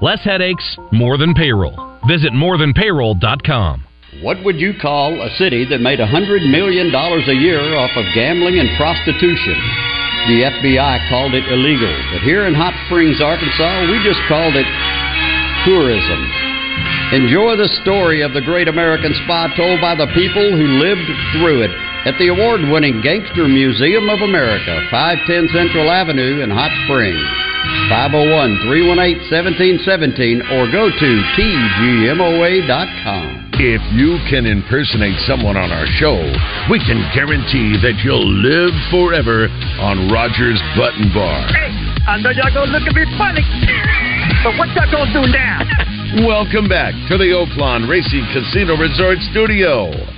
Less 0.00 0.22
headaches, 0.22 0.78
more 0.92 1.18
than 1.18 1.34
payroll. 1.34 1.74
Visit 2.06 2.30
morethanpayroll.com. 2.30 3.84
What 4.22 4.38
would 4.44 4.56
you 4.56 4.72
call 4.80 5.20
a 5.20 5.30
city 5.36 5.66
that 5.66 5.82
made 5.82 5.98
$100 5.98 6.46
million 6.50 6.94
a 6.94 7.34
year 7.34 7.74
off 7.74 7.90
of 7.98 8.06
gambling 8.14 8.58
and 8.62 8.70
prostitution? 8.78 9.58
The 10.30 10.46
FBI 10.54 11.08
called 11.10 11.34
it 11.34 11.42
illegal, 11.50 11.90
but 12.14 12.22
here 12.22 12.46
in 12.46 12.54
Hot 12.54 12.74
Springs, 12.86 13.18
Arkansas, 13.20 13.90
we 13.90 13.98
just 14.06 14.22
called 14.30 14.54
it 14.54 14.66
tourism. 15.66 16.20
Enjoy 17.10 17.58
the 17.58 17.68
story 17.82 18.22
of 18.22 18.32
the 18.34 18.42
great 18.42 18.68
American 18.68 19.14
spa 19.24 19.50
told 19.56 19.80
by 19.80 19.98
the 19.98 20.06
people 20.14 20.46
who 20.54 20.78
lived 20.78 21.10
through 21.34 21.66
it 21.66 21.74
at 22.06 22.14
the 22.22 22.28
award 22.28 22.62
winning 22.70 23.02
Gangster 23.02 23.48
Museum 23.48 24.08
of 24.08 24.22
America, 24.22 24.78
510 24.90 25.50
Central 25.50 25.90
Avenue 25.90 26.40
in 26.40 26.50
Hot 26.50 26.70
Springs. 26.86 27.47
501 27.88 28.68
318 28.68 29.32
1717 29.32 30.44
or 30.54 30.68
go 30.70 30.92
to 30.92 31.08
tgmoa.com. 31.38 33.48
If 33.58 33.82
you 33.90 34.22
can 34.30 34.46
impersonate 34.46 35.18
someone 35.26 35.58
on 35.58 35.74
our 35.74 35.88
show, 35.98 36.14
we 36.70 36.78
can 36.78 37.02
guarantee 37.10 37.74
that 37.82 37.98
you'll 38.06 38.22
live 38.22 38.70
forever 38.92 39.50
on 39.82 40.06
Rogers 40.14 40.62
Button 40.78 41.10
Bar. 41.10 41.42
Hey, 41.50 41.74
I 42.06 42.22
know 42.22 42.30
y'all 42.30 42.54
gonna 42.54 42.70
look 42.70 42.86
at 42.86 42.94
me 42.94 43.02
funny, 43.18 43.42
but 44.46 44.54
what 44.60 44.70
y'all 44.78 44.86
gonna 44.92 45.10
do 45.10 45.26
now? 45.32 45.58
Welcome 46.28 46.68
back 46.68 46.94
to 47.10 47.18
the 47.18 47.32
Oaklawn 47.34 47.88
Racing 47.88 48.28
Casino 48.32 48.76
Resort 48.76 49.18
Studio. 49.34 50.17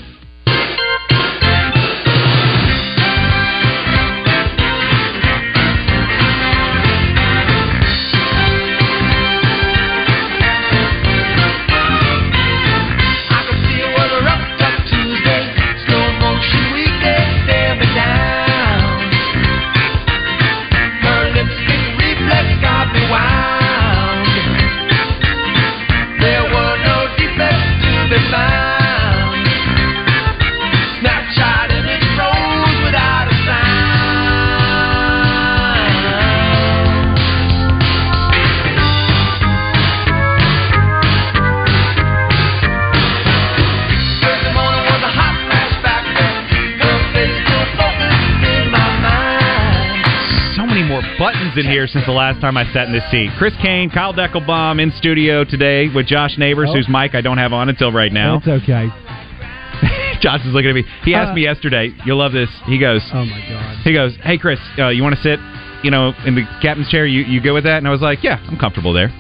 Legends 51.19 51.57
in 51.59 51.65
here 51.65 51.87
since 51.87 52.05
the 52.07 52.13
last 52.13 52.41
time 52.41 52.57
I 52.57 52.65
sat 52.73 52.87
in 52.87 52.93
this 52.93 53.09
seat. 53.11 53.31
Chris 53.39 53.55
Kane, 53.63 53.91
Kyle 53.91 54.13
Deckelbaum 54.15 54.81
in 54.81 54.91
studio 54.93 55.45
today 55.45 55.89
with 55.95 56.07
Josh 56.07 56.37
Neighbors, 56.39 56.69
Oh. 56.71 56.75
whose 56.77 56.89
mic 56.89 57.15
I 57.15 57.21
don't 57.21 57.39
have 57.39 57.53
on 57.53 57.69
until 57.69 57.93
right 57.93 58.13
now. 58.13 58.37
It's 58.37 58.49
okay. 58.49 58.89
Josh 60.21 60.41
is 60.45 60.53
looking 60.53 60.71
at 60.71 60.75
me. 60.75 60.85
He 61.05 61.15
asked 61.15 61.31
Uh, 61.33 61.35
me 61.35 61.43
yesterday. 61.43 61.93
You'll 62.05 62.19
love 62.19 62.33
this. 62.33 62.51
He 62.67 62.79
goes. 62.79 63.03
Oh 63.13 63.25
my 63.25 63.41
god. 63.49 63.77
He 63.85 63.93
goes, 63.93 64.15
"Hey 64.23 64.37
Chris, 64.39 64.59
uh, 64.79 64.89
you 64.89 65.03
want 65.03 65.15
to 65.17 65.21
sit, 65.23 65.41
you 65.83 65.91
know, 65.91 66.13
in 66.27 66.35
the 66.35 66.43
captain's 66.61 66.89
chair? 66.91 67.07
You 67.07 67.23
you 67.23 67.41
go 67.41 67.55
with 67.55 67.65
that?" 67.65 67.79
And 67.79 67.89
I 67.89 67.91
was 67.91 68.03
like, 68.03 68.23
"Yeah, 68.23 68.39
I'm 68.49 68.59
comfortable 68.59 68.93
there. 68.93 69.11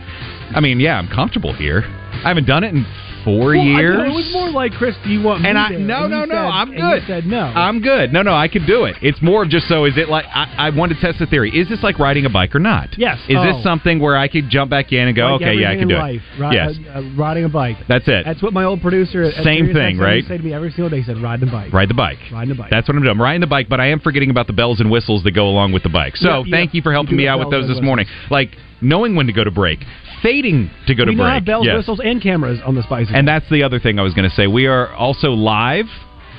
I 0.54 0.60
mean, 0.60 0.78
yeah, 0.80 0.98
I'm 0.98 1.08
comfortable 1.08 1.52
here. 1.54 1.84
I 2.24 2.28
haven't 2.28 2.46
done 2.46 2.64
it 2.64 2.74
in 2.74 2.84
four 3.24 3.46
Well, 3.54 3.54
years." 3.56 3.96
know, 3.98 4.04
it 4.04 4.14
was 4.14 4.30
more 4.32 4.50
like 4.50 4.72
Chris. 4.72 4.94
Do 5.04 5.10
you 5.10 5.22
want 5.22 5.42
me 5.42 5.48
And 5.48 5.58
I 5.58 5.70
there? 5.70 5.78
no 5.78 6.02
And 6.04 6.10
no 6.10 6.24
no 6.24 6.34
said- 6.34 6.36
I'm 6.36 6.70
good. 6.74 7.02
said 7.06 7.26
no. 7.26 7.40
I'm 7.54 7.80
good. 7.80 8.12
No 8.12 8.22
no 8.22 8.34
I 8.34 8.48
could 8.48 8.66
do 8.66 8.84
it. 8.84 8.96
It's 9.02 9.20
more 9.22 9.42
of 9.44 9.48
just 9.50 9.68
so 9.68 9.84
is 9.84 9.96
it 9.96 10.08
like 10.08 10.24
I, 10.34 10.54
I 10.58 10.70
want 10.70 10.92
to 10.92 11.00
test 11.00 11.18
the 11.18 11.26
theory. 11.26 11.50
Is 11.50 11.68
this 11.68 11.82
like 11.82 11.98
riding 11.98 12.26
a 12.26 12.30
bike 12.30 12.54
or 12.54 12.58
not? 12.60 12.88
Yes. 12.98 13.18
Is 13.28 13.36
Oh. 13.38 13.42
this 13.44 13.62
something 13.62 13.98
where 14.00 14.16
I 14.16 14.28
could 14.28 14.48
jump 14.50 14.70
back 14.70 14.92
in 14.92 15.06
and 15.08 15.16
go, 15.16 15.32
Like 15.34 15.42
okay, 15.42 15.54
yeah, 15.54 15.70
I 15.70 15.76
can 15.76 15.88
do 15.88 15.94
in 15.94 16.00
it. 16.00 16.04
life, 16.04 16.22
ri- 16.38 16.48
yes. 16.52 16.78
uh, 16.94 16.98
uh, 16.98 17.02
riding 17.16 17.44
a 17.44 17.48
bike. 17.48 17.76
That's 17.88 18.06
it. 18.08 18.24
That's 18.24 18.42
what 18.42 18.52
my 18.52 18.64
old 18.64 18.80
producer 18.82 19.30
Same 19.42 19.72
thing, 19.72 19.98
right? 19.98 20.22
to 20.22 20.28
say 20.28 20.36
to 20.38 20.42
me 20.42 20.52
every 20.52 20.70
single 20.70 20.90
day. 20.90 20.98
He 20.98 21.04
said, 21.04 21.18
"Ride 21.18 21.40
the 21.40 21.46
bike." 21.46 21.72
Ride 21.72 21.88
the 21.88 21.94
bike. 21.94 22.18
Ride 22.32 22.48
the 22.48 22.54
bike. 22.54 22.70
That's 22.70 22.88
what 22.88 22.96
I'm 22.96 23.02
doing. 23.02 23.12
I'm 23.12 23.20
riding 23.22 23.40
the 23.40 23.46
bike, 23.46 23.68
but 23.68 23.80
I 23.80 23.86
am 23.88 24.00
forgetting 24.00 24.30
about 24.30 24.46
the 24.46 24.52
bells 24.52 24.80
and 24.80 24.90
whistles 24.90 25.22
that 25.24 25.32
go 25.32 25.48
along 25.48 25.72
with 25.72 25.82
the 25.82 25.88
bike. 25.88 26.16
So 26.16 26.44
Yeah, 26.44 26.50
thank 26.56 26.72
yeah. 26.74 26.78
you 26.78 26.82
for 26.82 26.92
helping 26.92 27.12
You 27.12 27.18
me 27.18 27.28
out 27.28 27.38
with 27.38 27.50
those 27.50 27.68
this 27.68 27.80
morning. 27.80 28.06
Like 28.30 28.50
knowing 28.80 29.14
when 29.16 29.26
to 29.26 29.32
go 29.32 29.44
to 29.44 29.50
break, 29.50 29.80
fading 30.22 30.70
to 30.86 30.94
go 30.94 31.04
to 31.04 31.10
we 31.10 31.16
now 31.16 31.24
break. 31.24 31.34
have 31.34 31.44
bells, 31.44 31.66
Yes. 31.66 31.76
whistles, 31.78 32.00
and 32.04 32.20
cameras 32.22 32.60
on 32.64 32.74
this 32.74 32.86
bicycle. 32.86 33.16
And 33.16 33.26
that's 33.26 33.48
the 33.50 33.62
other 33.62 33.78
thing 33.78 33.98
I 33.98 34.02
was 34.02 34.14
going 34.14 34.28
to 34.28 34.34
say. 34.34 34.46
We 34.46 34.66
are 34.66 34.92
also 34.94 35.30
live 35.30 35.86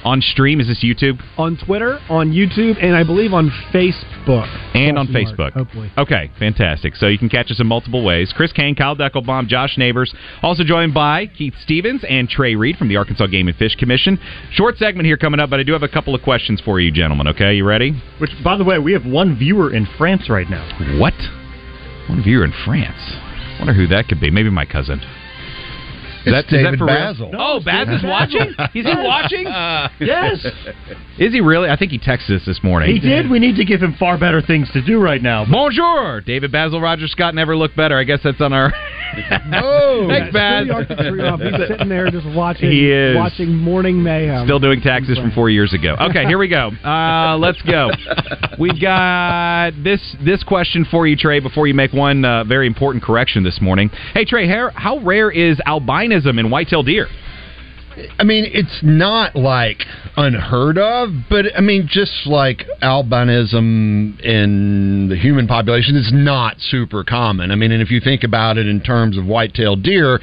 on 0.03 0.19
stream. 0.19 0.59
Is 0.59 0.65
this 0.67 0.84
YouTube? 0.84 1.21
on 1.38 1.57
Twitter, 1.63 1.99
on 2.09 2.32
YouTube, 2.32 2.84
and 2.84 2.95
I 2.95 3.03
believe 3.03 3.34
on 3.34 3.51
Facebook. 3.71 4.47
And 4.73 4.97
on 4.97 5.05
Question 5.07 5.36
mark, 5.38 5.38
Facebook. 5.38 5.53
hopefully. 5.53 5.91
Okay, 5.95 6.32
fantastic. 6.39 6.95
So 6.95 7.05
you 7.07 7.19
can 7.19 7.29
catch 7.29 7.51
us 7.51 7.59
in 7.59 7.67
multiple 7.67 8.03
ways. 8.03 8.34
Chris 8.36 8.51
Kane, 8.51 8.73
Kyle 8.73 8.95
Deckelbaum, 8.95 9.47
Josh 9.47 9.77
Neighbors. 9.77 10.11
Also 10.41 10.63
joined 10.63 10.95
by 10.95 11.27
Keith 11.27 11.53
Stevens 11.61 12.03
and 12.09 12.27
Trey 12.27 12.55
Reed 12.55 12.77
from 12.77 12.88
the 12.88 12.95
Arkansas 12.97 13.27
Game 13.27 13.47
and 13.47 13.55
Fish 13.57 13.75
Commission. 13.75 14.19
Short 14.53 14.77
segment 14.77 15.05
here 15.05 15.17
coming 15.17 15.39
up, 15.39 15.51
but 15.51 15.59
I 15.59 15.63
do 15.63 15.73
have 15.73 15.84
a 15.84 15.88
couple 15.88 16.15
of 16.15 16.23
questions 16.23 16.59
for 16.65 16.79
you, 16.79 16.91
gentlemen. 16.91 17.27
Okay, 17.27 17.53
you 17.55 17.63
ready? 17.63 17.93
Which, 18.19 18.32
by 18.43 18.57
the 18.57 18.63
way, 18.63 18.79
we 18.79 18.93
have 18.93 19.05
one 19.05 19.38
viewer 19.38 19.71
in 19.71 19.86
France 19.99 20.29
right 20.32 20.49
now. 20.49 20.67
What? 20.99 21.13
One 22.09 22.23
viewer 22.23 22.43
in 22.43 22.53
France. 22.65 22.97
I 23.62 23.64
wonder 23.64 23.80
who 23.80 23.86
that 23.89 24.07
could 24.07 24.20
be. 24.20 24.32
Maybe 24.32 24.49
my 24.49 24.66
cousin. 24.66 25.01
Is 26.26 26.34
that, 26.34 26.45
is 26.45 26.51
that 26.51 26.57
David 26.63 26.80
for 26.80 26.86
real? 26.86 26.95
Basil. 26.95 27.32
Oh, 27.38 27.59
Baz 27.63 27.88
is 27.89 28.03
watching? 28.03 28.53
Is 28.76 28.86
he 28.86 28.93
watching? 28.95 29.47
Yes. 29.99 30.45
Is 31.19 31.32
he 31.34 31.41
really? 31.41 31.69
I 31.69 31.76
think 31.78 31.91
he 31.91 31.99
texted 31.99 32.36
us 32.36 32.45
this 32.45 32.59
morning. 32.63 32.91
He 32.91 32.99
did. 32.99 33.30
We 33.30 33.39
need 33.39 33.55
to 33.57 33.65
give 33.65 33.82
him 33.82 33.95
far 33.99 34.17
better 34.17 34.41
things 34.41 34.69
to 34.72 34.82
do 34.82 34.99
right 34.99 35.22
now. 35.22 35.45
Bonjour, 35.49 36.22
David 36.22 36.51
Basil 36.51 36.82
Roger 36.82 37.07
Scott 37.07 37.36
never 37.36 37.55
looked 37.55 37.76
better. 37.76 37.97
I 37.97 38.03
guess 38.03 38.19
that's 38.24 38.41
on 38.41 38.53
our. 38.53 38.74
Oh, 39.53 40.07
thanks, 40.07 40.32
Baz. 40.32 40.67
He's 40.88 41.67
sitting 41.67 41.89
there 41.89 42.09
just 42.09 42.26
watching. 42.28 42.72
He 42.72 42.89
is. 42.89 43.13
watching 43.15 43.53
Morning 43.53 44.01
Mayhem. 44.01 44.45
Still 44.47 44.59
doing 44.59 44.80
taxes 44.80 45.17
from 45.17 45.32
four 45.32 45.49
years 45.49 45.74
ago. 45.74 45.95
Okay, 46.11 46.26
here 46.26 46.38
we 46.38 46.47
go. 46.47 46.69
Uh, 46.84 47.38
let's 47.38 47.61
go. 47.61 47.89
We've 48.59 48.80
got 48.82 49.72
this 49.84 50.15
this 50.26 50.43
question 50.43 50.86
for 50.89 51.05
you, 51.07 51.15
Trey. 51.17 51.39
Before 51.41 51.67
you 51.67 51.74
make 51.74 51.91
one 51.93 52.24
uh, 52.26 52.43
very 52.45 52.67
important 52.67 53.03
correction 53.03 53.43
this 53.43 53.59
morning. 53.61 53.89
Hey, 54.13 54.24
Trey, 54.26 54.47
how, 54.47 54.72
how 54.74 54.99
rare 54.99 55.30
is 55.32 55.59
albinism 56.12 56.39
in 56.39 56.49
whitetail 56.49 56.84
deer? 56.84 57.07
I 58.19 58.23
mean, 58.23 58.45
it's 58.47 58.79
not 58.81 59.35
like 59.35 59.83
unheard 60.17 60.77
of, 60.77 61.09
but 61.29 61.45
I 61.55 61.61
mean, 61.61 61.87
just 61.89 62.25
like 62.25 62.65
albinism 62.81 64.19
in 64.21 65.07
the 65.09 65.15
human 65.15 65.47
population 65.47 65.95
is 65.95 66.11
not 66.13 66.59
super 66.59 67.03
common. 67.03 67.51
I 67.51 67.55
mean, 67.55 67.71
and 67.71 67.81
if 67.81 67.91
you 67.91 67.99
think 67.99 68.23
about 68.23 68.57
it 68.57 68.67
in 68.67 68.81
terms 68.81 69.17
of 69.17 69.25
white-tailed 69.25 69.83
deer, 69.83 70.19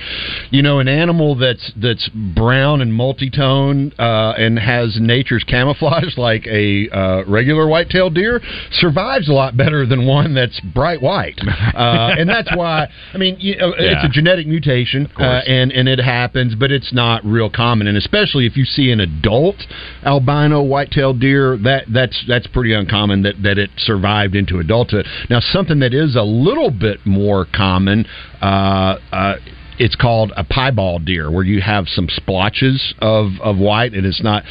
you 0.51 0.63
know, 0.63 0.79
an 0.79 0.89
animal 0.89 1.35
that's 1.37 1.73
that's 1.77 2.09
brown 2.35 2.81
and 2.81 2.93
multi-tone 2.93 3.93
uh, 3.99 4.35
and 4.37 4.59
has 4.59 4.99
nature's 5.01 5.45
camouflage 5.45 6.15
like 6.19 6.47
a 6.47 6.89
uh, 6.91 7.25
regular 7.27 7.67
white-tailed 7.67 8.15
deer 8.15 8.41
survives 8.73 9.29
a 9.29 9.33
lot 9.33 9.57
better 9.57 9.87
than 9.87 10.07
one 10.07 10.35
that's 10.35 10.61
bright 10.61 11.01
white, 11.01 11.39
uh, 11.75 12.15
and 12.19 12.29
that's 12.29 12.55
why. 12.55 12.89
I 13.15 13.19
mean, 13.19 13.37
you 13.39 13.57
know, 13.57 13.75
it's 13.77 14.05
a 14.05 14.09
genetic 14.09 14.47
mutation, 14.47 15.11
uh, 15.19 15.41
and 15.47 15.73
and 15.73 15.89
it 15.89 15.99
happens, 15.99 16.55
but 16.55 16.71
it's 16.71 16.93
not 16.93 17.25
real 17.25 17.51
common. 17.51 17.68
And 17.69 17.97
especially 17.97 18.47
if 18.47 18.57
you 18.57 18.65
see 18.65 18.91
an 18.91 19.01
adult 19.01 19.57
albino 20.05 20.63
white-tailed 20.63 21.21
deer, 21.21 21.57
that 21.59 21.85
that's 21.93 22.25
that's 22.27 22.47
pretty 22.47 22.73
uncommon 22.73 23.23
that 23.23 23.43
that 23.43 23.59
it 23.59 23.71
survived 23.77 24.35
into 24.35 24.59
adulthood. 24.59 25.07
Now, 25.29 25.41
something 25.41 25.79
that 25.81 25.93
is 25.93 26.17
a 26.17 26.23
little 26.23 26.71
bit 26.71 27.05
more 27.05 27.47
common. 27.55 28.07
Uh, 28.41 28.97
uh, 29.13 29.35
it's 29.79 29.95
called 29.95 30.33
a 30.37 30.43
piebald 30.43 31.05
deer, 31.05 31.31
where 31.31 31.45
you 31.45 31.61
have 31.61 31.87
some 31.87 32.09
splotches 32.09 32.95
of, 33.01 33.31
of 33.41 33.59
white, 33.59 33.93
and 33.95 34.05
it's 34.05 34.23
not 34.23 34.43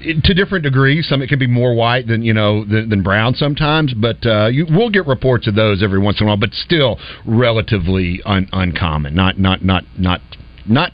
to 0.00 0.34
different 0.34 0.64
degrees. 0.64 1.08
Some 1.08 1.22
it 1.22 1.28
can 1.28 1.38
be 1.38 1.46
more 1.46 1.74
white 1.74 2.06
than 2.06 2.22
you 2.22 2.32
know 2.32 2.64
than, 2.64 2.88
than 2.88 3.02
brown 3.02 3.34
sometimes, 3.34 3.92
but 3.94 4.24
uh, 4.24 4.46
you 4.46 4.66
will 4.66 4.90
get 4.90 5.06
reports 5.06 5.46
of 5.46 5.54
those 5.54 5.82
every 5.82 5.98
once 5.98 6.20
in 6.20 6.26
a 6.26 6.28
while. 6.28 6.36
But 6.36 6.54
still, 6.54 6.98
relatively 7.26 8.20
un, 8.24 8.48
uncommon. 8.52 9.14
Not 9.14 9.38
not 9.38 9.64
not 9.64 9.84
not 9.98 10.20
not 10.66 10.92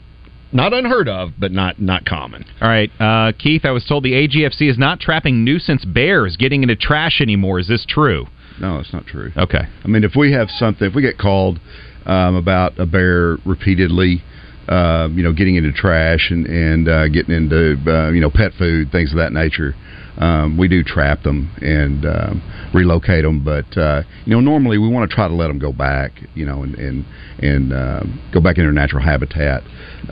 not 0.51 0.73
unheard 0.73 1.07
of, 1.07 1.31
but 1.37 1.51
not 1.51 1.79
not 1.81 2.05
common. 2.05 2.45
All 2.61 2.69
right, 2.69 2.89
uh, 2.99 3.31
Keith. 3.37 3.65
I 3.65 3.71
was 3.71 3.85
told 3.85 4.03
the 4.03 4.13
AGFC 4.13 4.69
is 4.69 4.77
not 4.77 4.99
trapping 4.99 5.43
nuisance 5.43 5.85
bears 5.85 6.37
getting 6.37 6.63
into 6.63 6.75
trash 6.75 7.21
anymore. 7.21 7.59
Is 7.59 7.67
this 7.67 7.85
true? 7.87 8.27
No, 8.59 8.79
it's 8.79 8.93
not 8.93 9.05
true. 9.05 9.31
Okay. 9.37 9.61
I 9.83 9.87
mean, 9.87 10.03
if 10.03 10.15
we 10.15 10.31
have 10.33 10.49
something, 10.49 10.87
if 10.87 10.95
we 10.95 11.01
get 11.01 11.17
called 11.17 11.59
um, 12.05 12.35
about 12.35 12.79
a 12.79 12.85
bear 12.85 13.37
repeatedly, 13.45 14.23
uh, 14.67 15.09
you 15.11 15.23
know, 15.23 15.33
getting 15.33 15.55
into 15.55 15.71
trash 15.71 16.31
and 16.31 16.45
and 16.47 16.87
uh, 16.87 17.07
getting 17.07 17.35
into 17.35 17.77
uh, 17.87 18.11
you 18.11 18.21
know 18.21 18.31
pet 18.31 18.53
food, 18.57 18.91
things 18.91 19.11
of 19.11 19.17
that 19.17 19.33
nature, 19.33 19.75
um, 20.17 20.57
we 20.57 20.67
do 20.67 20.83
trap 20.83 21.23
them 21.23 21.51
and 21.61 22.05
um, 22.05 22.71
relocate 22.73 23.23
them. 23.23 23.43
But 23.43 23.77
uh, 23.77 24.03
you 24.25 24.33
know, 24.33 24.39
normally 24.39 24.77
we 24.77 24.89
want 24.89 25.09
to 25.09 25.15
try 25.15 25.27
to 25.27 25.33
let 25.33 25.47
them 25.47 25.59
go 25.59 25.71
back, 25.71 26.11
you 26.33 26.45
know, 26.45 26.63
and 26.63 26.75
and 26.75 27.05
and 27.39 27.73
um 27.73 28.21
go 28.33 28.41
back 28.41 28.57
in 28.57 28.63
their 28.63 28.71
natural 28.71 29.03
habitat, 29.03 29.63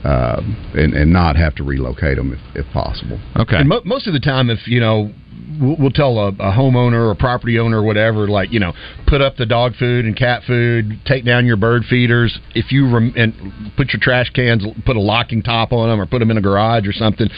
um, 0.04 0.56
and 0.74 0.94
and 0.94 1.12
not 1.12 1.36
have 1.36 1.54
to 1.56 1.64
relocate 1.64 2.16
them 2.16 2.32
if, 2.32 2.66
if 2.66 2.72
possible. 2.72 3.18
Okay. 3.36 3.56
And 3.56 3.68
mo- 3.68 3.82
most 3.84 4.06
of 4.06 4.12
the 4.12 4.20
time, 4.20 4.50
if 4.50 4.66
you 4.66 4.80
know, 4.80 5.12
we'll, 5.60 5.76
we'll 5.78 5.90
tell 5.90 6.18
a, 6.18 6.28
a 6.28 6.52
homeowner 6.52 7.10
or 7.10 7.14
property 7.14 7.58
owner 7.58 7.80
or 7.80 7.82
whatever, 7.82 8.28
like 8.28 8.52
you 8.52 8.60
know, 8.60 8.72
put 9.06 9.20
up 9.20 9.36
the 9.36 9.46
dog 9.46 9.74
food 9.76 10.04
and 10.04 10.16
cat 10.16 10.42
food, 10.46 11.00
take 11.04 11.24
down 11.24 11.46
your 11.46 11.56
bird 11.56 11.84
feeders. 11.88 12.38
If 12.54 12.72
you 12.72 12.92
rem- 12.92 13.14
and 13.16 13.34
put 13.76 13.92
your 13.92 14.00
trash 14.00 14.30
cans, 14.30 14.64
put 14.84 14.96
a 14.96 15.00
locking 15.00 15.42
top 15.42 15.72
on 15.72 15.88
them, 15.88 16.00
or 16.00 16.06
put 16.06 16.20
them 16.20 16.30
in 16.30 16.38
a 16.38 16.42
garage 16.42 16.86
or 16.86 16.92
something. 16.92 17.28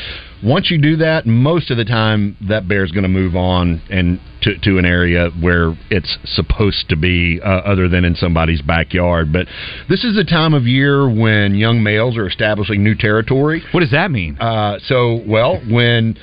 Once 0.45 0.71
you 0.71 0.81
do 0.81 0.97
that, 0.97 1.27
most 1.27 1.71
of 1.71 1.77
the 1.77 1.85
time 1.85 2.37
that 2.49 2.69
bear's 2.69 2.93
going 2.93 3.03
to 3.03 3.09
move 3.09 3.35
on 3.35 3.83
and 3.91 4.21
to, 4.43 4.57
to 4.59 4.79
an 4.79 4.85
area 4.85 5.31
where 5.41 5.77
it's 5.91 6.17
supposed 6.25 6.89
to 6.89 6.97
be, 6.97 7.41
uh, 7.43 7.49
other 7.49 7.89
than 7.89 8.05
in 8.05 8.15
somebody's 8.15 8.63
backyard. 8.63 9.33
But 9.33 9.47
this 9.89 10.05
is 10.05 10.15
the 10.15 10.25
time 10.25 10.55
of 10.55 10.65
year 10.65 11.09
when 11.09 11.55
young 11.55 11.83
males 11.83 12.17
are 12.17 12.27
establishing 12.27 12.85
new 12.85 12.95
territory. 12.95 13.63
What 13.73 13.81
does 13.81 13.91
that 13.91 14.11
mean? 14.11 14.39
Uh, 14.39 14.79
so, 14.85 15.23
well, 15.27 15.61
when 15.69 16.17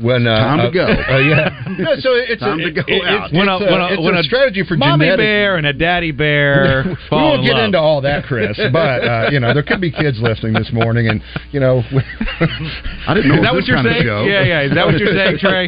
when 0.00 0.26
uh, 0.26 0.38
Time 0.38 0.58
to 0.58 0.66
uh, 0.68 0.70
go. 0.70 0.86
uh, 1.14 1.18
yeah. 1.18 1.64
No, 1.78 1.94
so 2.00 2.10
it's 2.14 2.40
Time 2.40 2.58
a, 2.58 2.64
to 2.64 2.70
go 2.72 2.82
it- 2.86 3.04
out. 3.06 3.30
It's, 3.30 3.34
When 3.38 3.48
a- 3.48 3.56
it's 3.56 3.64
a- 3.66 3.72
when 3.72 3.80
a- 3.80 3.86
it's 3.94 4.02
when 4.02 4.14
a 4.16 4.20
a 4.20 4.22
strategy 4.24 4.64
for 4.66 4.76
mommy 4.76 5.04
genetic 5.06 5.18
bear 5.24 5.56
and 5.56 5.66
a 5.66 5.72
daddy 5.72 6.10
bear. 6.12 6.84
we 7.10 7.16
won't 7.16 7.40
in 7.40 7.46
get 7.46 7.54
love. 7.54 7.64
into 7.66 7.78
all 7.78 8.00
that, 8.02 8.24
Chris. 8.24 8.58
But 8.72 9.04
uh, 9.04 9.28
you 9.30 9.38
know, 9.40 9.54
there 9.54 9.62
could 9.62 9.80
be 9.80 9.90
kids 9.92 10.18
listening 10.20 10.54
this 10.54 10.70
morning, 10.72 11.08
and 11.08 11.22
you 11.52 11.60
know, 11.60 11.82
I 13.06 13.14
didn't 13.14 13.28
know 13.28 13.36
Is 13.36 13.42
that 13.42 13.54
what 13.54 13.64
you're 13.66 13.82
saying? 13.82 14.02
show. 14.02 14.24
Yeah, 14.24 14.42
yeah. 14.44 14.62
Is 14.62 14.74
that 14.74 14.86
what 14.86 14.98
you're 14.98 15.14
saying, 15.14 15.38
Trey? 15.38 15.66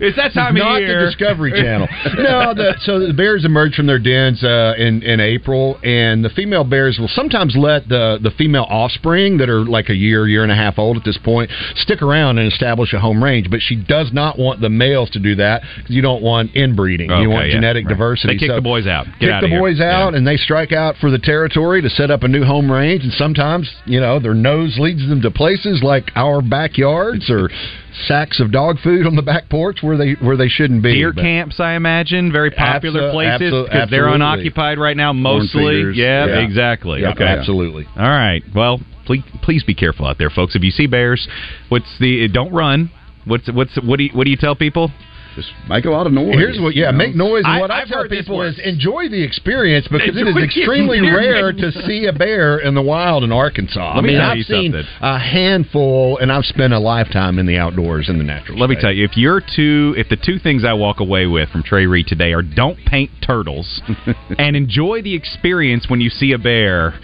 It's 0.00 0.16
that 0.16 0.32
time 0.32 0.56
of 0.56 0.62
not 0.62 0.80
year. 0.80 1.00
the 1.04 1.06
Discovery 1.10 1.52
Channel. 1.52 1.88
no, 2.16 2.54
the, 2.54 2.74
so 2.82 3.06
the 3.06 3.12
bears 3.14 3.44
emerge 3.44 3.74
from 3.74 3.86
their 3.86 3.98
dens 3.98 4.42
uh, 4.44 4.74
in 4.76 5.02
in 5.02 5.20
April, 5.20 5.78
and 5.82 6.24
the 6.24 6.30
female 6.30 6.64
bears 6.64 6.98
will 6.98 7.08
sometimes 7.08 7.56
let 7.56 7.88
the 7.88 8.18
the 8.22 8.30
female 8.32 8.66
offspring 8.68 9.38
that 9.38 9.48
are 9.48 9.64
like 9.64 9.88
a 9.88 9.94
year, 9.94 10.26
year 10.28 10.42
and 10.42 10.52
a 10.52 10.56
half 10.56 10.78
old 10.78 10.96
at 10.96 11.04
this 11.04 11.18
point 11.24 11.50
stick 11.76 12.02
around 12.02 12.38
and 12.38 12.50
establish 12.50 12.92
a 12.92 13.00
home 13.00 13.22
range. 13.22 13.49
But 13.50 13.60
she 13.60 13.76
does 13.76 14.12
not 14.12 14.38
want 14.38 14.60
the 14.60 14.70
males 14.70 15.10
to 15.10 15.18
do 15.18 15.34
that 15.36 15.62
because 15.76 15.90
you 15.90 16.02
don't 16.02 16.22
want 16.22 16.54
inbreeding. 16.54 17.10
Okay, 17.10 17.22
you 17.22 17.30
want 17.30 17.46
yeah, 17.48 17.54
genetic 17.54 17.84
right. 17.86 17.90
diversity. 17.90 18.34
They 18.34 18.38
kick 18.38 18.48
So 18.50 18.54
the 18.56 18.62
boys 18.62 18.86
out. 18.86 19.06
Get 19.06 19.18
kick 19.20 19.30
outta 19.30 19.46
the 19.46 19.50
here. 19.50 19.60
boys 19.60 19.80
out, 19.80 20.14
and 20.14 20.26
they 20.26 20.36
strike 20.36 20.72
out 20.72 20.96
for 21.00 21.10
the 21.10 21.18
territory 21.18 21.82
to 21.82 21.90
set 21.90 22.10
up 22.10 22.22
a 22.22 22.28
new 22.28 22.44
home 22.44 22.70
range. 22.70 23.02
And 23.02 23.12
sometimes, 23.12 23.70
you 23.84 24.00
know, 24.00 24.18
their 24.20 24.34
nose 24.34 24.78
leads 24.78 25.06
them 25.08 25.20
to 25.22 25.30
places 25.30 25.82
like 25.82 26.10
our 26.14 26.40
backyards 26.40 27.28
or 27.30 27.50
sacks 28.06 28.40
of 28.40 28.50
dog 28.52 28.78
food 28.82 29.06
on 29.06 29.16
the 29.16 29.22
back 29.22 29.48
porch 29.48 29.78
where 29.82 29.96
they 29.96 30.12
where 30.14 30.36
they 30.36 30.48
shouldn't 30.48 30.82
be. 30.82 30.94
Deer 30.94 31.12
But- 31.12 31.22
camps, 31.22 31.60
I 31.60 31.72
imagine, 31.74 32.30
very 32.32 32.50
popular 32.50 33.02
Abso- 33.02 33.12
places 33.12 33.52
abso- 33.52 33.64
because 33.64 33.90
they're 33.90 34.08
unoccupied 34.08 34.78
right 34.78 34.96
now, 34.96 35.12
mostly. 35.12 35.92
Yeah, 35.94 36.26
yeah. 36.26 36.38
exactly. 36.40 37.02
Yeah, 37.02 37.10
okay, 37.10 37.24
absolutely. 37.24 37.86
All 37.96 38.08
right. 38.08 38.42
Well, 38.54 38.80
please, 39.06 39.22
please 39.42 39.64
be 39.64 39.74
careful 39.74 40.06
out 40.06 40.18
there, 40.18 40.30
folks. 40.30 40.54
If 40.54 40.62
you 40.62 40.70
see 40.70 40.86
bears, 40.86 41.26
what's 41.68 41.86
the? 41.98 42.28
Don't 42.28 42.52
run. 42.52 42.90
What's 43.24 43.48
what's 43.52 43.76
what 43.82 43.98
do 43.98 44.04
you 44.04 44.10
what 44.12 44.24
do 44.24 44.30
you 44.30 44.36
tell 44.36 44.56
people? 44.56 44.90
just 45.36 45.52
make 45.68 45.84
a 45.84 45.90
lot 45.90 46.06
of 46.06 46.12
noise. 46.12 46.34
Here's 46.34 46.60
what, 46.60 46.74
yeah, 46.74 46.86
you 46.86 46.92
know? 46.92 46.98
make 46.98 47.14
noise. 47.14 47.42
And 47.44 47.54
I- 47.54 47.60
what 47.60 47.70
I, 47.70 47.82
I've 47.82 47.88
tell 47.88 48.08
people 48.08 48.42
is 48.42 48.58
enjoy 48.58 49.08
the 49.08 49.22
experience 49.22 49.86
because 49.88 50.08
it 50.08 50.16
Enjoy 50.16 50.30
is 50.30 50.34
the 50.34 50.42
extremely 50.44 51.00
rare 51.00 51.52
to 51.52 51.72
see 51.86 52.06
a 52.06 52.12
bear 52.12 52.58
in 52.58 52.74
the 52.74 52.82
wild 52.82 53.22
in 53.24 53.32
Arkansas. 53.32 53.94
Let 53.94 53.98
I 53.98 54.00
me 54.00 54.08
mean, 54.08 54.18
tell 54.18 54.30
I've 54.30 54.36
you 54.38 54.42
seen 54.42 54.72
something. 54.72 54.90
a 55.00 55.18
handful, 55.18 56.18
and 56.18 56.32
I've 56.32 56.44
spent 56.44 56.72
a 56.72 56.78
lifetime 56.78 57.38
in 57.38 57.46
the 57.46 57.58
outdoors 57.58 58.08
in 58.08 58.18
the 58.18 58.24
natural. 58.24 58.58
Let 58.58 58.70
me 58.70 58.76
tell 58.80 58.92
you, 58.92 59.04
if 59.04 59.16
you're 59.16 59.40
two, 59.40 59.94
if 59.96 60.08
the 60.08 60.16
two 60.16 60.38
things 60.38 60.64
I 60.64 60.72
walk 60.72 61.00
away 61.00 61.26
with 61.26 61.48
from 61.50 61.62
Trey 61.62 61.86
Reed 61.86 62.06
today 62.08 62.32
are 62.32 62.42
don't 62.42 62.78
paint 62.86 63.10
turtles 63.24 63.80
and 64.38 64.56
enjoy 64.56 65.02
the 65.02 65.14
experience 65.14 65.86
when 65.88 66.00
you 66.00 66.10
see 66.10 66.32
a 66.32 66.38
bear. 66.38 66.98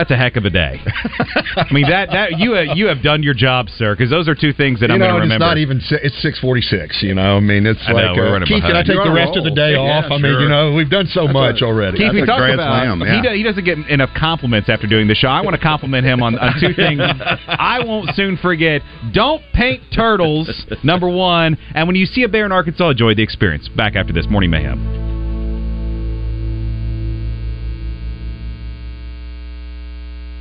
That's 0.00 0.10
a 0.10 0.16
heck 0.16 0.36
of 0.40 0.46
a 0.46 0.50
day. 0.50 0.80
I 1.60 1.68
mean 1.70 1.84
that 1.92 2.08
that 2.08 2.38
you 2.40 2.52
have, 2.56 2.72
you 2.74 2.86
have 2.88 3.02
done 3.02 3.22
your 3.22 3.34
job, 3.34 3.68
sir. 3.68 3.92
Because 3.94 4.08
those 4.08 4.28
are 4.28 4.34
two 4.34 4.54
things 4.56 4.80
that 4.80 4.88
you 4.88 4.94
I'm 4.96 5.00
going 5.00 5.12
to 5.12 5.20
remember. 5.20 5.44
it's 5.44 5.50
not 5.52 5.58
even 5.58 5.78
si- 5.80 6.00
it's 6.02 6.16
six 6.22 6.40
forty 6.40 6.62
six. 6.62 7.02
You 7.02 7.12
know, 7.14 7.36
I 7.36 7.40
mean, 7.40 7.66
it's 7.66 7.84
I 7.86 7.92
like 7.92 8.16
we're 8.16 8.28
uh, 8.28 8.32
running 8.32 8.48
Keith. 8.48 8.64
Can 8.64 8.72
I 8.76 8.80
take 8.82 8.96
You're 8.96 9.04
the 9.04 9.10
on 9.12 9.18
a 9.18 9.20
rest 9.20 9.36
of 9.36 9.44
the 9.44 9.50
day 9.52 9.72
Yeah, 9.76 10.00
off? 10.00 10.08
I 10.08 10.16
mean, 10.16 10.32
sure. 10.32 10.40
you 10.40 10.48
know, 10.48 10.72
we've 10.72 10.88
done 10.88 11.04
so 11.12 11.28
That's 11.28 11.34
much 11.36 11.60
a- 11.60 11.66
already. 11.68 11.98
Keith, 12.00 12.16
we 12.16 12.20
That's 12.24 12.32
talked 12.32 12.48
about 12.48 12.80
slam, 12.80 13.00
he, 13.04 13.06
yeah. 13.12 13.22
do, 13.22 13.28
he 13.36 13.42
doesn't 13.44 13.64
get 13.68 13.76
enough 13.92 14.10
compliments 14.16 14.68
after 14.72 14.86
doing 14.88 15.04
the 15.06 15.14
show. 15.14 15.28
I 15.28 15.42
want 15.42 15.52
to 15.54 15.60
compliment 15.62 16.06
him 16.06 16.22
on, 16.22 16.38
on 16.38 16.56
two 16.58 16.72
things. 16.72 17.00
I 17.04 17.84
won't 17.84 18.08
soon 18.16 18.38
forget. 18.40 18.80
Don't 19.12 19.44
paint 19.52 19.82
turtles. 19.94 20.48
Number 20.82 21.08
one, 21.12 21.58
and 21.74 21.86
when 21.86 21.96
you 21.96 22.06
see 22.06 22.22
a 22.24 22.28
bear 22.28 22.46
in 22.46 22.52
Arkansas, 22.52 22.88
enjoy 22.96 23.14
the 23.14 23.22
experience. 23.22 23.68
Back 23.68 23.96
after 23.96 24.14
this 24.14 24.26
morning 24.30 24.48
mayhem. 24.48 25.19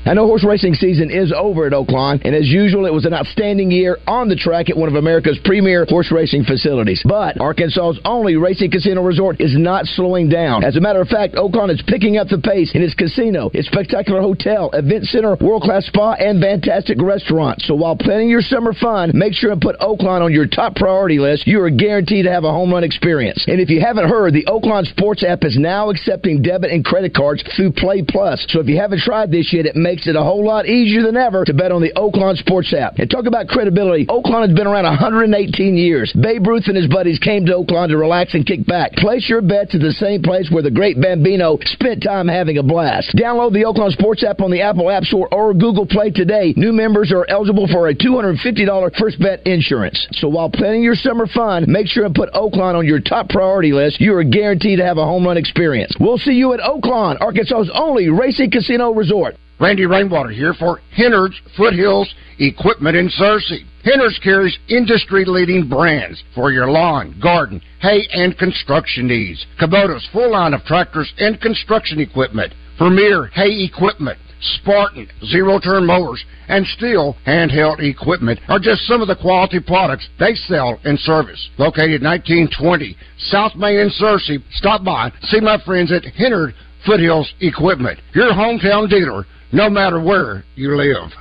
I 0.05 0.13
know 0.13 0.25
horse 0.25 0.43
racing 0.43 0.73
season 0.75 1.11
is 1.11 1.31
over 1.35 1.67
at 1.67 1.73
Oaklawn, 1.73 2.21
and 2.25 2.33
as 2.33 2.47
usual, 2.47 2.85
it 2.85 2.93
was 2.93 3.05
an 3.05 3.13
outstanding 3.13 3.69
year 3.69 3.97
on 4.07 4.27
the 4.27 4.35
track 4.35 4.69
at 4.69 4.77
one 4.77 4.89
of 4.89 4.95
America's 4.95 5.37
premier 5.45 5.85
horse 5.87 6.11
racing 6.11 6.45
facilities. 6.45 7.01
But 7.05 7.39
Arkansas's 7.39 7.99
only 8.05 8.35
racing 8.35 8.71
casino 8.71 9.03
resort 9.03 9.39
is 9.39 9.55
not 9.55 9.85
slowing 9.85 10.29
down. 10.29 10.63
As 10.63 10.77
a 10.77 10.81
matter 10.81 11.01
of 11.01 11.09
fact, 11.09 11.35
Oaklawn 11.35 11.69
is 11.69 11.83
picking 11.85 12.17
up 12.17 12.27
the 12.27 12.39
pace 12.39 12.73
in 12.73 12.81
its 12.81 12.95
casino, 12.95 13.51
its 13.53 13.67
spectacular 13.67 14.21
hotel, 14.21 14.71
event 14.73 15.05
center, 15.05 15.35
world 15.41 15.61
class 15.63 15.85
spa, 15.85 16.13
and 16.13 16.41
fantastic 16.41 16.99
restaurant. 17.01 17.61
So 17.61 17.75
while 17.75 17.95
planning 17.95 18.29
your 18.29 18.41
summer 18.41 18.73
fun, 18.73 19.11
make 19.13 19.33
sure 19.33 19.51
and 19.51 19.61
put 19.61 19.77
Oaklawn 19.79 20.21
on 20.21 20.33
your 20.33 20.47
top 20.47 20.75
priority 20.75 21.19
list. 21.19 21.45
You 21.45 21.61
are 21.61 21.69
guaranteed 21.69 22.25
to 22.25 22.31
have 22.31 22.45
a 22.45 22.51
home 22.51 22.71
run 22.71 22.83
experience. 22.83 23.45
And 23.47 23.59
if 23.59 23.69
you 23.69 23.81
haven't 23.81 24.09
heard, 24.09 24.33
the 24.33 24.45
Oaklawn 24.45 24.85
Sports 24.87 25.23
app 25.23 25.43
is 25.43 25.57
now 25.57 25.89
accepting 25.89 26.41
debit 26.41 26.71
and 26.71 26.83
credit 26.83 27.13
cards 27.13 27.43
through 27.55 27.73
Play 27.73 28.01
Plus. 28.07 28.45
So 28.49 28.59
if 28.59 28.67
you 28.67 28.77
haven't 28.77 29.01
tried 29.01 29.29
this 29.29 29.53
yet, 29.53 29.65
it 29.65 29.75
makes 29.75 29.98
it 30.07 30.15
a 30.15 30.23
whole 30.23 30.45
lot 30.45 30.67
easier 30.67 31.01
than 31.01 31.17
ever 31.17 31.45
to 31.45 31.53
bet 31.53 31.71
on 31.71 31.81
the 31.81 31.93
Oaklawn 31.93 32.37
Sports 32.37 32.73
app. 32.73 32.99
And 32.99 33.09
talk 33.09 33.25
about 33.25 33.47
credibility. 33.47 34.05
Oaklawn 34.05 34.47
has 34.47 34.55
been 34.55 34.67
around 34.67 34.83
118 34.85 35.77
years. 35.77 36.13
Babe 36.13 36.45
Ruth 36.45 36.67
and 36.67 36.75
his 36.75 36.87
buddies 36.87 37.19
came 37.19 37.45
to 37.45 37.53
Oaklawn 37.53 37.89
to 37.89 37.97
relax 37.97 38.33
and 38.33 38.45
kick 38.45 38.65
back. 38.65 38.93
Place 38.93 39.29
your 39.29 39.41
bets 39.41 39.75
at 39.75 39.81
the 39.81 39.93
same 39.93 40.21
place 40.21 40.49
where 40.51 40.63
the 40.63 40.71
great 40.71 40.99
Bambino 40.99 41.57
spent 41.63 42.03
time 42.03 42.27
having 42.27 42.57
a 42.57 42.63
blast. 42.63 43.15
Download 43.15 43.53
the 43.53 43.63
Oaklawn 43.63 43.91
Sports 43.91 44.23
app 44.23 44.41
on 44.41 44.51
the 44.51 44.61
Apple 44.61 44.89
App 44.89 45.03
Store 45.03 45.27
or 45.31 45.53
Google 45.53 45.85
Play 45.85 46.11
today. 46.11 46.53
New 46.57 46.73
members 46.73 47.11
are 47.11 47.25
eligible 47.29 47.67
for 47.67 47.87
a 47.87 47.95
$250 47.95 48.95
first 48.97 49.19
bet 49.19 49.45
insurance. 49.45 50.07
So 50.11 50.27
while 50.27 50.49
planning 50.49 50.83
your 50.83 50.95
summer 50.95 51.27
fun, 51.27 51.65
make 51.67 51.87
sure 51.87 52.05
and 52.05 52.15
put 52.15 52.31
Oaklawn 52.33 52.75
on 52.75 52.85
your 52.85 52.99
top 52.99 53.29
priority 53.29 53.71
list. 53.71 54.01
You 54.01 54.15
are 54.15 54.23
guaranteed 54.23 54.79
to 54.79 54.85
have 54.85 54.97
a 54.97 55.05
home 55.05 55.25
run 55.25 55.37
experience. 55.37 55.93
We'll 55.99 56.17
see 56.17 56.33
you 56.33 56.53
at 56.53 56.59
Oaklawn, 56.59 57.19
Arkansas's 57.21 57.71
only 57.73 58.09
racing 58.09 58.51
casino 58.51 58.91
resort. 58.91 59.35
Randy 59.59 59.85
Rainwater 59.85 60.29
here 60.29 60.53
for 60.53 60.79
Hennard's 60.95 61.39
Foothills 61.57 62.13
Equipment 62.39 62.95
in 62.95 63.09
Searcy. 63.09 63.65
Hennard's 63.83 64.17
carries 64.19 64.57
industry-leading 64.69 65.67
brands 65.67 66.23
for 66.33 66.51
your 66.51 66.71
lawn, 66.71 67.19
garden, 67.21 67.61
hay, 67.81 68.07
and 68.13 68.37
construction 68.37 69.07
needs. 69.07 69.45
Kubota's 69.59 70.07
full 70.13 70.31
line 70.31 70.53
of 70.53 70.63
tractors 70.63 71.11
and 71.17 71.41
construction 71.41 71.99
equipment. 71.99 72.53
Premier 72.77 73.25
hay 73.33 73.65
equipment. 73.65 74.17
Spartan, 74.61 75.05
zero-turn 75.25 75.85
mowers, 75.85 76.23
and 76.47 76.65
Stihl 76.65 77.13
handheld 77.27 77.81
equipment 77.81 78.39
are 78.47 78.59
just 78.59 78.83
some 78.83 79.01
of 79.01 79.09
the 79.09 79.15
quality 79.17 79.59
products 79.59 80.07
they 80.17 80.33
sell 80.47 80.79
and 80.85 80.97
service. 80.99 81.49
Located 81.57 82.01
1920 82.01 82.95
South 83.17 83.53
Main 83.57 83.79
in 83.79 83.89
Searcy, 83.89 84.41
stop 84.53 84.85
by, 84.85 85.11
see 85.23 85.41
my 85.41 85.57
friends 85.65 85.91
at 85.91 86.05
Hennard 86.05 86.53
Foothills 86.85 87.33
Equipment, 87.41 87.99
your 88.13 88.31
hometown 88.31 88.89
dealer, 88.89 89.25
no 89.51 89.69
matter 89.69 89.99
where 89.99 90.43
you 90.55 90.75
live. 90.75 91.11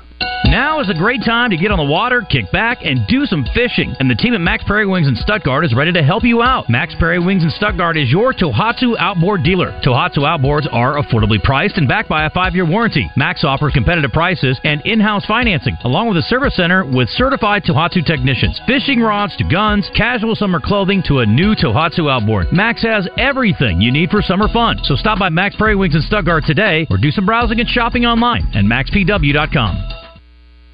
Now 0.50 0.80
is 0.80 0.88
a 0.88 0.94
great 0.94 1.20
time 1.26 1.50
to 1.50 1.58
get 1.58 1.70
on 1.70 1.76
the 1.76 1.84
water, 1.84 2.22
kick 2.22 2.50
back, 2.50 2.78
and 2.82 3.06
do 3.06 3.26
some 3.26 3.44
fishing. 3.52 3.94
And 4.00 4.08
the 4.08 4.14
team 4.14 4.32
at 4.32 4.40
Mack's 4.40 4.64
Prairie 4.64 4.86
Wings 4.86 5.06
in 5.06 5.14
Stuttgart 5.14 5.62
is 5.62 5.74
ready 5.74 5.92
to 5.92 6.02
help 6.02 6.24
you 6.24 6.40
out. 6.40 6.70
Mack's 6.70 6.94
Prairie 6.94 7.18
Wings 7.18 7.44
in 7.44 7.50
Stuttgart 7.50 7.98
is 7.98 8.10
your 8.10 8.32
Tohatsu 8.32 8.96
outboard 8.98 9.42
dealer. 9.42 9.78
Tohatsu 9.84 10.24
outboards 10.24 10.66
are 10.72 10.96
affordably 10.96 11.42
priced 11.42 11.76
and 11.76 11.86
backed 11.86 12.08
by 12.08 12.24
a 12.24 12.30
five-year 12.30 12.64
warranty. 12.64 13.10
Mack's 13.14 13.44
offers 13.44 13.74
competitive 13.74 14.10
prices 14.10 14.58
and 14.64 14.80
in-house 14.86 15.26
financing, 15.26 15.76
along 15.84 16.08
with 16.08 16.16
a 16.16 16.22
service 16.22 16.56
center 16.56 16.82
with 16.82 17.10
certified 17.10 17.62
Tohatsu 17.64 18.06
technicians. 18.06 18.58
Fishing 18.66 19.00
rods 19.00 19.36
to 19.36 19.44
guns, 19.44 19.90
casual 19.94 20.34
summer 20.34 20.60
clothing 20.64 21.02
to 21.08 21.18
a 21.18 21.26
new 21.26 21.54
Tohatsu 21.56 22.10
outboard. 22.10 22.46
Mack's 22.52 22.82
has 22.84 23.06
everything 23.18 23.82
you 23.82 23.92
need 23.92 24.08
for 24.08 24.22
summer 24.22 24.48
fun. 24.50 24.78
So 24.84 24.96
stop 24.96 25.18
by 25.18 25.28
Mack's 25.28 25.56
Prairie 25.56 25.76
Wings 25.76 25.94
in 25.94 26.00
Stuttgart 26.00 26.44
today, 26.46 26.86
or 26.88 26.96
do 26.96 27.10
some 27.10 27.26
browsing 27.26 27.60
and 27.60 27.68
shopping 27.68 28.06
online 28.06 28.48
at 28.54 28.64
mackspw.com. 28.64 30.07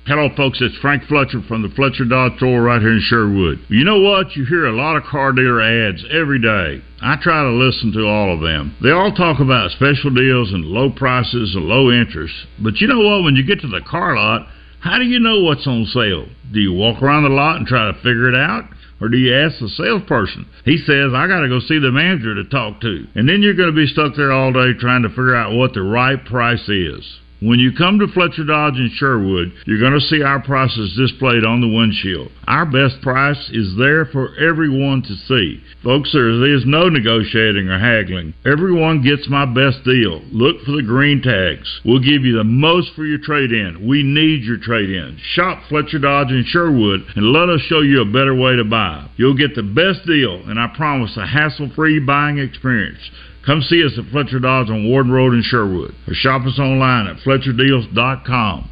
Hello, 0.06 0.28
folks. 0.36 0.60
It's 0.60 0.76
Frank 0.84 1.04
Fletcher 1.04 1.40
from 1.48 1.62
the 1.62 1.72
Fletcher 1.74 2.04
Dodge 2.04 2.36
store 2.36 2.60
right 2.60 2.78
here 2.78 2.92
in 2.92 3.00
Sherwood. 3.00 3.64
You 3.70 3.84
know 3.84 4.00
what? 4.00 4.36
You 4.36 4.44
hear 4.44 4.66
a 4.66 4.76
lot 4.76 4.96
of 4.98 5.04
car 5.04 5.32
dealer 5.32 5.62
ads 5.62 6.04
every 6.12 6.38
day. 6.38 6.84
I 7.00 7.16
try 7.22 7.42
to 7.42 7.48
listen 7.48 7.90
to 7.92 8.04
all 8.04 8.34
of 8.34 8.42
them. 8.42 8.76
They 8.82 8.90
all 8.90 9.14
talk 9.14 9.40
about 9.40 9.70
special 9.70 10.12
deals 10.12 10.52
and 10.52 10.66
low 10.66 10.90
prices 10.90 11.54
and 11.54 11.64
low 11.64 11.90
interest. 11.90 12.34
But 12.62 12.82
you 12.82 12.86
know 12.86 13.00
what? 13.00 13.24
When 13.24 13.34
you 13.34 13.46
get 13.46 13.62
to 13.62 13.66
the 13.66 13.80
car 13.80 14.14
lot, 14.14 14.46
how 14.80 14.98
do 14.98 15.04
you 15.04 15.20
know 15.20 15.40
what's 15.40 15.66
on 15.66 15.86
sale? 15.86 16.28
Do 16.52 16.60
you 16.60 16.74
walk 16.74 17.00
around 17.00 17.22
the 17.22 17.30
lot 17.30 17.56
and 17.56 17.66
try 17.66 17.90
to 17.90 17.96
figure 18.04 18.28
it 18.28 18.36
out? 18.36 18.64
Or 19.00 19.08
do 19.08 19.16
you 19.16 19.34
ask 19.34 19.58
the 19.58 19.70
salesperson? 19.70 20.44
He 20.66 20.76
says, 20.76 21.16
I 21.16 21.28
got 21.28 21.40
to 21.40 21.48
go 21.48 21.60
see 21.60 21.78
the 21.78 21.90
manager 21.90 22.34
to 22.34 22.44
talk 22.44 22.82
to. 22.82 23.06
And 23.14 23.26
then 23.26 23.40
you're 23.40 23.56
going 23.56 23.72
to 23.72 23.74
be 23.74 23.86
stuck 23.86 24.16
there 24.16 24.32
all 24.32 24.52
day 24.52 24.76
trying 24.78 25.04
to 25.04 25.08
figure 25.08 25.34
out 25.34 25.56
what 25.56 25.72
the 25.72 25.80
right 25.80 26.22
price 26.22 26.68
is. 26.68 27.20
When 27.44 27.58
you 27.58 27.72
come 27.76 27.98
to 27.98 28.08
Fletcher 28.08 28.44
Dodge 28.44 28.76
in 28.78 28.90
Sherwood, 28.94 29.52
you're 29.66 29.78
going 29.78 29.92
to 29.92 30.00
see 30.00 30.22
our 30.22 30.40
prices 30.40 30.96
displayed 30.96 31.44
on 31.44 31.60
the 31.60 31.68
windshield. 31.68 32.32
Our 32.46 32.64
best 32.64 33.02
price 33.02 33.50
is 33.52 33.76
there 33.76 34.06
for 34.06 34.34
everyone 34.38 35.02
to 35.02 35.14
see. 35.14 35.60
Folks, 35.82 36.12
there 36.12 36.30
is 36.30 36.64
no 36.64 36.88
negotiating 36.88 37.68
or 37.68 37.78
haggling. 37.78 38.32
Everyone 38.46 39.02
gets 39.02 39.28
my 39.28 39.44
best 39.44 39.84
deal. 39.84 40.22
Look 40.32 40.64
for 40.64 40.72
the 40.72 40.82
green 40.82 41.20
tags. 41.20 41.68
We'll 41.84 42.00
give 42.00 42.24
you 42.24 42.34
the 42.34 42.44
most 42.44 42.94
for 42.96 43.04
your 43.04 43.18
trade 43.18 43.52
in. 43.52 43.86
We 43.86 44.02
need 44.02 44.44
your 44.44 44.56
trade 44.56 44.88
in. 44.88 45.18
Shop 45.34 45.64
Fletcher 45.68 45.98
Dodge 45.98 46.30
in 46.30 46.44
Sherwood 46.46 47.04
and 47.14 47.30
let 47.30 47.50
us 47.50 47.60
show 47.68 47.82
you 47.82 48.00
a 48.00 48.06
better 48.06 48.34
way 48.34 48.56
to 48.56 48.64
buy. 48.64 49.06
You'll 49.16 49.36
get 49.36 49.54
the 49.54 49.62
best 49.62 50.06
deal, 50.06 50.48
and 50.48 50.58
I 50.58 50.72
promise 50.74 51.14
a 51.18 51.26
hassle 51.26 51.70
free 51.76 52.00
buying 52.00 52.38
experience. 52.38 53.04
Come 53.46 53.60
see 53.62 53.84
us 53.84 53.92
at 53.98 54.10
Fletcher 54.10 54.38
Dodge 54.40 54.70
on 54.70 54.88
Warden 54.88 55.12
Road 55.12 55.34
in 55.34 55.42
Sherwood 55.42 55.94
or 56.08 56.14
shop 56.14 56.46
us 56.46 56.58
online 56.58 57.06
at 57.06 57.16
FletcherDeals.com. 57.18 58.70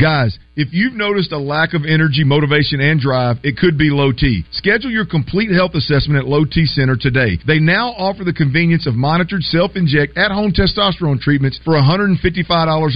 Guys, 0.00 0.38
if 0.54 0.68
you've 0.72 0.92
noticed 0.92 1.32
a 1.32 1.38
lack 1.38 1.72
of 1.72 1.86
energy, 1.88 2.24
motivation, 2.24 2.80
and 2.80 3.00
drive, 3.00 3.38
it 3.42 3.56
could 3.56 3.78
be 3.78 3.88
low 3.88 4.12
T. 4.12 4.44
Schedule 4.52 4.90
your 4.90 5.06
complete 5.06 5.50
health 5.50 5.72
assessment 5.74 6.20
at 6.20 6.28
Low 6.28 6.44
T 6.44 6.66
Center 6.66 6.94
today. 6.94 7.38
They 7.46 7.58
now 7.58 7.96
offer 7.96 8.22
the 8.22 8.36
convenience 8.36 8.86
of 8.86 8.94
monitored 8.94 9.42
self-inject 9.44 10.18
at-home 10.18 10.52
testosterone 10.52 11.20
treatments 11.20 11.58
for 11.64 11.72
$155 11.72 12.20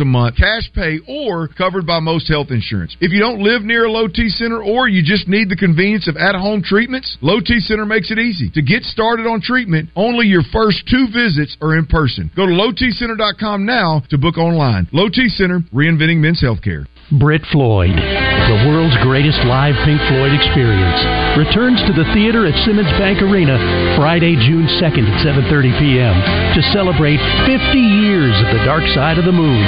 a 0.01 0.05
month, 0.05 0.37
cash 0.37 0.71
pay, 0.75 0.99
or 1.09 1.49
covered 1.49 1.87
by 1.87 2.01
most 2.01 2.29
health 2.29 2.49
insurance. 2.51 2.95
If 3.01 3.13
you 3.13 3.21
don't 3.21 3.41
live 3.41 3.63
near 3.63 3.87
a 3.87 3.91
Low 3.91 4.09
T 4.09 4.29
Center 4.29 4.63
or 4.63 4.89
you 4.89 5.03
just 5.03 5.27
need 5.27 5.49
the 5.49 5.57
convenience 5.57 6.09
of 6.09 6.17
at-home 6.17 6.63
treatments, 6.63 7.17
Low 7.23 7.41
T 7.41 7.61
Center 7.61 7.87
makes 7.87 8.11
it 8.11 8.19
easy. 8.19 8.51
To 8.51 8.61
get 8.61 8.83
started 8.83 9.27
on 9.27 9.41
treatment, 9.41 9.89
only 9.97 10.27
your 10.27 10.43
first 10.53 10.85
two 10.91 11.07
visits 11.09 11.57
are 11.63 11.79
in 11.79 11.87
person. 11.87 12.31
Go 12.37 12.45
to 12.45 12.53
lowtcenter.com 12.53 13.65
now 13.65 14.03
to 14.11 14.19
book 14.19 14.37
online. 14.37 14.89
Low 14.93 15.09
T 15.09 15.29
Center, 15.29 15.61
reinventing 15.73 16.19
men's 16.19 16.43
healthcare. 16.43 16.87
Brit 17.13 17.47
Floyd, 17.55 17.95
the 17.95 18.67
world's 18.67 18.99
greatest 18.99 19.39
live 19.47 19.79
Pink 19.87 20.03
Floyd 20.11 20.35
experience, 20.35 20.99
returns 21.39 21.79
to 21.87 21.95
the 21.95 22.03
theater 22.11 22.51
at 22.51 22.59
Simmons 22.67 22.91
Bank 22.99 23.23
Arena 23.23 23.55
Friday, 23.95 24.35
June 24.35 24.67
2nd 24.83 25.07
at 25.07 25.23
7:30 25.23 25.79
p.m. 25.79 26.19
to 26.59 26.61
celebrate 26.75 27.23
50 27.47 27.79
years 27.79 28.35
of 28.43 28.51
the 28.51 28.59
Dark 28.67 28.83
Side 28.91 29.23
of 29.23 29.25
the 29.25 29.31
Moon, 29.31 29.63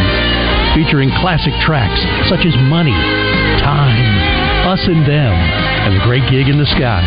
featuring 0.74 1.14
classic 1.22 1.55
tracks 1.62 2.03
such 2.26 2.43
as 2.43 2.59
Money, 2.66 2.99
Time, 3.62 4.11
Us 4.66 4.82
and 4.91 5.07
Them, 5.07 5.30
and 5.86 5.95
The 5.95 6.03
Great 6.03 6.26
Gig 6.26 6.51
in 6.51 6.59
the 6.59 6.66
Sky, 6.74 7.07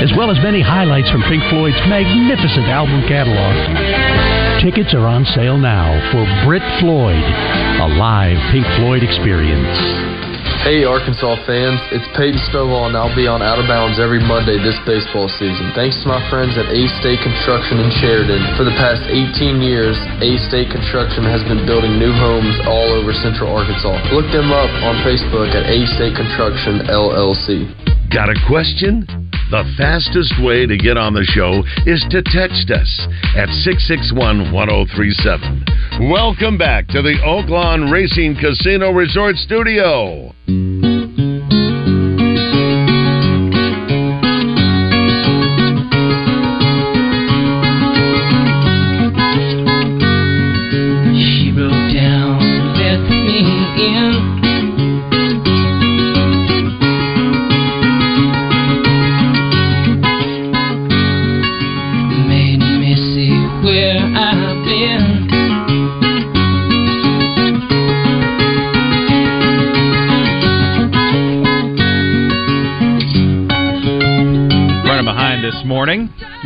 as 0.00 0.16
well 0.16 0.32
as 0.32 0.40
many 0.40 0.64
highlights 0.64 1.12
from 1.12 1.20
Pink 1.28 1.44
Floyd's 1.52 1.76
magnificent 1.84 2.72
album 2.72 3.04
catalog. 3.04 4.37
Tickets 4.58 4.90
are 4.90 5.06
on 5.06 5.22
sale 5.38 5.54
now 5.54 5.94
for 6.10 6.26
Brit 6.42 6.66
Floyd, 6.82 7.22
a 7.78 7.88
live 7.94 8.34
Pink 8.50 8.66
Floyd 8.74 9.06
experience. 9.06 9.70
Hey, 10.66 10.82
Arkansas 10.82 11.38
fans, 11.46 11.78
it's 11.94 12.02
Peyton 12.18 12.42
Stovall, 12.50 12.90
and 12.90 12.98
I'll 12.98 13.14
be 13.14 13.30
on 13.30 13.38
Out 13.38 13.62
of 13.62 13.70
Bounds 13.70 14.02
every 14.02 14.18
Monday 14.18 14.58
this 14.58 14.74
baseball 14.82 15.30
season. 15.38 15.70
Thanks 15.78 16.02
to 16.02 16.10
my 16.10 16.18
friends 16.26 16.58
at 16.58 16.66
A 16.74 16.90
State 16.98 17.22
Construction 17.22 17.78
in 17.78 17.86
Sheridan. 18.02 18.42
For 18.58 18.66
the 18.66 18.74
past 18.74 19.06
18 19.06 19.62
years, 19.62 19.94
A 20.26 20.34
State 20.50 20.74
Construction 20.74 21.22
has 21.22 21.38
been 21.46 21.62
building 21.62 21.94
new 21.94 22.10
homes 22.10 22.58
all 22.66 22.98
over 22.98 23.14
Central 23.14 23.54
Arkansas. 23.54 23.94
Look 24.10 24.26
them 24.34 24.50
up 24.50 24.74
on 24.82 24.98
Facebook 25.06 25.54
at 25.54 25.70
A 25.70 25.86
State 25.94 26.18
Construction 26.18 26.82
LLC. 26.90 27.62
Got 28.10 28.26
a 28.26 28.38
question? 28.50 29.27
The 29.50 29.64
fastest 29.78 30.34
way 30.44 30.66
to 30.66 30.76
get 30.76 30.98
on 30.98 31.14
the 31.14 31.24
show 31.24 31.64
is 31.88 32.04
to 32.10 32.20
text 32.20 32.70
us 32.70 33.08
at 33.34 33.48
661 33.64 34.52
1037. 34.52 36.10
Welcome 36.10 36.58
back 36.58 36.86
to 36.88 37.00
the 37.00 37.16
Oaklawn 37.24 37.90
Racing 37.90 38.36
Casino 38.36 38.90
Resort 38.90 39.36
Studio. 39.36 40.34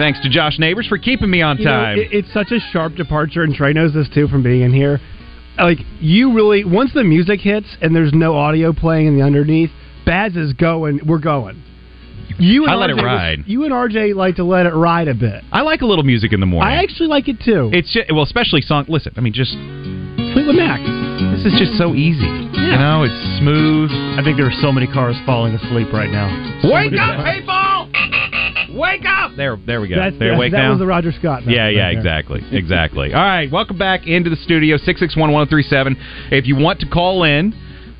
Thanks 0.02 0.18
to 0.22 0.28
Josh 0.28 0.58
Neighbors 0.58 0.88
for 0.88 0.98
keeping 0.98 1.30
me 1.30 1.42
on 1.42 1.58
You 1.58 1.64
know, 1.66 1.70
time. 1.70 1.96
it- 1.98 2.08
it's 2.10 2.32
such 2.32 2.50
a 2.50 2.58
sharp 2.58 2.96
departure, 2.96 3.44
and 3.44 3.54
Trey 3.54 3.72
knows 3.72 3.92
this 3.94 4.08
too 4.08 4.26
from 4.26 4.42
being 4.42 4.62
in 4.62 4.72
here. 4.72 4.98
Like 5.56 5.78
you 6.00 6.32
really, 6.32 6.64
once 6.64 6.92
the 6.92 7.04
music 7.04 7.40
hits 7.40 7.68
and 7.80 7.94
there's 7.94 8.12
no 8.12 8.34
audio 8.34 8.72
playing 8.72 9.06
in 9.06 9.16
the 9.16 9.22
underneath, 9.22 9.70
Baz 10.04 10.34
is 10.34 10.54
going. 10.54 10.98
We're 11.06 11.18
going. 11.18 11.62
You 12.36 12.64
and 12.64 12.72
I 12.72 12.74
let 12.74 12.90
RJ 12.90 12.98
it 12.98 13.04
ride. 13.04 13.44
You 13.46 13.62
and 13.64 13.72
RJ 13.72 14.14
like 14.14 14.34
to 14.36 14.44
let 14.44 14.66
it 14.66 14.74
ride 14.74 15.06
a 15.06 15.14
bit. 15.14 15.44
I 15.52 15.60
like 15.60 15.82
a 15.82 15.86
little 15.86 16.02
music 16.04 16.32
in 16.32 16.40
the 16.40 16.46
morning. 16.46 16.72
I 16.72 16.82
actually 16.82 17.06
like 17.08 17.28
it 17.28 17.38
too. 17.40 17.70
It's 17.72 17.92
just, 17.92 18.10
well, 18.10 18.24
especially 18.24 18.62
song. 18.62 18.86
Listen, 18.88 19.12
I 19.16 19.20
mean, 19.20 19.32
just 19.34 19.52
Fleetwood 20.32 20.56
Mac. 20.56 20.80
This 21.36 21.52
is 21.52 21.58
just 21.60 21.78
so 21.78 21.94
easy. 21.94 22.26
Yeah. 22.26 22.72
You 22.72 22.78
know, 22.78 23.02
it's 23.04 23.38
smooth. 23.38 23.92
I 24.18 24.22
think 24.24 24.36
there 24.36 24.46
are 24.46 24.58
so 24.62 24.72
many 24.72 24.88
cars 24.88 25.14
falling 25.24 25.54
asleep 25.54 25.92
right 25.92 26.10
now. 26.10 26.26
Wake 26.64 26.92
up, 26.98 27.24
people! 27.24 27.91
Wake 28.74 29.04
up! 29.06 29.32
There, 29.36 29.56
there 29.66 29.80
we 29.80 29.88
go. 29.88 29.96
That's, 29.96 30.18
They're 30.18 30.36
that, 30.36 30.50
that 30.50 30.56
now. 30.56 30.70
was 30.70 30.78
the 30.78 30.86
Roger 30.86 31.12
Scott. 31.12 31.42
Yeah, 31.46 31.68
yeah, 31.68 31.86
right 31.86 31.92
there. 31.92 31.98
exactly, 31.98 32.42
exactly. 32.50 33.14
All 33.14 33.22
right, 33.22 33.50
welcome 33.50 33.78
back 33.78 34.06
into 34.06 34.30
the 34.30 34.36
studio 34.36 34.76
six 34.76 35.00
six 35.00 35.16
one 35.16 35.32
one 35.32 35.42
zero 35.44 35.50
three 35.50 35.62
seven. 35.62 35.96
If 36.30 36.46
you 36.46 36.56
want 36.56 36.80
to 36.80 36.88
call 36.88 37.24
in, 37.24 37.52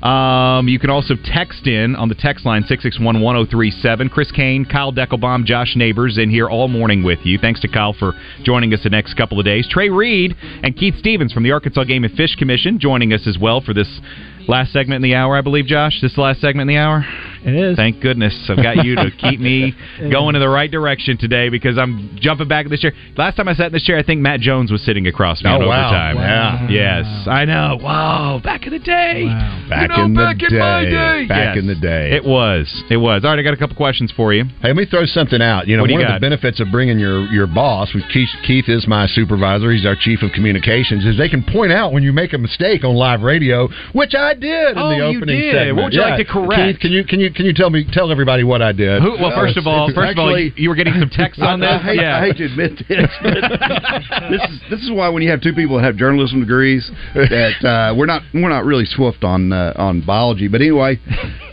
um, 0.03 0.67
you 0.67 0.79
can 0.79 0.89
also 0.89 1.13
text 1.23 1.65
in 1.65 1.95
on 1.95 2.09
the 2.09 2.15
text 2.15 2.45
line 2.45 2.63
six 2.67 2.83
six 2.83 2.99
one 2.99 3.21
one 3.21 3.35
zero 3.35 3.45
three 3.49 3.71
seven. 3.71 4.09
Chris 4.09 4.31
Kane, 4.31 4.65
Kyle 4.65 4.91
Deckelbaum, 4.91 5.45
Josh 5.45 5.75
Neighbors 5.75 6.17
in 6.17 6.29
here 6.29 6.49
all 6.49 6.67
morning 6.67 7.03
with 7.03 7.19
you. 7.23 7.37
Thanks 7.37 7.61
to 7.61 7.67
Kyle 7.67 7.93
for 7.93 8.13
joining 8.43 8.73
us 8.73 8.81
the 8.83 8.89
next 8.89 9.13
couple 9.15 9.39
of 9.39 9.45
days. 9.45 9.67
Trey 9.69 9.89
Reed 9.89 10.35
and 10.63 10.75
Keith 10.75 10.95
Stevens 10.97 11.31
from 11.31 11.43
the 11.43 11.51
Arkansas 11.51 11.85
Game 11.85 12.03
and 12.03 12.13
Fish 12.15 12.35
Commission 12.35 12.79
joining 12.79 13.13
us 13.13 13.25
as 13.27 13.37
well 13.39 13.61
for 13.61 13.73
this 13.73 14.01
last 14.47 14.71
segment 14.73 15.03
in 15.03 15.09
the 15.09 15.15
hour, 15.15 15.35
I 15.37 15.41
believe. 15.41 15.65
Josh, 15.65 15.99
this 16.01 16.11
is 16.11 16.15
the 16.15 16.21
last 16.21 16.41
segment 16.41 16.69
in 16.69 16.75
the 16.75 16.79
hour. 16.81 17.05
It 17.45 17.53
is. 17.55 17.75
Thank 17.75 17.99
goodness 18.01 18.33
I've 18.49 18.55
got 18.63 18.85
you 18.85 18.95
to 18.95 19.11
keep 19.17 19.37
me 19.39 19.73
going 20.11 20.35
in 20.35 20.41
the 20.41 20.47
right 20.47 20.71
direction 20.71 21.17
today 21.17 21.49
because 21.49 21.77
I'm 21.77 22.17
jumping 22.21 22.47
back 22.47 22.63
in 22.65 22.71
this 22.71 22.79
chair. 22.79 22.93
Last 23.17 23.35
time 23.35 23.49
I 23.49 23.53
sat 23.53 23.67
in 23.67 23.73
this 23.73 23.83
chair, 23.83 23.97
I 23.97 24.03
think 24.03 24.21
Matt 24.21 24.39
Jones 24.39 24.71
was 24.71 24.81
sitting 24.85 25.07
across 25.07 25.43
me 25.43 25.49
Oh, 25.51 25.55
in 25.61 25.67
wow. 25.67 25.87
overtime. 25.87 26.15
Wow. 26.15 26.67
Yes, 26.69 27.05
I 27.27 27.43
know. 27.43 27.79
Wow, 27.81 28.39
back 28.41 28.65
in 28.65 28.71
the 28.71 28.79
day. 28.79 29.25
Back 29.69 29.89
You 29.89 29.97
know, 29.97 30.03
in 30.05 30.13
the 30.13 30.19
back 30.21 30.37
day. 30.37 30.45
in 30.51 30.59
my 30.59 30.83
day. 30.85 31.25
Back 31.27 31.55
Yes. 31.55 31.57
in 31.57 31.67
the 31.67 31.75
day. 31.75 32.11
It 32.15 32.23
was. 32.23 32.83
It 32.89 32.97
was. 32.97 33.25
All 33.25 33.31
right, 33.31 33.39
I 33.39 33.41
got 33.43 33.53
a 33.53 33.57
couple 33.57 33.75
questions 33.75 34.09
for 34.15 34.33
you. 34.33 34.45
Hey, 34.61 34.69
let 34.69 34.77
me 34.77 34.85
throw 34.85 35.03
something 35.05 35.41
out. 35.41 35.67
You 35.67 35.75
know, 35.75 35.83
What 35.83 35.87
do 35.87 35.93
you 35.93 35.99
one 35.99 36.05
of 36.05 36.11
got? 36.11 36.21
the 36.21 36.25
benefits 36.29 36.61
of 36.61 36.71
bringing 36.71 36.97
your 36.97 37.25
your 37.27 37.47
boss, 37.47 37.93
which 37.93 38.05
Keith, 38.13 38.29
Keith 38.47 38.69
is 38.69 38.87
my 38.87 39.05
supervisor, 39.07 39.69
he's 39.71 39.85
our 39.85 39.97
chief 39.97 40.21
of 40.23 40.31
communications, 40.31 41.05
is 41.05 41.17
they 41.17 41.27
can 41.29 41.43
point 41.43 41.73
out 41.73 41.91
when 41.91 42.03
you 42.03 42.13
make 42.13 42.31
a 42.31 42.37
mistake 42.37 42.85
on 42.85 42.95
live 42.95 43.21
radio, 43.21 43.67
which 43.91 44.15
I 44.15 44.32
did 44.33 44.71
in 44.71 44.77
Oh, 44.77 44.89
the 44.89 44.95
you 44.97 45.03
opening 45.17 45.39
did. 45.41 45.53
segment. 45.53 45.75
What 45.77 45.83
would 45.85 45.93
you 45.93 46.01
like 46.01 46.17
to 46.17 46.25
correct? 46.25 46.59
Keith, 46.59 46.79
can 46.81 46.91
you 46.91 47.03
can 47.03 47.19
you 47.19 47.31
can 47.31 47.45
you 47.45 47.53
tell 47.53 47.69
me 47.69 47.85
tell 47.91 48.11
everybody 48.11 48.43
what 48.43 48.61
I 48.61 48.71
did? 48.71 49.01
Who, 49.01 49.11
well, 49.21 49.31
first 49.35 49.57
of 49.57 49.67
all, 49.67 49.91
first 49.93 50.13
of 50.13 50.19
all, 50.19 50.37
you, 50.39 50.51
you 50.55 50.69
were 50.69 50.75
getting 50.75 50.93
some 50.99 51.09
texts 51.09 51.41
on 51.43 51.59
that. 51.61 51.81
I, 51.81 51.83
I 51.83 51.83
hate, 51.83 52.01
yeah. 52.01 52.17
I 52.17 52.21
hate 52.25 52.37
to 52.37 52.45
admit 52.45 52.71
this, 52.87 53.09
but 53.21 53.33
this 54.29 54.41
is 54.49 54.59
this 54.69 54.79
is 54.81 54.91
why 54.91 55.09
when 55.09 55.23
you 55.23 55.29
have 55.31 55.41
two 55.41 55.53
people 55.53 55.77
that 55.77 55.83
have 55.83 55.95
journalism 55.97 56.39
degrees, 56.41 56.89
that 57.13 57.57
uh, 57.63 57.95
we're 57.95 58.05
not 58.05 58.21
we're 58.33 58.49
not 58.49 58.65
really 58.65 58.85
swift 58.85 59.23
on 59.23 59.51
uh, 59.51 59.73
on 59.75 60.01
biology. 60.05 60.47
But 60.47 60.61
anyway, 60.61 60.99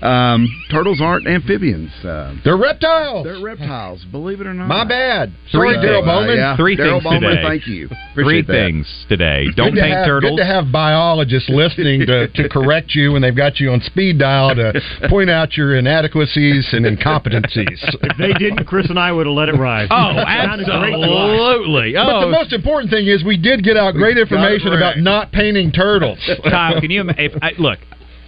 um, 0.02 0.48
turtles 0.70 1.00
aren't 1.00 1.26
amphibians. 1.26 1.90
Uh, 2.04 2.36
they're 2.44 2.56
reptiles. 2.56 3.24
They're 3.24 3.40
reptiles. 3.42 4.04
Believe 4.10 4.40
it 4.40 4.46
or 4.46 4.54
not. 4.54 4.66
My 4.68 4.84
bad. 4.86 5.32
Three 5.52 5.74
Sorry, 5.74 5.76
Daryl 5.76 6.00
things. 6.00 6.06
Bowman. 6.06 6.36
yeah. 6.36 6.56
Three 6.56 6.76
Daryl 6.76 6.92
things 7.02 7.04
Bowman, 7.04 7.22
today. 7.36 7.42
Thank 7.42 7.66
you. 7.66 7.88
Three 8.14 8.42
that. 8.42 8.52
things 8.52 9.04
today. 9.08 9.46
Don't 9.56 9.70
good 9.70 9.76
to 9.76 9.80
paint 9.82 9.94
have, 9.96 10.06
turtles. 10.06 10.30
Good 10.38 10.42
to 10.42 10.44
have 10.46 10.72
biologists 10.72 11.48
listening 11.50 12.00
to, 12.06 12.28
to 12.28 12.48
correct 12.48 12.68
you 12.94 13.12
when 13.12 13.22
they've 13.22 13.36
got 13.36 13.58
you 13.60 13.70
on 13.72 13.80
speed 13.82 14.18
dial 14.18 14.54
to 14.54 14.80
point 15.08 15.28
out 15.30 15.56
your 15.56 15.76
inadequacies 15.76 16.68
and 16.72 16.84
incompetencies. 16.86 17.78
If 18.02 18.16
they 18.16 18.32
didn't, 18.32 18.64
Chris 18.66 18.88
and 18.90 18.98
I 18.98 19.12
would 19.12 19.26
have 19.26 19.34
let 19.34 19.48
it 19.48 19.56
ride. 19.56 19.88
Oh, 19.90 20.12
Sounded 20.16 20.66
great 20.66 20.90
to 20.92 21.00
us. 21.00 21.04
absolutely. 21.04 21.92
But 21.94 22.20
the 22.20 22.26
Oh, 22.26 22.30
most 22.30 22.52
important 22.52 22.90
thing 22.90 23.06
is 23.06 23.22
we 23.24 23.36
did 23.36 23.62
get 23.62 23.76
out 23.76 23.94
great 23.94 24.14
got 24.14 24.20
it 24.20 24.22
information 24.22 24.72
about 24.72 24.98
not 24.98 25.32
painting 25.32 25.70
turtles. 25.72 26.18
Kyle, 26.44 26.80
can 26.80 26.90
you? 26.90 27.04
If 27.18 27.32
I, 27.42 27.52
look, 27.58 27.78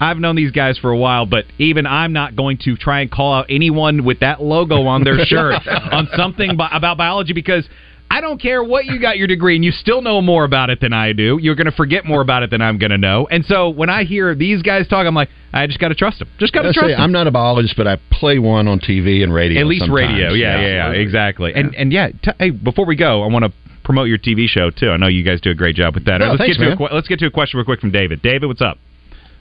I've 0.01 0.19
known 0.19 0.37
these 0.37 0.51
guys 0.51 0.79
for 0.79 0.91
a 0.91 0.97
while, 0.99 1.27
but 1.27 1.45
even 1.59 1.87
I'm 1.87 2.13
not 2.13 2.35
going 2.37 2.59
to 2.65 2.77
try 2.77 3.01
and 3.01 3.11
call 3.11 3.33
out 3.35 3.47
anyone 3.49 4.05
with 4.05 4.21
that 4.21 4.43
logo 4.43 4.83
on 4.87 5.05
their 5.05 5.25
shirt 5.25 5.55
on 5.67 6.09
something 6.17 6.57
bi- 6.57 6.71
about 6.73 6.97
biology 6.99 7.33
because. 7.33 7.67
I 8.13 8.21
don't 8.21 8.39
care 8.39 8.63
what 8.63 8.85
you 8.85 9.01
got 9.01 9.17
your 9.17 9.27
degree, 9.27 9.57
and 9.57 9.65
you 9.65 9.73
still 9.73 10.03
know 10.03 10.21
more 10.21 10.45
about 10.45 10.69
it 10.69 10.81
than 10.81 10.93
I 10.93 11.15
do. 11.15 11.39
You're 11.41 11.55
going 11.55 11.65
to 11.65 11.73
forget 11.73 12.05
more 12.05 12.21
about 12.21 12.43
it 12.43 12.51
than 12.51 12.61
I'm 12.61 12.77
going 12.77 12.91
to 12.91 12.99
know. 12.99 13.27
And 13.31 13.43
so 13.43 13.71
when 13.71 13.89
I 13.89 14.05
hear 14.05 14.35
these 14.35 14.61
guys 14.61 14.87
talk, 14.87 15.07
I'm 15.07 15.15
like, 15.15 15.31
I 15.51 15.67
just 15.67 15.79
got 15.79 15.89
to 15.89 15.95
trust 15.95 16.19
them. 16.19 16.29
Just 16.39 16.53
got 16.53 16.63
to 16.63 16.75
trust 16.75 16.89
say, 16.89 16.93
them. 16.93 17.01
I'm 17.01 17.13
not 17.13 17.27
a 17.27 17.31
biologist, 17.31 17.75
but 17.75 17.87
I 17.87 17.97
play 18.11 18.39
one 18.39 18.69
on 18.69 18.81
TV 18.81 19.23
and 19.23 19.33
radio. 19.33 19.63
At 19.63 19.67
least 19.67 19.87
sometimes. 19.87 20.11
radio, 20.11 20.33
yeah, 20.35 20.61
yeah, 20.61 20.93
yeah, 20.93 21.01
exactly. 21.01 21.55
And 21.55 21.75
and 21.75 21.91
yeah, 21.91 22.09
t- 22.11 22.33
hey, 22.39 22.51
before 22.51 22.85
we 22.85 22.97
go, 22.97 23.23
I 23.23 23.29
want 23.29 23.47
to 23.47 23.53
promote 23.83 24.09
your 24.09 24.19
TV 24.19 24.47
show 24.47 24.69
too. 24.69 24.91
I 24.91 24.99
know 24.99 25.09
you 25.09 25.25
guys 25.25 25.41
do 25.41 25.51
a 25.51 25.55
great 25.55 25.77
job 25.77 25.95
with 25.95 26.05
that. 26.05 26.21
Oh, 26.21 26.27
let's 26.27 26.39
thanks, 26.39 26.59
get 26.59 26.65
to 26.65 26.69
man. 26.69 26.73
a, 26.75 26.89
que- 26.89 26.95
let's 26.95 27.09
get 27.09 27.19
to 27.21 27.27
a 27.27 27.31
question 27.31 27.57
real 27.57 27.65
quick 27.65 27.81
from 27.81 27.93
David. 27.93 28.21
David, 28.21 28.47
what's 28.47 28.61
up? 28.61 28.77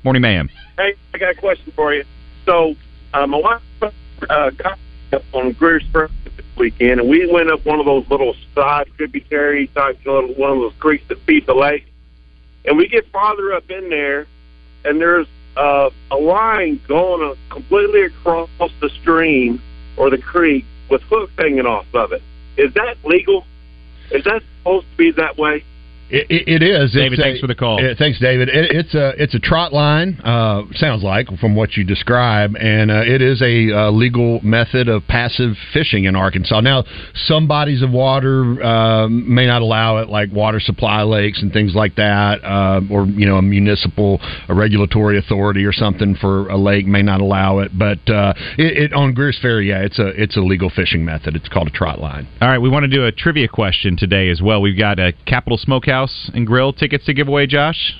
Morning, 0.05 0.21
ma'am. 0.21 0.49
Hey, 0.77 0.93
I 1.13 1.17
got 1.17 1.31
a 1.31 1.35
question 1.35 1.73
for 1.75 1.93
you. 1.93 2.05
So, 2.45 2.75
uh, 3.13 3.27
my 3.27 3.37
wife 3.37 3.61
uh, 4.29 4.49
got 4.51 4.73
up 4.73 4.79
on 5.33 5.51
Greer's 5.53 5.83
Ferry 5.91 6.09
this 6.23 6.45
weekend, 6.57 7.01
and 7.01 7.09
we 7.09 7.31
went 7.31 7.49
up 7.49 7.65
one 7.65 7.79
of 7.79 7.85
those 7.85 8.07
little 8.09 8.35
side 8.55 8.87
tributary 8.97 9.67
type, 9.67 9.99
one 10.05 10.25
of 10.29 10.37
those 10.37 10.73
creeks 10.79 11.07
that 11.09 11.19
feed 11.21 11.45
the 11.45 11.53
lake. 11.53 11.85
And 12.65 12.77
we 12.77 12.87
get 12.87 13.07
farther 13.11 13.53
up 13.53 13.69
in 13.69 13.89
there, 13.89 14.27
and 14.85 15.01
there's 15.01 15.27
uh, 15.57 15.89
a 16.11 16.15
line 16.15 16.79
going 16.87 17.35
completely 17.49 18.03
across 18.03 18.49
the 18.79 18.89
stream 19.01 19.61
or 19.97 20.09
the 20.09 20.17
creek 20.17 20.65
with 20.89 21.01
hooks 21.03 21.31
hanging 21.37 21.65
off 21.65 21.85
of 21.93 22.13
it. 22.13 22.21
Is 22.57 22.73
that 22.73 22.97
legal? 23.03 23.45
Is 24.11 24.23
that 24.25 24.43
supposed 24.59 24.85
to 24.91 24.97
be 24.97 25.11
that 25.11 25.37
way? 25.37 25.63
It, 26.11 26.27
it, 26.29 26.61
it 26.61 26.63
is. 26.63 26.91
David, 26.91 27.13
It's 27.13 27.19
a- 27.19 27.23
thanks 27.23 27.39
for 27.39 27.47
the 27.47 27.55
call. 27.55 27.83
uh, 27.83 27.95
thanks, 27.97 28.19
David. 28.19 28.49
It, 28.49 28.71
it's 28.75 28.93
a 28.93 29.13
it's 29.21 29.33
a 29.33 29.39
trot 29.39 29.71
line. 29.71 30.19
Uh, 30.23 30.63
sounds 30.73 31.03
like 31.03 31.27
from 31.39 31.55
what 31.55 31.77
you 31.77 31.83
describe, 31.85 32.55
and 32.59 32.91
uh, 32.91 33.01
it 33.05 33.21
is 33.21 33.41
a 33.41 33.71
uh, 33.71 33.91
legal 33.91 34.41
method 34.41 34.89
of 34.89 35.07
passive 35.07 35.55
fishing 35.73 36.03
in 36.03 36.15
Arkansas. 36.15 36.59
Now, 36.61 36.83
some 37.15 37.47
bodies 37.47 37.81
of 37.81 37.91
water 37.91 38.61
um, 38.61 39.33
may 39.33 39.47
not 39.47 39.61
allow 39.61 39.97
it, 39.99 40.09
like 40.09 40.31
water 40.33 40.59
supply 40.59 41.03
lakes 41.03 41.41
and 41.41 41.53
things 41.53 41.75
like 41.75 41.95
that, 41.95 42.43
uh, 42.43 42.81
or 42.91 43.05
you 43.05 43.25
know, 43.25 43.37
a 43.37 43.41
municipal 43.41 44.19
a 44.49 44.53
regulatory 44.53 45.17
authority 45.17 45.63
or 45.63 45.71
something 45.71 46.15
for 46.15 46.49
a 46.49 46.57
lake 46.57 46.85
may 46.85 47.01
not 47.01 47.21
allow 47.21 47.59
it. 47.59 47.71
But 47.77 47.99
uh, 48.09 48.33
it, 48.57 48.91
it 48.91 48.93
on 48.93 49.13
Greer's 49.13 49.39
Ferry, 49.41 49.69
yeah, 49.69 49.79
it's 49.79 49.97
a 49.99 50.07
it's 50.21 50.35
a 50.35 50.41
legal 50.41 50.69
fishing 50.69 51.05
method. 51.05 51.37
It's 51.37 51.47
called 51.47 51.67
a 51.67 51.71
trot 51.71 51.99
line. 52.01 52.27
All 52.41 52.49
right, 52.49 52.59
we 52.59 52.67
want 52.69 52.83
to 52.83 52.89
do 52.89 53.05
a 53.05 53.11
trivia 53.13 53.47
question 53.47 53.95
today 53.95 54.29
as 54.29 54.41
well. 54.41 54.61
We've 54.61 54.77
got 54.77 54.99
a 54.99 55.13
Capital 55.25 55.57
Smokehouse 55.57 56.00
and 56.33 56.47
Grill 56.47 56.73
tickets 56.73 57.05
to 57.05 57.13
give 57.13 57.27
away, 57.27 57.47
Josh. 57.47 57.93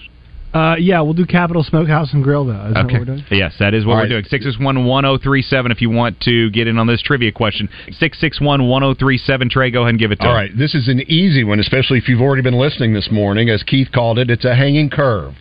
Uh, 0.54 0.76
yeah, 0.78 1.00
we'll 1.00 1.14
do 1.14 1.26
Capital 1.26 1.64
Smokehouse 1.64 2.14
and 2.14 2.24
Grill 2.24 2.46
though. 2.46 2.68
Is 2.68 2.74
that 2.74 2.86
what 2.86 2.94
we're 2.94 3.06
doing? 3.06 3.24
Yes, 3.32 3.56
that 3.60 3.74
is 3.74 3.86
what 3.86 3.92
All 3.94 3.98
we're 3.98 4.04
right. 4.04 4.10
doing. 4.10 4.24
Six 4.26 4.44
six 4.46 4.60
one 4.60 4.86
one 4.86 5.04
zero 5.04 5.18
three 5.18 5.42
seven. 5.42 5.72
If 5.72 5.82
you 5.82 5.90
want 5.90 6.20
to 6.22 6.50
get 6.52 6.68
in 6.68 6.78
on 6.78 6.88
this 6.88 7.02
trivia 7.02 7.32
question, 7.32 7.70
six 7.92 8.20
six 8.20 8.42
one 8.42 8.68
one 8.68 8.82
zero 8.82 8.94
three 8.94 9.18
seven. 9.18 9.50
Trey, 9.50 9.72
go 9.72 9.82
ahead 9.82 9.92
and 9.92 10.00
give 10.00 10.12
it 10.12 10.20
to 10.20 10.26
All 10.26 10.32
him. 10.32 10.36
right, 10.38 10.58
this 10.58 10.76
is 10.76 10.90
an 10.90 11.00
easy 11.10 11.44
one, 11.46 11.60
especially 11.60 12.00
if 12.00 12.10
you've 12.10 12.22
already 12.22 12.42
been 12.42 12.58
listening 12.60 12.94
this 12.94 13.10
morning. 13.12 13.50
As 13.50 13.64
Keith 13.64 13.90
called 13.94 14.20
it, 14.20 14.30
it's 14.30 14.44
a 14.44 14.56
hanging 14.56 14.90
curve. 14.90 15.36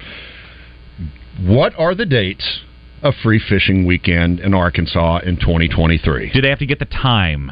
What 1.40 1.76
are 1.76 1.94
the 1.94 2.06
dates 2.06 2.60
a 3.02 3.12
free 3.12 3.40
fishing 3.40 3.86
weekend 3.86 4.40
in 4.40 4.54
Arkansas 4.54 5.20
in 5.24 5.36
2023. 5.36 6.32
Do 6.32 6.40
they 6.40 6.48
have 6.48 6.58
to 6.58 6.66
get 6.66 6.78
the 6.78 6.84
time? 6.84 7.50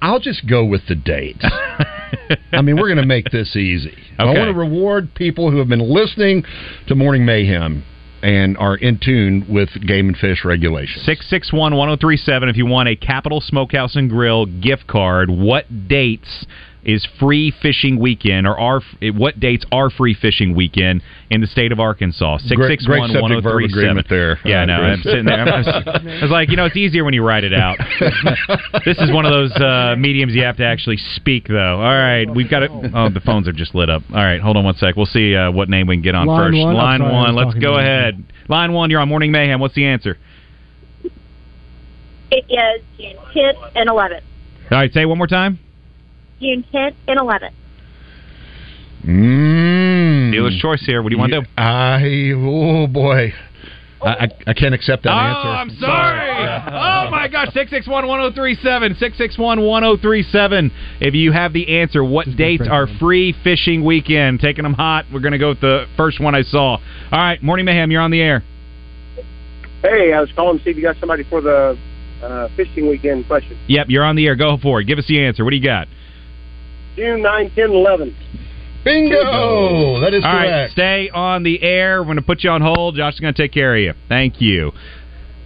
I'll 0.00 0.20
just 0.20 0.46
go 0.48 0.64
with 0.64 0.82
the 0.88 0.94
date. 0.94 1.40
I 2.52 2.62
mean, 2.62 2.76
we're 2.76 2.88
going 2.88 2.96
to 2.98 3.06
make 3.06 3.30
this 3.30 3.56
easy. 3.56 3.96
I 4.18 4.24
want 4.24 4.52
to 4.52 4.58
reward 4.58 5.14
people 5.14 5.50
who 5.50 5.58
have 5.58 5.68
been 5.68 5.92
listening 5.92 6.44
to 6.88 6.94
Morning 6.94 7.24
Mayhem 7.24 7.84
and 8.22 8.56
are 8.58 8.76
in 8.76 8.98
tune 8.98 9.46
with 9.48 9.68
game 9.86 10.08
and 10.08 10.16
fish 10.16 10.44
regulations. 10.44 11.04
661 11.04 11.76
1037 11.76 12.48
if 12.48 12.56
you 12.56 12.66
want 12.66 12.88
a 12.88 12.96
Capital 12.96 13.40
Smokehouse 13.40 13.96
and 13.96 14.10
Grill 14.10 14.46
gift 14.46 14.86
card. 14.86 15.30
What 15.30 15.88
dates 15.88 16.46
is 16.84 17.06
free 17.18 17.52
fishing 17.62 17.98
weekend 17.98 18.46
or 18.46 18.58
are 18.58 18.80
what 19.14 19.38
dates 19.40 19.64
are 19.72 19.90
free 19.90 20.14
fishing 20.14 20.54
weekend 20.54 21.02
in 21.30 21.40
the 21.40 21.46
state 21.46 21.72
of 21.72 21.80
Arkansas? 21.80 22.38
Great- 22.54 22.80
great 22.80 22.80
661 22.80 23.10
subject 23.12 23.42
verb 23.42 23.64
agreement 23.64 24.06
there, 24.08 24.38
Yeah, 24.44 24.62
uh, 24.62 24.66
no, 24.66 24.78
Chris. 24.78 24.90
I'm 24.92 25.02
sitting 25.02 25.24
there. 25.24 25.40
I'm, 25.42 25.64
I'm, 25.66 26.08
I 26.08 26.22
was 26.22 26.30
like, 26.30 26.50
you 26.50 26.56
know, 26.56 26.64
it's 26.66 26.76
easier 26.76 27.04
when 27.04 27.14
you 27.14 27.24
write 27.24 27.44
it 27.44 27.52
out. 27.52 27.76
this 28.84 28.98
is 28.98 29.12
one 29.12 29.26
of 29.26 29.32
those 29.32 29.52
uh, 29.56 29.96
mediums 29.98 30.34
you 30.34 30.42
have 30.44 30.56
to 30.58 30.64
actually 30.64 30.96
speak, 31.16 31.48
though. 31.48 31.76
All 31.80 31.94
right, 31.98 32.26
we've 32.32 32.50
got 32.50 32.62
it. 32.62 32.70
Oh, 32.72 33.08
the 33.10 33.20
phones 33.24 33.48
are 33.48 33.52
just 33.52 33.74
lit 33.74 33.90
up. 33.90 34.02
All 34.10 34.16
right, 34.16 34.40
hold 34.40 34.56
on 34.56 34.64
one 34.64 34.74
sec. 34.76 34.96
We'll 34.96 35.06
see 35.06 35.34
uh, 35.34 35.50
what 35.50 35.68
name 35.68 35.86
we 35.86 35.96
can 35.96 36.02
get 36.02 36.14
on 36.14 36.26
Line 36.26 36.52
first. 36.52 36.58
one? 36.64 36.74
Line 36.74 37.00
sorry, 37.00 37.12
one. 37.12 37.34
Let's 37.34 37.54
go 37.54 37.60
to 37.60 37.66
you. 37.72 37.78
ahead. 37.78 38.24
Line 38.48 38.72
one. 38.72 38.90
You're 38.90 39.00
on 39.00 39.08
Morning 39.08 39.32
Mayhem. 39.32 39.60
What's 39.60 39.74
the 39.74 39.84
answer? 39.86 40.16
It 42.30 42.44
is 42.48 42.84
June 42.98 43.16
10th 43.34 43.72
and 43.74 43.88
11th. 43.88 44.22
All 44.70 44.78
right, 44.78 44.92
say 44.92 45.02
it 45.02 45.06
one 45.06 45.16
more 45.18 45.26
time. 45.26 45.58
June 46.40 46.64
10th 46.72 46.94
and 47.06 47.18
11th. 47.18 47.52
Mm. 49.04 50.32
Dealer's 50.32 50.58
choice 50.60 50.84
here. 50.84 51.02
What 51.02 51.10
do 51.10 51.14
you 51.14 51.20
want 51.20 51.32
to 51.32 51.40
do? 51.42 51.46
I 51.56 52.32
oh 52.34 52.86
boy, 52.86 53.32
I, 54.02 54.08
I, 54.08 54.28
I 54.48 54.54
can't 54.54 54.74
accept 54.74 55.04
that 55.04 55.10
answer. 55.10 55.48
oh, 55.48 55.52
answer. 55.52 55.74
I'm 55.74 55.80
sorry. 55.80 57.06
Oh 57.08 57.10
my 57.10 57.28
gosh, 57.28 57.52
six 57.54 57.70
six 57.70 57.86
one 57.86 58.06
one 58.06 58.20
zero 58.20 58.32
three 58.32 58.56
seven 58.56 58.96
six 58.98 59.16
six 59.16 59.38
one 59.38 59.62
one 59.62 59.82
zero 59.82 59.96
three 59.96 60.22
seven. 60.24 60.72
If 61.00 61.14
you 61.14 61.32
have 61.32 61.52
the 61.52 61.80
answer, 61.80 62.04
what 62.04 62.26
dates 62.36 62.66
are 62.68 62.86
free 62.98 63.34
fishing 63.44 63.84
weekend? 63.84 64.40
Taking 64.40 64.64
them 64.64 64.74
hot. 64.74 65.06
We're 65.12 65.20
gonna 65.20 65.38
go 65.38 65.50
with 65.50 65.60
the 65.60 65.86
first 65.96 66.20
one 66.20 66.34
I 66.34 66.42
saw. 66.42 66.76
All 66.76 66.80
right, 67.12 67.42
Morning 67.42 67.66
Mayhem, 67.66 67.90
you're 67.90 68.02
on 68.02 68.10
the 68.10 68.20
air. 68.20 68.42
Hey, 69.82 70.12
I 70.12 70.20
was 70.20 70.30
calling 70.34 70.58
to 70.58 70.64
see 70.64 70.70
if 70.70 70.76
you 70.76 70.82
got 70.82 70.96
somebody 70.98 71.22
for 71.22 71.40
the 71.40 71.78
uh, 72.22 72.48
fishing 72.56 72.88
weekend 72.88 73.26
question. 73.26 73.56
Yep, 73.68 73.86
you're 73.90 74.04
on 74.04 74.16
the 74.16 74.26
air. 74.26 74.34
Go 74.34 74.58
for 74.60 74.80
it. 74.80 74.84
Give 74.84 74.98
us 74.98 75.06
the 75.06 75.24
answer. 75.24 75.44
What 75.44 75.50
do 75.50 75.56
you 75.56 75.64
got? 75.64 75.86
June 76.98 77.22
9, 77.22 77.50
10, 77.54 77.70
11. 77.70 78.16
Bingo! 78.84 80.00
That 80.00 80.14
is 80.14 80.24
All 80.24 80.32
right, 80.32 80.46
correct. 80.48 80.72
stay 80.72 81.10
on 81.10 81.42
the 81.44 81.62
air. 81.62 82.00
We're 82.00 82.06
going 82.06 82.16
to 82.16 82.22
put 82.22 82.42
you 82.42 82.50
on 82.50 82.60
hold. 82.60 82.96
Josh 82.96 83.14
is 83.14 83.20
going 83.20 83.32
to 83.34 83.40
take 83.42 83.52
care 83.52 83.76
of 83.76 83.80
you. 83.80 83.92
Thank 84.08 84.40
you. 84.40 84.72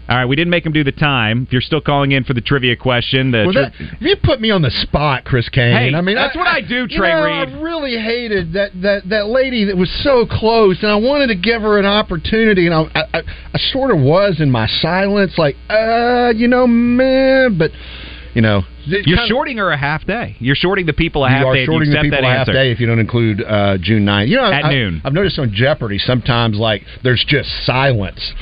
All 0.09 0.17
right, 0.17 0.25
we 0.27 0.35
didn't 0.35 0.51
make 0.51 0.65
him 0.67 0.73
do 0.73 0.83
the 0.83 0.93
time. 0.93 1.45
If 1.45 1.53
you're 1.53 1.61
still 1.63 1.81
calling 1.81 2.13
in 2.13 2.25
for 2.25 2.35
the 2.35 2.41
trivia 2.41 2.77
question, 2.77 3.31
the 3.31 3.45
Well, 3.45 3.53
tri- 3.53 3.63
that, 3.79 4.01
you 4.03 4.17
put 4.23 4.41
me 4.41 4.51
on 4.51 4.63
the 4.63 4.71
spot, 4.71 5.25
Chris 5.25 5.49
Kane. 5.49 5.75
Hey, 5.75 5.95
I 5.95 6.01
mean, 6.01 6.17
that's 6.17 6.37
what 6.37 6.47
I 6.47 6.61
do, 6.61 6.87
you 6.89 6.99
Trey 6.99 7.13
know, 7.13 7.25
Reed. 7.25 7.49
I 7.55 7.61
really 7.61 7.97
hated 8.01 8.53
that, 8.55 8.71
that 8.83 9.09
that 9.09 9.27
lady 9.29 9.65
that 9.67 9.77
was 9.77 9.91
so 10.03 10.27
close, 10.27 10.83
and 10.83 10.91
I 10.91 10.97
wanted 10.97 11.29
to 11.29 11.37
give 11.37 11.63
her 11.63 11.79
an 11.79 11.87
opportunity, 11.87 12.67
and 12.67 12.75
I, 12.75 12.83
I, 12.95 13.03
I, 13.19 13.23
I 13.55 13.59
sort 13.73 13.91
of 13.93 13.99
was 14.01 14.41
in 14.41 14.51
my 14.51 14.67
silence, 14.81 15.35
like, 15.39 15.57
uh, 15.71 16.33
you 16.35 16.49
know, 16.49 16.67
man, 16.67 17.57
but 17.57 17.71
you 18.35 18.43
know, 18.43 18.59
it 18.59 18.65
You're 18.87 19.27
shorting 19.27 19.59
her 19.59 19.71
a 19.71 19.77
half 19.77 20.05
day. 20.07 20.37
You're 20.39 20.57
shorting 20.57 20.87
the 20.87 20.93
people 20.93 21.25
a 21.25 21.29
you 21.29 21.37
half 21.37 21.47
are 21.47 21.55
day. 21.55 21.63
if 21.63 21.69
you 21.69 21.73
shorting 21.73 21.91
the 21.91 22.01
people 22.01 22.19
that 22.23 22.25
a 22.25 22.31
half 22.31 22.49
answer. 22.49 22.53
day 22.53 22.71
if 22.73 22.81
you 22.81 22.87
don't 22.87 22.99
include 22.99 23.43
uh, 23.43 23.79
June 23.81 24.05
9th. 24.05 24.29
You 24.29 24.37
know, 24.37 24.53
At 24.53 24.67
I, 24.67 24.73
noon. 24.73 25.03
I've 25.05 25.13
noticed 25.13 25.39
on 25.39 25.53
Jeopardy 25.53 25.99
sometimes 25.99 26.59
like 26.59 26.83
there's 27.03 27.25
just 27.27 27.49
silence 27.65 28.35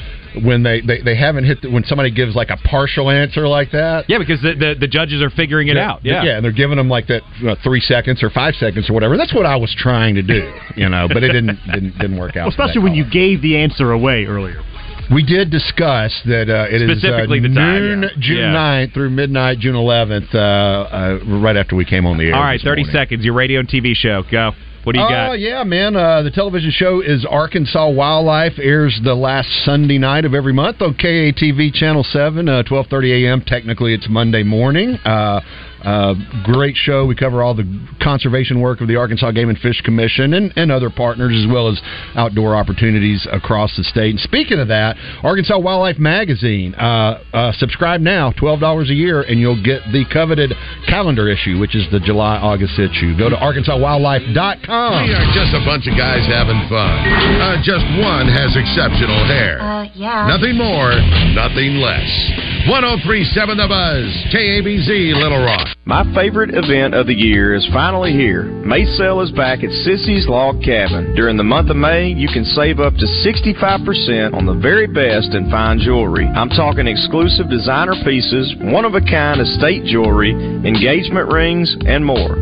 when 0.42 0.62
they, 0.62 0.80
they, 0.80 1.02
they 1.02 1.16
haven't 1.16 1.44
hit 1.44 1.60
the, 1.62 1.70
when 1.70 1.84
somebody 1.84 2.10
gives 2.10 2.34
like 2.34 2.50
a 2.50 2.56
partial 2.56 3.10
answer 3.10 3.48
like 3.48 3.72
that. 3.72 4.04
Yeah, 4.08 4.18
because 4.18 4.40
the, 4.42 4.54
the, 4.54 4.74
the 4.78 4.86
judges 4.86 5.22
are 5.22 5.30
figuring 5.30 5.68
it 5.68 5.76
out. 5.76 6.04
Yeah. 6.04 6.22
yeah, 6.22 6.36
and 6.36 6.44
they're 6.44 6.52
giving 6.52 6.76
them 6.76 6.88
like 6.88 7.08
that 7.08 7.22
uh, 7.46 7.56
three 7.64 7.80
seconds 7.80 8.22
or 8.22 8.30
five 8.30 8.54
seconds 8.54 8.88
or 8.88 8.92
whatever. 8.92 9.16
That's 9.16 9.34
what 9.34 9.46
I 9.46 9.56
was 9.56 9.74
trying 9.76 10.14
to 10.14 10.22
do, 10.22 10.52
you 10.76 10.88
know, 10.88 11.08
but 11.08 11.22
it 11.22 11.32
didn't 11.32 11.58
didn't, 11.72 11.98
didn't 11.98 12.18
work 12.18 12.36
out. 12.36 12.44
Well, 12.44 12.50
especially 12.50 12.82
when 12.82 12.94
you 12.94 13.10
gave 13.10 13.42
the 13.42 13.56
answer 13.56 13.90
away 13.92 14.24
earlier. 14.26 14.62
We 15.12 15.24
did 15.24 15.50
discuss 15.50 16.12
that 16.26 16.48
uh, 16.48 16.66
it 16.70 16.82
is 16.82 16.98
Specifically 17.00 17.38
uh, 17.38 17.42
the 17.42 17.54
time, 17.54 18.02
yeah. 18.02 18.08
June 18.18 18.36
Yeah. 18.38 18.54
9th 18.86 18.94
through 18.94 19.10
midnight 19.10 19.58
June 19.58 19.74
11th, 19.74 20.34
uh, 20.34 20.38
uh, 20.38 21.18
right 21.40 21.56
after 21.56 21.76
we 21.76 21.84
came 21.84 22.06
on 22.06 22.16
the 22.18 22.24
air. 22.26 22.34
All 22.34 22.42
right, 22.42 22.60
30 22.60 22.82
morning. 22.82 22.92
seconds. 22.94 23.24
Your 23.24 23.34
radio 23.34 23.60
and 23.60 23.68
TV 23.68 23.94
show. 23.94 24.22
Go. 24.30 24.52
What 24.84 24.94
do 24.94 24.98
you 25.02 25.08
got? 25.08 25.30
Oh 25.30 25.32
yeah, 25.34 25.62
man. 25.62 25.94
Uh, 25.94 26.22
the 26.22 26.30
television 26.30 26.70
show 26.70 27.02
is 27.02 27.26
Arkansas 27.28 27.90
Wildlife. 27.90 28.54
Airs 28.58 28.98
the 29.04 29.14
last 29.14 29.48
Sunday 29.66 29.98
night 29.98 30.24
of 30.24 30.32
every 30.32 30.54
month 30.54 30.80
on 30.80 30.94
KATV 30.94 31.74
Channel 31.74 32.02
Seven, 32.02 32.48
uh, 32.48 32.62
twelve 32.62 32.86
thirty 32.86 33.26
a.m. 33.26 33.42
Technically, 33.46 33.92
it's 33.92 34.08
Monday 34.08 34.42
morning. 34.42 34.96
Uh, 35.84 36.14
great 36.44 36.76
show. 36.76 37.06
We 37.06 37.14
cover 37.14 37.42
all 37.42 37.54
the 37.54 37.64
conservation 38.02 38.60
work 38.60 38.80
of 38.80 38.88
the 38.88 38.96
Arkansas 38.96 39.30
Game 39.32 39.48
and 39.48 39.58
Fish 39.58 39.80
Commission 39.82 40.34
and, 40.34 40.52
and 40.56 40.70
other 40.70 40.90
partners, 40.90 41.34
as 41.36 41.50
well 41.50 41.68
as 41.68 41.80
outdoor 42.14 42.54
opportunities 42.56 43.26
across 43.30 43.76
the 43.76 43.84
state. 43.84 44.10
And 44.10 44.20
speaking 44.20 44.58
of 44.58 44.68
that, 44.68 44.96
Arkansas 45.22 45.58
Wildlife 45.58 45.98
Magazine. 45.98 46.74
Uh, 46.74 47.22
uh, 47.32 47.52
subscribe 47.52 48.00
now, 48.00 48.32
twelve 48.32 48.60
dollars 48.60 48.90
a 48.90 48.94
year, 48.94 49.22
and 49.22 49.40
you'll 49.40 49.62
get 49.62 49.82
the 49.92 50.04
coveted 50.12 50.52
calendar 50.88 51.28
issue, 51.28 51.58
which 51.58 51.74
is 51.74 51.86
the 51.90 52.00
July 52.00 52.36
August 52.36 52.78
issue. 52.78 53.16
Go 53.16 53.28
to 53.30 53.36
ArkansasWildlife.com. 53.36 55.08
We 55.08 55.14
are 55.14 55.28
just 55.32 55.54
a 55.54 55.62
bunch 55.64 55.86
of 55.88 55.96
guys 55.96 56.26
having 56.26 56.60
fun. 56.68 56.96
Uh, 57.40 57.56
just 57.64 57.84
one 58.00 58.28
has 58.28 58.52
exceptional 58.56 59.24
hair. 59.26 59.60
Uh, 59.60 59.88
yeah. 59.94 60.26
Nothing 60.28 60.56
more, 60.56 60.92
nothing 61.32 61.80
less. 61.80 62.08
1037 62.68 63.56
The 63.56 63.68
Buzz, 63.68 64.08
KABZ, 64.34 65.14
Little 65.16 65.40
Rock. 65.44 65.69
My 65.84 66.04
favorite 66.14 66.54
event 66.54 66.94
of 66.94 67.06
the 67.06 67.14
year 67.14 67.54
is 67.54 67.66
finally 67.72 68.12
here. 68.12 68.44
May 68.44 68.84
sale 68.84 69.20
is 69.20 69.30
back 69.32 69.64
at 69.64 69.74
Sissy's 69.82 70.28
Log 70.28 70.62
Cabin. 70.62 71.14
During 71.16 71.36
the 71.36 71.42
month 71.42 71.70
of 71.70 71.76
May, 71.76 72.12
you 72.12 72.28
can 72.28 72.44
save 72.44 72.78
up 72.78 72.94
to 72.94 73.06
65% 73.26 74.34
on 74.34 74.46
the 74.46 74.54
very 74.54 74.86
best 74.86 75.34
in 75.34 75.50
fine 75.50 75.80
jewelry. 75.80 76.26
I'm 76.26 76.50
talking 76.50 76.86
exclusive 76.86 77.50
designer 77.50 77.94
pieces, 78.04 78.54
one 78.60 78.84
of 78.84 78.94
a 78.94 79.00
kind 79.00 79.40
estate 79.40 79.82
jewelry, 79.84 80.30
engagement 80.30 81.32
rings, 81.32 81.74
and 81.86 82.06
more. 82.06 82.38